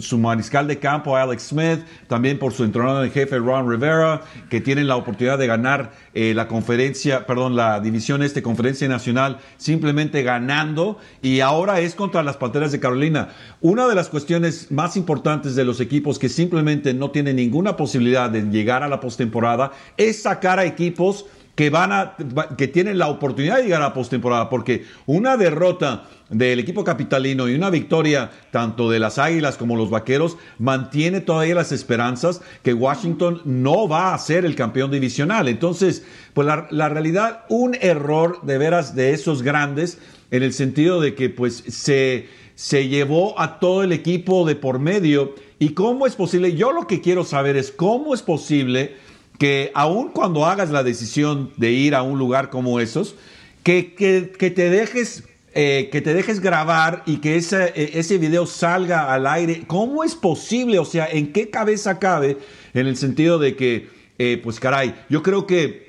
su, 0.00 0.18
mariscal 0.18 0.66
de 0.66 0.78
campo 0.78 1.16
Alex 1.16 1.44
Smith, 1.44 1.80
también 2.08 2.38
por 2.38 2.52
su 2.52 2.64
entrenador 2.64 3.04
en 3.04 3.12
jefe 3.12 3.38
Ron 3.38 3.70
Rivera, 3.70 4.22
que 4.50 4.60
tienen 4.60 4.88
la 4.88 4.96
oportunidad 4.96 5.38
de 5.38 5.46
ganar 5.46 5.92
eh, 6.14 6.34
la 6.34 6.48
conferencia, 6.48 7.26
perdón, 7.26 7.54
la 7.54 7.80
división 7.80 8.22
este, 8.22 8.42
conferencia 8.42 8.88
nacional, 8.88 9.38
simplemente 9.56 10.22
ganando, 10.22 10.98
y 11.22 11.40
ahora 11.40 11.80
es 11.80 11.94
contra 11.94 12.22
las 12.22 12.36
Panteras 12.36 12.72
de 12.72 12.80
Carolina. 12.80 13.28
Una 13.60 13.86
de 13.86 13.94
las 13.94 14.08
cuestiones 14.08 14.70
más 14.72 14.96
importantes 14.96 15.54
de 15.54 15.64
los 15.64 15.80
equipos 15.80 16.18
que 16.18 16.28
simplemente 16.28 16.92
no 16.92 17.10
tienen 17.10 17.36
ninguna 17.36 17.76
posibilidad 17.76 18.30
de 18.30 18.42
llegar 18.42 18.82
a 18.82 18.88
la 18.88 19.00
postemporada 19.00 19.72
es 19.96 20.22
sacar 20.22 20.58
a 20.58 20.64
equipos 20.64 21.26
que 21.54 21.70
van 21.70 21.92
a 21.92 22.16
que 22.56 22.68
tienen 22.68 22.98
la 22.98 23.08
oportunidad 23.08 23.58
de 23.58 23.64
llegar 23.64 23.82
a 23.82 23.88
la 23.88 23.94
postemporada 23.94 24.48
porque 24.50 24.84
una 25.06 25.36
derrota 25.36 26.04
del 26.30 26.58
equipo 26.58 26.82
capitalino 26.82 27.48
y 27.48 27.54
una 27.54 27.70
victoria 27.70 28.30
tanto 28.50 28.90
de 28.90 28.98
las 28.98 29.18
Águilas 29.18 29.56
como 29.56 29.76
los 29.76 29.90
Vaqueros 29.90 30.36
mantiene 30.58 31.20
todavía 31.20 31.54
las 31.54 31.70
esperanzas 31.70 32.40
que 32.62 32.74
Washington 32.74 33.40
no 33.44 33.88
va 33.88 34.14
a 34.14 34.18
ser 34.18 34.44
el 34.44 34.56
campeón 34.56 34.90
divisional. 34.90 35.48
Entonces, 35.48 36.04
pues 36.32 36.46
la, 36.46 36.88
realidad, 36.88 37.44
un 37.48 37.76
error 37.80 38.40
de 38.42 38.58
veras 38.58 38.96
de 38.96 39.12
esos 39.12 39.42
grandes 39.42 39.98
en 40.30 40.42
el 40.42 40.52
sentido 40.52 41.00
de 41.00 41.14
que 41.14 41.30
pues 41.30 41.62
se, 41.68 42.28
se 42.54 42.88
llevó 42.88 43.38
a 43.38 43.60
todo 43.60 43.84
el 43.84 43.92
equipo 43.92 44.44
de 44.46 44.56
por 44.56 44.78
medio. 44.78 45.34
¿Y 45.58 45.70
cómo 45.70 46.06
es 46.06 46.16
posible? 46.16 46.56
Yo 46.56 46.72
lo 46.72 46.86
que 46.86 47.00
quiero 47.00 47.22
saber 47.22 47.56
es 47.56 47.70
cómo 47.70 48.14
es 48.14 48.22
posible 48.22 48.96
que 49.38 49.70
aun 49.74 50.08
cuando 50.08 50.46
hagas 50.46 50.70
la 50.70 50.82
decisión 50.82 51.52
de 51.56 51.72
ir 51.72 51.94
a 51.94 52.02
un 52.02 52.18
lugar 52.18 52.50
como 52.50 52.80
esos, 52.80 53.16
que, 53.62 53.94
que 53.94 54.50
te 54.50 54.70
dejes 54.70 55.24
eh, 55.56 55.88
que 55.92 56.00
te 56.00 56.14
dejes 56.14 56.40
grabar 56.40 57.04
y 57.06 57.18
que 57.18 57.36
ese, 57.36 57.66
eh, 57.76 57.92
ese 57.94 58.18
video 58.18 58.44
salga 58.44 59.14
al 59.14 59.24
aire. 59.24 59.62
¿Cómo 59.68 60.02
es 60.02 60.16
posible? 60.16 60.80
O 60.80 60.84
sea, 60.84 61.06
¿en 61.06 61.32
qué 61.32 61.48
cabeza 61.48 62.00
cabe? 62.00 62.38
En 62.74 62.88
el 62.88 62.96
sentido 62.96 63.38
de 63.38 63.54
que, 63.54 63.88
eh, 64.18 64.40
pues 64.42 64.58
caray, 64.58 64.96
yo 65.08 65.22
creo 65.22 65.46
que 65.46 65.83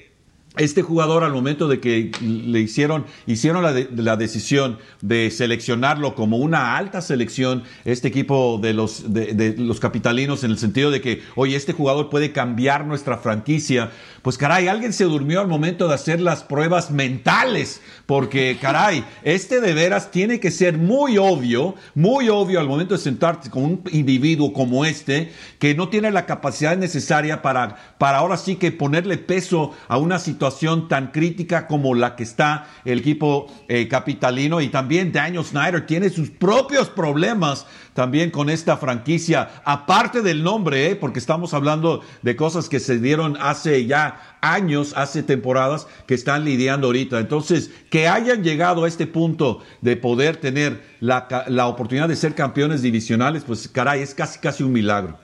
este 0.57 0.81
jugador 0.81 1.23
al 1.23 1.33
momento 1.33 1.67
de 1.67 1.79
que 1.79 2.11
le 2.21 2.59
hicieron, 2.59 3.05
hicieron 3.25 3.63
la, 3.63 4.15
decisión 4.15 4.77
de 5.01 5.29
seleccionarlo 5.31 6.15
como 6.15 6.37
una 6.37 6.77
alta 6.77 7.01
selección, 7.01 7.63
este 7.83 8.07
equipo 8.07 8.59
de 8.61 8.73
los, 8.73 9.13
de, 9.13 9.55
los 9.57 9.79
capitalinos, 9.79 10.43
en 10.43 10.51
el 10.51 10.57
sentido 10.57 10.91
de 10.91 11.01
que, 11.01 11.21
oye, 11.35 11.55
este 11.55 11.73
jugador 11.73 12.09
puede 12.09 12.31
cambiar 12.31 12.85
nuestra 12.85 13.17
franquicia, 13.17 13.91
pues 14.21 14.37
caray, 14.37 14.67
alguien 14.67 14.93
se 14.93 15.03
durmió 15.05 15.41
al 15.41 15.47
momento 15.47 15.87
de 15.87 15.95
hacer 15.95 16.21
las 16.21 16.43
pruebas 16.43 16.91
mentales, 16.91 17.81
porque 18.05 18.57
caray, 18.61 19.03
este 19.23 19.61
de 19.61 19.73
veras 19.73 20.11
tiene 20.11 20.39
que 20.39 20.51
ser 20.51 20.77
muy 20.77 21.17
obvio, 21.17 21.75
muy 21.95 22.29
obvio 22.29 22.59
al 22.59 22.67
momento 22.67 22.93
de 22.93 23.01
sentarte 23.01 23.49
con 23.49 23.63
un 23.63 23.83
individuo 23.91 24.53
como 24.53 24.85
este, 24.85 25.31
que 25.59 25.73
no 25.73 25.89
tiene 25.89 26.11
la 26.11 26.25
capacidad 26.25 26.77
necesaria 26.77 27.41
para, 27.41 27.95
para 27.97 28.19
ahora 28.19 28.37
sí 28.37 28.57
que 28.57 28.71
ponerle 28.71 29.17
peso 29.17 29.73
a 29.87 29.97
una 29.97 30.19
situación 30.19 30.87
tan 30.87 31.11
crítica 31.11 31.67
como 31.67 31.95
la 31.95 32.15
que 32.15 32.23
está 32.23 32.67
el 32.85 32.99
equipo 32.99 33.47
eh, 33.67 33.87
capitalino 33.87 34.61
y 34.61 34.67
también 34.69 35.11
Daniel 35.11 35.43
Snyder 35.43 35.85
tiene 35.85 36.09
sus 36.09 36.29
propios 36.29 36.89
problemas 36.89 37.65
también 37.95 38.29
con 38.29 38.49
esta 38.49 38.75
franquicia, 38.75 39.61
aparte 39.63 40.21
del 40.21 40.43
nombre, 40.43 40.91
eh, 40.91 40.95
porque 40.97 41.17
estamos 41.17 41.53
hablando 41.53 42.01
de 42.23 42.35
cosas 42.35 42.67
que 42.67 42.81
se 42.81 42.99
dieron 42.99 43.37
hace 43.39 43.85
ya 43.85 44.37
años, 44.41 44.93
hace 44.97 45.23
temporadas, 45.23 45.87
que 46.05 46.13
están 46.13 46.43
lidiando 46.43 46.87
ahorita. 46.87 47.19
Entonces, 47.19 47.71
que 47.95 48.09
hayan 48.09 48.43
llegado 48.43 48.83
a 48.83 48.89
este 48.89 49.07
punto 49.07 49.61
de 49.79 49.95
poder 49.95 50.35
tener 50.35 50.81
la, 50.99 51.45
la 51.47 51.67
oportunidad 51.67 52.09
de 52.09 52.17
ser 52.17 52.35
campeones 52.35 52.81
divisionales, 52.81 53.45
pues 53.45 53.69
caray, 53.69 54.01
es 54.01 54.13
casi 54.13 54.37
casi 54.39 54.63
un 54.63 54.73
milagro. 54.73 55.17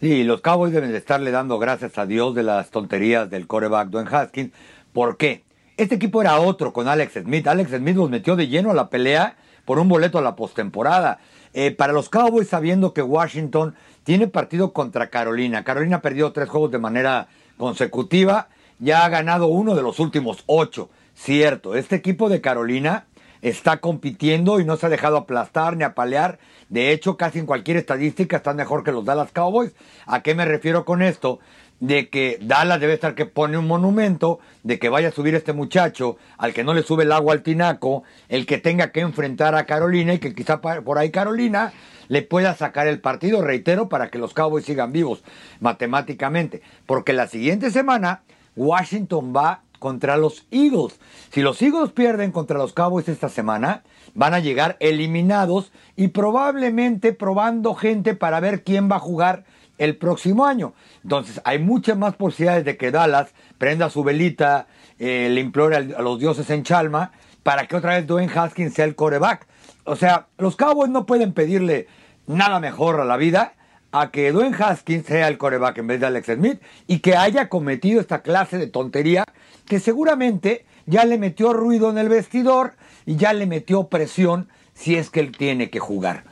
Sí, 0.00 0.22
los 0.22 0.40
Cowboys 0.40 0.72
deben 0.72 0.92
de 0.92 0.98
estarle 0.98 1.32
dando 1.32 1.58
gracias 1.58 1.98
a 1.98 2.06
Dios 2.06 2.36
de 2.36 2.44
las 2.44 2.70
tonterías 2.70 3.28
del 3.28 3.48
coreback 3.48 3.88
Dwayne 3.88 4.10
Haskins. 4.12 4.52
¿Por 4.92 5.16
qué? 5.16 5.42
Este 5.76 5.96
equipo 5.96 6.22
era 6.22 6.38
otro 6.38 6.72
con 6.72 6.86
Alex 6.86 7.14
Smith. 7.14 7.48
Alex 7.48 7.72
Smith 7.72 7.96
los 7.96 8.08
metió 8.08 8.36
de 8.36 8.46
lleno 8.46 8.70
a 8.70 8.74
la 8.74 8.90
pelea 8.90 9.34
por 9.64 9.80
un 9.80 9.88
boleto 9.88 10.18
a 10.18 10.22
la 10.22 10.36
postemporada. 10.36 11.18
Eh, 11.52 11.72
para 11.72 11.92
los 11.92 12.08
Cowboys, 12.08 12.46
sabiendo 12.46 12.94
que 12.94 13.02
Washington 13.02 13.74
tiene 14.04 14.28
partido 14.28 14.72
contra 14.72 15.10
Carolina. 15.10 15.64
Carolina 15.64 16.00
perdió 16.00 16.30
tres 16.30 16.48
juegos 16.48 16.70
de 16.70 16.78
manera 16.78 17.26
consecutiva. 17.56 18.50
Ya 18.78 19.04
ha 19.04 19.08
ganado 19.08 19.48
uno 19.48 19.74
de 19.74 19.82
los 19.82 19.98
últimos 19.98 20.44
ocho. 20.46 20.90
Cierto, 21.20 21.74
este 21.74 21.96
equipo 21.96 22.28
de 22.28 22.40
Carolina 22.40 23.06
está 23.42 23.78
compitiendo 23.78 24.60
y 24.60 24.64
no 24.64 24.76
se 24.76 24.86
ha 24.86 24.88
dejado 24.88 25.16
aplastar 25.16 25.76
ni 25.76 25.82
apalear. 25.82 26.38
De 26.68 26.92
hecho, 26.92 27.16
casi 27.16 27.40
en 27.40 27.46
cualquier 27.46 27.76
estadística 27.76 28.36
están 28.36 28.54
mejor 28.54 28.84
que 28.84 28.92
los 28.92 29.04
Dallas 29.04 29.32
Cowboys. 29.32 29.74
¿A 30.06 30.22
qué 30.22 30.36
me 30.36 30.44
refiero 30.44 30.84
con 30.84 31.02
esto? 31.02 31.40
De 31.80 32.08
que 32.08 32.38
Dallas 32.40 32.80
debe 32.80 32.94
estar 32.94 33.16
que 33.16 33.26
pone 33.26 33.58
un 33.58 33.66
monumento, 33.66 34.38
de 34.62 34.78
que 34.78 34.88
vaya 34.88 35.08
a 35.08 35.12
subir 35.12 35.34
este 35.34 35.52
muchacho, 35.52 36.18
al 36.38 36.54
que 36.54 36.62
no 36.62 36.72
le 36.72 36.84
sube 36.84 37.02
el 37.02 37.10
agua 37.10 37.32
al 37.32 37.42
tinaco, 37.42 38.04
el 38.28 38.46
que 38.46 38.58
tenga 38.58 38.92
que 38.92 39.00
enfrentar 39.00 39.56
a 39.56 39.66
Carolina 39.66 40.14
y 40.14 40.20
que 40.20 40.32
quizá 40.34 40.60
por 40.60 40.98
ahí 40.98 41.10
Carolina 41.10 41.72
le 42.06 42.22
pueda 42.22 42.54
sacar 42.54 42.86
el 42.86 43.00
partido, 43.00 43.42
reitero, 43.42 43.88
para 43.88 44.08
que 44.08 44.18
los 44.18 44.34
Cowboys 44.34 44.64
sigan 44.64 44.92
vivos 44.92 45.24
matemáticamente. 45.58 46.62
Porque 46.86 47.12
la 47.12 47.26
siguiente 47.26 47.72
semana 47.72 48.22
Washington 48.54 49.32
va 49.36 49.62
contra 49.78 50.16
los 50.16 50.46
Eagles. 50.50 50.98
Si 51.30 51.42
los 51.42 51.60
Eagles 51.62 51.92
pierden 51.92 52.32
contra 52.32 52.58
los 52.58 52.72
Cowboys 52.72 53.08
esta 53.08 53.28
semana, 53.28 53.82
van 54.14 54.34
a 54.34 54.40
llegar 54.40 54.76
eliminados 54.80 55.72
y 55.96 56.08
probablemente 56.08 57.12
probando 57.12 57.74
gente 57.74 58.14
para 58.14 58.40
ver 58.40 58.62
quién 58.62 58.90
va 58.90 58.96
a 58.96 59.00
jugar 59.00 59.44
el 59.78 59.96
próximo 59.96 60.44
año. 60.44 60.74
Entonces 61.02 61.40
hay 61.44 61.58
muchas 61.58 61.96
más 61.96 62.16
posibilidades 62.16 62.64
de 62.64 62.76
que 62.76 62.90
Dallas 62.90 63.32
prenda 63.58 63.90
su 63.90 64.02
velita, 64.02 64.66
eh, 64.98 65.28
le 65.30 65.40
implore 65.40 65.76
a 65.76 66.02
los 66.02 66.18
dioses 66.18 66.50
en 66.50 66.64
Chalma 66.64 67.12
para 67.42 67.66
que 67.66 67.76
otra 67.76 67.94
vez 67.94 68.06
Dwayne 68.06 68.32
Haskins 68.34 68.74
sea 68.74 68.84
el 68.84 68.94
coreback. 68.94 69.46
O 69.84 69.96
sea, 69.96 70.26
los 70.36 70.56
Cowboys 70.56 70.90
no 70.90 71.06
pueden 71.06 71.32
pedirle 71.32 71.86
nada 72.26 72.60
mejor 72.60 73.00
a 73.00 73.04
la 73.04 73.16
vida 73.16 73.54
a 73.90 74.10
que 74.10 74.32
Dwayne 74.32 74.56
Haskins 74.58 75.06
sea 75.06 75.28
el 75.28 75.38
coreback 75.38 75.78
en 75.78 75.86
vez 75.86 76.00
de 76.00 76.06
Alex 76.06 76.26
Smith 76.26 76.60
y 76.86 76.98
que 76.98 77.16
haya 77.16 77.48
cometido 77.48 78.00
esta 78.00 78.20
clase 78.20 78.58
de 78.58 78.66
tontería 78.66 79.24
que 79.68 79.80
seguramente 79.80 80.64
ya 80.86 81.04
le 81.04 81.18
metió 81.18 81.52
ruido 81.52 81.90
en 81.90 81.98
el 81.98 82.08
vestidor 82.08 82.74
y 83.06 83.16
ya 83.16 83.32
le 83.32 83.46
metió 83.46 83.88
presión 83.88 84.48
si 84.74 84.96
es 84.96 85.10
que 85.10 85.20
él 85.20 85.36
tiene 85.36 85.70
que 85.70 85.78
jugar. 85.78 86.24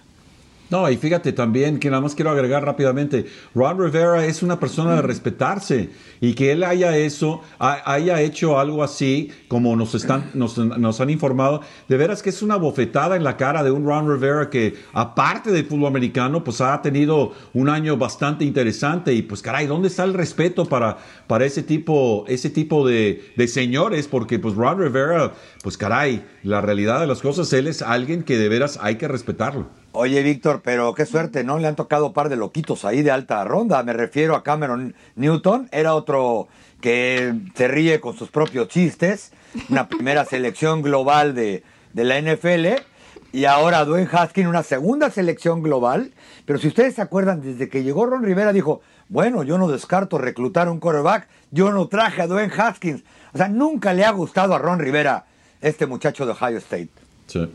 No, 0.68 0.90
y 0.90 0.96
fíjate 0.96 1.32
también 1.32 1.78
que 1.78 1.90
nada 1.90 2.02
más 2.02 2.16
quiero 2.16 2.30
agregar 2.30 2.64
rápidamente, 2.64 3.26
Ron 3.54 3.78
Rivera 3.78 4.26
es 4.26 4.42
una 4.42 4.58
persona 4.58 4.96
de 4.96 5.02
respetarse 5.02 5.90
y 6.20 6.34
que 6.34 6.50
él 6.50 6.64
haya 6.64 6.96
eso, 6.96 7.40
haya 7.58 8.20
hecho 8.20 8.58
algo 8.58 8.82
así, 8.82 9.30
como 9.46 9.76
nos 9.76 9.94
están, 9.94 10.30
nos, 10.34 10.58
han 11.00 11.10
informado, 11.10 11.60
de 11.88 11.96
veras 11.96 12.20
que 12.22 12.30
es 12.30 12.42
una 12.42 12.56
bofetada 12.56 13.14
en 13.14 13.22
la 13.22 13.36
cara 13.36 13.62
de 13.62 13.70
un 13.70 13.86
Ron 13.86 14.10
Rivera 14.10 14.50
que 14.50 14.74
aparte 14.92 15.52
del 15.52 15.66
fútbol 15.66 15.86
americano, 15.86 16.42
pues 16.42 16.60
ha 16.60 16.82
tenido 16.82 17.32
un 17.54 17.68
año 17.68 17.96
bastante 17.96 18.44
interesante 18.44 19.14
y 19.14 19.22
pues 19.22 19.42
caray, 19.42 19.66
¿dónde 19.66 19.86
está 19.86 20.02
el 20.02 20.14
respeto 20.14 20.64
para, 20.64 20.98
para 21.28 21.44
ese 21.44 21.62
tipo, 21.62 22.24
ese 22.26 22.50
tipo 22.50 22.86
de, 22.86 23.32
de 23.36 23.46
señores? 23.46 24.08
Porque 24.08 24.40
pues 24.40 24.56
Ron 24.56 24.80
Rivera, 24.80 25.32
pues 25.66 25.76
caray, 25.76 26.24
la 26.44 26.60
realidad 26.60 27.00
de 27.00 27.08
las 27.08 27.20
cosas, 27.20 27.52
él 27.52 27.66
es 27.66 27.82
alguien 27.82 28.22
que 28.22 28.38
de 28.38 28.48
veras 28.48 28.78
hay 28.80 28.98
que 28.98 29.08
respetarlo. 29.08 29.66
Oye, 29.90 30.22
Víctor, 30.22 30.60
pero 30.62 30.94
qué 30.94 31.04
suerte, 31.06 31.42
¿no? 31.42 31.58
Le 31.58 31.66
han 31.66 31.74
tocado 31.74 32.06
un 32.06 32.12
par 32.12 32.28
de 32.28 32.36
loquitos 32.36 32.84
ahí 32.84 33.02
de 33.02 33.10
alta 33.10 33.42
ronda. 33.42 33.82
Me 33.82 33.92
refiero 33.92 34.36
a 34.36 34.44
Cameron 34.44 34.94
Newton, 35.16 35.68
era 35.72 35.96
otro 35.96 36.46
que 36.80 37.34
se 37.56 37.66
ríe 37.66 37.98
con 37.98 38.16
sus 38.16 38.28
propios 38.28 38.68
chistes. 38.68 39.32
Una 39.68 39.88
primera 39.88 40.24
selección 40.24 40.82
global 40.82 41.34
de, 41.34 41.64
de 41.94 42.04
la 42.04 42.20
NFL. 42.20 42.84
Y 43.32 43.46
ahora 43.46 43.84
Dwayne 43.84 44.08
Haskins, 44.12 44.46
una 44.46 44.62
segunda 44.62 45.10
selección 45.10 45.64
global. 45.64 46.12
Pero 46.44 46.60
si 46.60 46.68
ustedes 46.68 46.94
se 46.94 47.02
acuerdan, 47.02 47.42
desde 47.42 47.68
que 47.68 47.82
llegó 47.82 48.06
Ron 48.06 48.22
Rivera 48.22 48.52
dijo, 48.52 48.82
bueno, 49.08 49.42
yo 49.42 49.58
no 49.58 49.66
descarto 49.66 50.16
reclutar 50.16 50.68
un 50.68 50.78
quarterback. 50.78 51.26
Yo 51.50 51.72
no 51.72 51.88
traje 51.88 52.22
a 52.22 52.28
Dwayne 52.28 52.52
Haskins. 52.56 53.02
O 53.34 53.36
sea, 53.36 53.48
nunca 53.48 53.92
le 53.94 54.04
ha 54.04 54.12
gustado 54.12 54.54
a 54.54 54.60
Ron 54.60 54.78
Rivera 54.78 55.24
este 55.66 55.86
muchacho 55.86 56.26
de 56.26 56.32
Ohio 56.32 56.58
State. 56.58 56.88
Sí. 57.26 57.48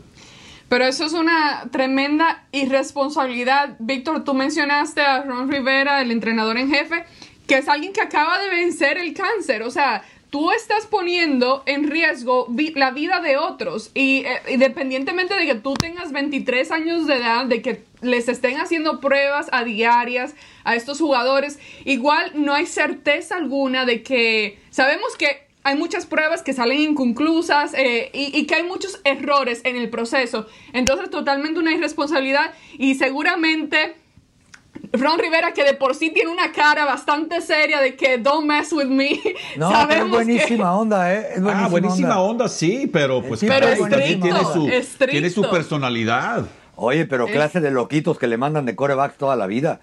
Pero 0.68 0.84
eso 0.84 1.04
es 1.04 1.12
una 1.12 1.68
tremenda 1.70 2.44
irresponsabilidad. 2.52 3.76
Víctor, 3.78 4.24
tú 4.24 4.34
mencionaste 4.34 5.02
a 5.02 5.22
Ron 5.22 5.50
Rivera, 5.50 6.00
el 6.00 6.10
entrenador 6.10 6.56
en 6.56 6.70
jefe, 6.70 7.04
que 7.46 7.58
es 7.58 7.68
alguien 7.68 7.92
que 7.92 8.00
acaba 8.00 8.38
de 8.38 8.48
vencer 8.48 8.98
el 8.98 9.12
cáncer. 9.14 9.62
O 9.62 9.70
sea, 9.70 10.02
tú 10.30 10.50
estás 10.50 10.86
poniendo 10.86 11.62
en 11.66 11.90
riesgo 11.90 12.46
la 12.74 12.90
vida 12.90 13.20
de 13.20 13.36
otros 13.36 13.90
y 13.92 14.24
eh, 14.24 14.40
independientemente 14.50 15.34
de 15.34 15.44
que 15.44 15.54
tú 15.56 15.74
tengas 15.74 16.10
23 16.10 16.70
años 16.70 17.06
de 17.06 17.16
edad, 17.16 17.44
de 17.44 17.60
que 17.60 17.84
les 18.00 18.28
estén 18.28 18.58
haciendo 18.58 18.98
pruebas 19.00 19.48
a 19.52 19.64
diarias 19.64 20.34
a 20.64 20.74
estos 20.74 20.98
jugadores, 20.98 21.58
igual 21.84 22.32
no 22.34 22.54
hay 22.54 22.64
certeza 22.64 23.36
alguna 23.36 23.84
de 23.84 24.02
que 24.02 24.58
sabemos 24.70 25.16
que 25.18 25.51
hay 25.64 25.76
muchas 25.76 26.06
pruebas 26.06 26.42
que 26.42 26.52
salen 26.52 26.80
inconclusas 26.80 27.74
eh, 27.74 28.10
y, 28.12 28.36
y, 28.36 28.46
que 28.46 28.56
hay 28.56 28.62
muchos 28.64 29.00
errores 29.04 29.60
en 29.64 29.76
el 29.76 29.90
proceso. 29.90 30.46
Entonces, 30.72 31.10
totalmente 31.10 31.60
una 31.60 31.72
irresponsabilidad 31.72 32.52
y 32.78 32.96
seguramente 32.96 33.96
Ron 34.92 35.18
Rivera, 35.18 35.52
que 35.52 35.64
de 35.64 35.74
por 35.74 35.94
sí 35.94 36.10
tiene 36.10 36.30
una 36.30 36.52
cara 36.52 36.84
bastante 36.84 37.40
seria 37.40 37.80
de 37.80 37.94
que 37.94 38.18
don't 38.18 38.46
mess 38.46 38.72
with 38.72 38.86
me. 38.86 39.20
No, 39.56 39.88
es 39.88 40.08
buenísima 40.08 40.74
onda, 40.76 41.14
¿eh? 41.14 41.28
Es 41.34 41.42
buenísima 41.42 41.64
ah, 41.64 41.68
buenísima 41.68 42.20
onda. 42.20 42.48
sí, 42.48 42.90
pero 42.92 43.22
pues 43.22 43.40
pero 43.40 43.68
estricto, 43.68 44.26
tiene, 44.26 44.40
su, 44.44 45.06
tiene 45.06 45.30
su 45.30 45.48
personalidad. 45.48 46.46
Oye, 46.74 47.06
pero 47.06 47.26
clase 47.26 47.60
de 47.60 47.70
loquitos 47.70 48.18
que 48.18 48.26
le 48.26 48.36
mandan 48.36 48.64
de 48.64 48.74
corebacks 48.74 49.16
toda 49.16 49.36
la 49.36 49.46
vida. 49.46 49.80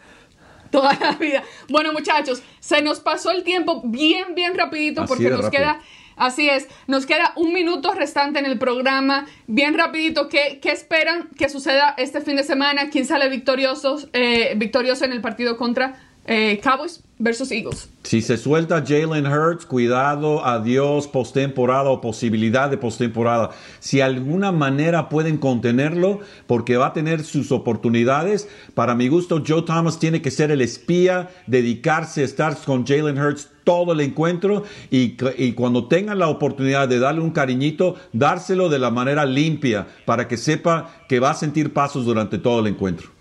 Toda 0.71 0.97
la 0.99 1.11
vida. 1.13 1.43
Bueno, 1.67 1.93
muchachos, 1.93 2.41
se 2.59 2.81
nos 2.81 2.99
pasó 2.99 3.31
el 3.31 3.43
tiempo 3.43 3.81
bien, 3.85 4.35
bien 4.35 4.57
rapidito 4.57 5.05
porque 5.05 5.29
nos 5.29 5.49
queda 5.49 5.79
Así 6.19 6.49
es, 6.49 6.67
nos 6.85 7.05
queda 7.05 7.31
un 7.37 7.53
minuto 7.53 7.93
restante 7.93 8.39
en 8.39 8.45
el 8.45 8.59
programa. 8.59 9.25
Bien 9.47 9.73
rapidito, 9.77 10.27
¿qué, 10.27 10.59
qué 10.61 10.73
esperan 10.73 11.29
que 11.37 11.47
suceda 11.47 11.95
este 11.97 12.19
fin 12.19 12.35
de 12.35 12.43
semana? 12.43 12.89
¿Quién 12.89 13.05
sale 13.05 13.29
victorioso, 13.29 13.97
eh, 14.11 14.53
victorioso 14.57 15.05
en 15.05 15.13
el 15.13 15.21
partido 15.21 15.55
contra 15.55 16.08
eh, 16.29 16.59
Cowboys 16.63 17.01
versus 17.17 17.51
Eagles. 17.51 17.89
Si 18.03 18.21
se 18.21 18.37
suelta 18.37 18.83
Jalen 18.85 19.25
Hurts, 19.25 19.65
cuidado, 19.65 20.45
adiós, 20.45 21.07
postemporada 21.07 21.89
o 21.89 22.01
posibilidad 22.01 22.69
de 22.69 22.77
postemporada. 22.77 23.49
Si 23.79 23.99
alguna 23.99 24.51
manera 24.51 25.09
pueden 25.09 25.37
contenerlo, 25.37 26.19
porque 26.45 26.77
va 26.77 26.87
a 26.87 26.93
tener 26.93 27.23
sus 27.23 27.51
oportunidades. 27.51 28.47
Para 28.75 28.93
mi 28.93 29.07
gusto, 29.07 29.43
Joe 29.45 29.63
Thomas 29.63 29.97
tiene 29.97 30.21
que 30.21 30.29
ser 30.29 30.51
el 30.51 30.61
espía, 30.61 31.29
dedicarse 31.47 32.21
a 32.21 32.25
estar 32.25 32.55
con 32.63 32.85
Jalen 32.85 33.19
Hurts 33.19 33.49
todo 33.63 33.93
el 33.93 34.01
encuentro 34.01 34.63
y, 34.91 35.17
y, 35.37 35.53
cuando 35.53 35.87
tengan 35.87 36.19
la 36.19 36.27
oportunidad 36.27 36.87
de 36.87 36.99
darle 36.99 37.21
un 37.21 37.31
cariñito, 37.31 37.95
dárselo 38.13 38.69
de 38.69 38.79
la 38.79 38.91
manera 38.91 39.25
limpia 39.25 39.87
para 40.05 40.27
que 40.27 40.37
sepa 40.37 40.91
que 41.07 41.19
va 41.19 41.31
a 41.31 41.35
sentir 41.35 41.73
pasos 41.73 42.05
durante 42.05 42.37
todo 42.37 42.61
el 42.61 42.67
encuentro. 42.67 43.18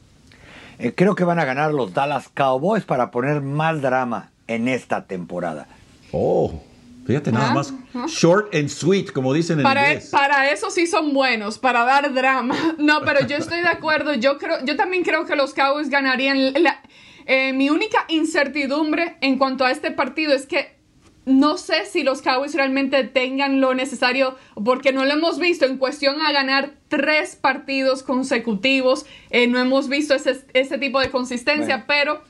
Eh, 0.78 0.94
creo 0.94 1.14
que 1.14 1.24
van 1.24 1.38
a 1.38 1.44
ganar 1.44 1.74
los 1.74 1.92
Dallas 1.92 2.28
Cowboys 2.28 2.84
para 2.84 3.10
poner 3.10 3.40
más 3.40 3.82
drama 3.82 4.30
en 4.46 4.68
esta 4.68 5.06
temporada. 5.06 5.66
Oh, 6.12 6.62
fíjate 7.06 7.32
nada 7.32 7.50
ah, 7.50 7.54
más. 7.54 7.74
Short 8.06 8.54
and 8.54 8.68
sweet, 8.68 9.12
como 9.12 9.34
dicen 9.34 9.58
en 9.58 9.64
para, 9.64 9.88
inglés. 9.88 10.10
Para 10.10 10.50
eso 10.50 10.70
sí 10.70 10.86
son 10.86 11.12
buenos, 11.12 11.58
para 11.58 11.84
dar 11.84 12.14
drama. 12.14 12.54
No, 12.78 13.02
pero 13.04 13.26
yo 13.26 13.36
estoy 13.36 13.60
de 13.60 13.68
acuerdo. 13.68 14.14
Yo 14.14 14.38
creo, 14.38 14.64
yo 14.64 14.76
también 14.76 15.02
creo 15.02 15.26
que 15.26 15.34
los 15.34 15.52
Cowboys 15.52 15.90
ganarían. 15.90 16.54
Eh, 17.26 17.52
mi 17.52 17.68
única 17.68 18.04
incertidumbre 18.08 19.16
en 19.20 19.36
cuanto 19.36 19.64
a 19.64 19.70
este 19.70 19.90
partido 19.90 20.32
es 20.32 20.46
que 20.46 20.77
no 21.28 21.58
sé 21.58 21.84
si 21.84 22.02
los 22.02 22.22
Cowboys 22.22 22.54
realmente 22.54 23.04
tengan 23.04 23.60
lo 23.60 23.74
necesario, 23.74 24.36
porque 24.64 24.92
no 24.92 25.04
lo 25.04 25.12
hemos 25.12 25.38
visto 25.38 25.66
en 25.66 25.76
cuestión 25.76 26.20
a 26.22 26.32
ganar 26.32 26.70
tres 26.88 27.36
partidos 27.36 28.02
consecutivos. 28.02 29.04
Eh, 29.30 29.46
no 29.46 29.58
hemos 29.58 29.88
visto 29.88 30.14
ese, 30.14 30.40
ese 30.54 30.78
tipo 30.78 31.00
de 31.00 31.10
consistencia, 31.10 31.84
pero... 31.86 32.22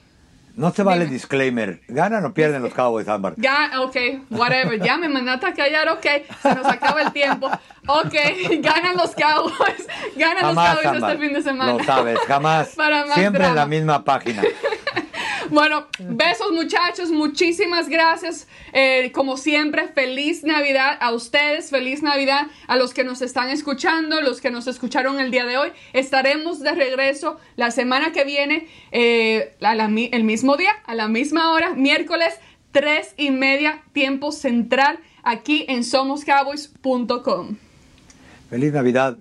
No 0.56 0.72
se 0.72 0.82
vale 0.82 1.06
disclaimer. 1.06 1.80
¿Ganan 1.86 2.24
o 2.24 2.34
pierden 2.34 2.62
los 2.62 2.74
Cowboys, 2.74 3.06
Ámbar? 3.06 3.34
Ya, 3.36 3.70
ok, 3.80 3.96
whatever. 4.30 4.82
Ya 4.82 4.96
me 4.96 5.08
mandaste 5.08 5.46
a 5.46 5.54
callar, 5.54 5.88
ok. 5.88 6.06
Se 6.42 6.54
nos 6.56 6.66
acaba 6.66 7.00
el 7.02 7.12
tiempo. 7.12 7.48
Ok, 7.86 8.14
ganan 8.58 8.96
los 8.96 9.14
Cowboys. 9.14 9.86
Ganan 10.16 10.52
los 10.52 10.56
Cowboys 10.56 11.02
este 11.02 11.18
fin 11.18 11.32
de 11.32 11.42
semana. 11.42 11.72
Lo 11.74 11.84
sabes, 11.84 12.18
jamás. 12.26 12.76
Siempre 13.14 13.46
en 13.46 13.54
la 13.54 13.66
misma 13.66 14.02
página. 14.02 14.42
Bueno, 15.50 15.86
besos 15.98 16.52
muchachos, 16.52 17.10
muchísimas 17.10 17.88
gracias. 17.88 18.46
Eh, 18.72 19.10
como 19.12 19.36
siempre, 19.36 19.88
feliz 19.88 20.44
Navidad 20.44 20.98
a 21.00 21.12
ustedes, 21.12 21.70
feliz 21.70 22.02
Navidad 22.02 22.48
a 22.66 22.76
los 22.76 22.92
que 22.92 23.04
nos 23.04 23.22
están 23.22 23.48
escuchando, 23.48 24.20
los 24.20 24.40
que 24.40 24.50
nos 24.50 24.66
escucharon 24.66 25.20
el 25.20 25.30
día 25.30 25.46
de 25.46 25.56
hoy. 25.56 25.70
Estaremos 25.92 26.60
de 26.60 26.72
regreso 26.72 27.38
la 27.56 27.70
semana 27.70 28.12
que 28.12 28.24
viene, 28.24 28.68
eh, 28.92 29.56
el 29.60 30.24
mismo 30.24 30.56
día, 30.56 30.72
a 30.84 30.94
la 30.94 31.08
misma 31.08 31.52
hora, 31.52 31.74
miércoles, 31.74 32.34
tres 32.72 33.14
y 33.16 33.30
media, 33.30 33.82
tiempo 33.92 34.32
central, 34.32 34.98
aquí 35.22 35.64
en 35.68 35.84
somoscowboys.com. 35.84 37.56
Feliz 38.50 38.72
Navidad. 38.72 39.18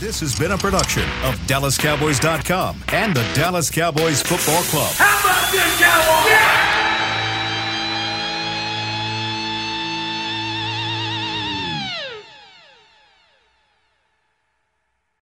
This 0.00 0.20
has 0.20 0.38
been 0.38 0.52
a 0.52 0.58
production 0.58 1.04
of 1.24 1.36
DallasCowboys.com 1.46 2.84
and 2.88 3.14
the 3.14 3.22
Dallas 3.34 3.70
Cowboys 3.70 4.22
Football 4.22 4.62
Club. 4.64 4.92
How 4.94 5.20
about 5.20 5.52
this, 5.52 5.78
Cowboys? 5.78 6.30
Yeah! 6.30 6.69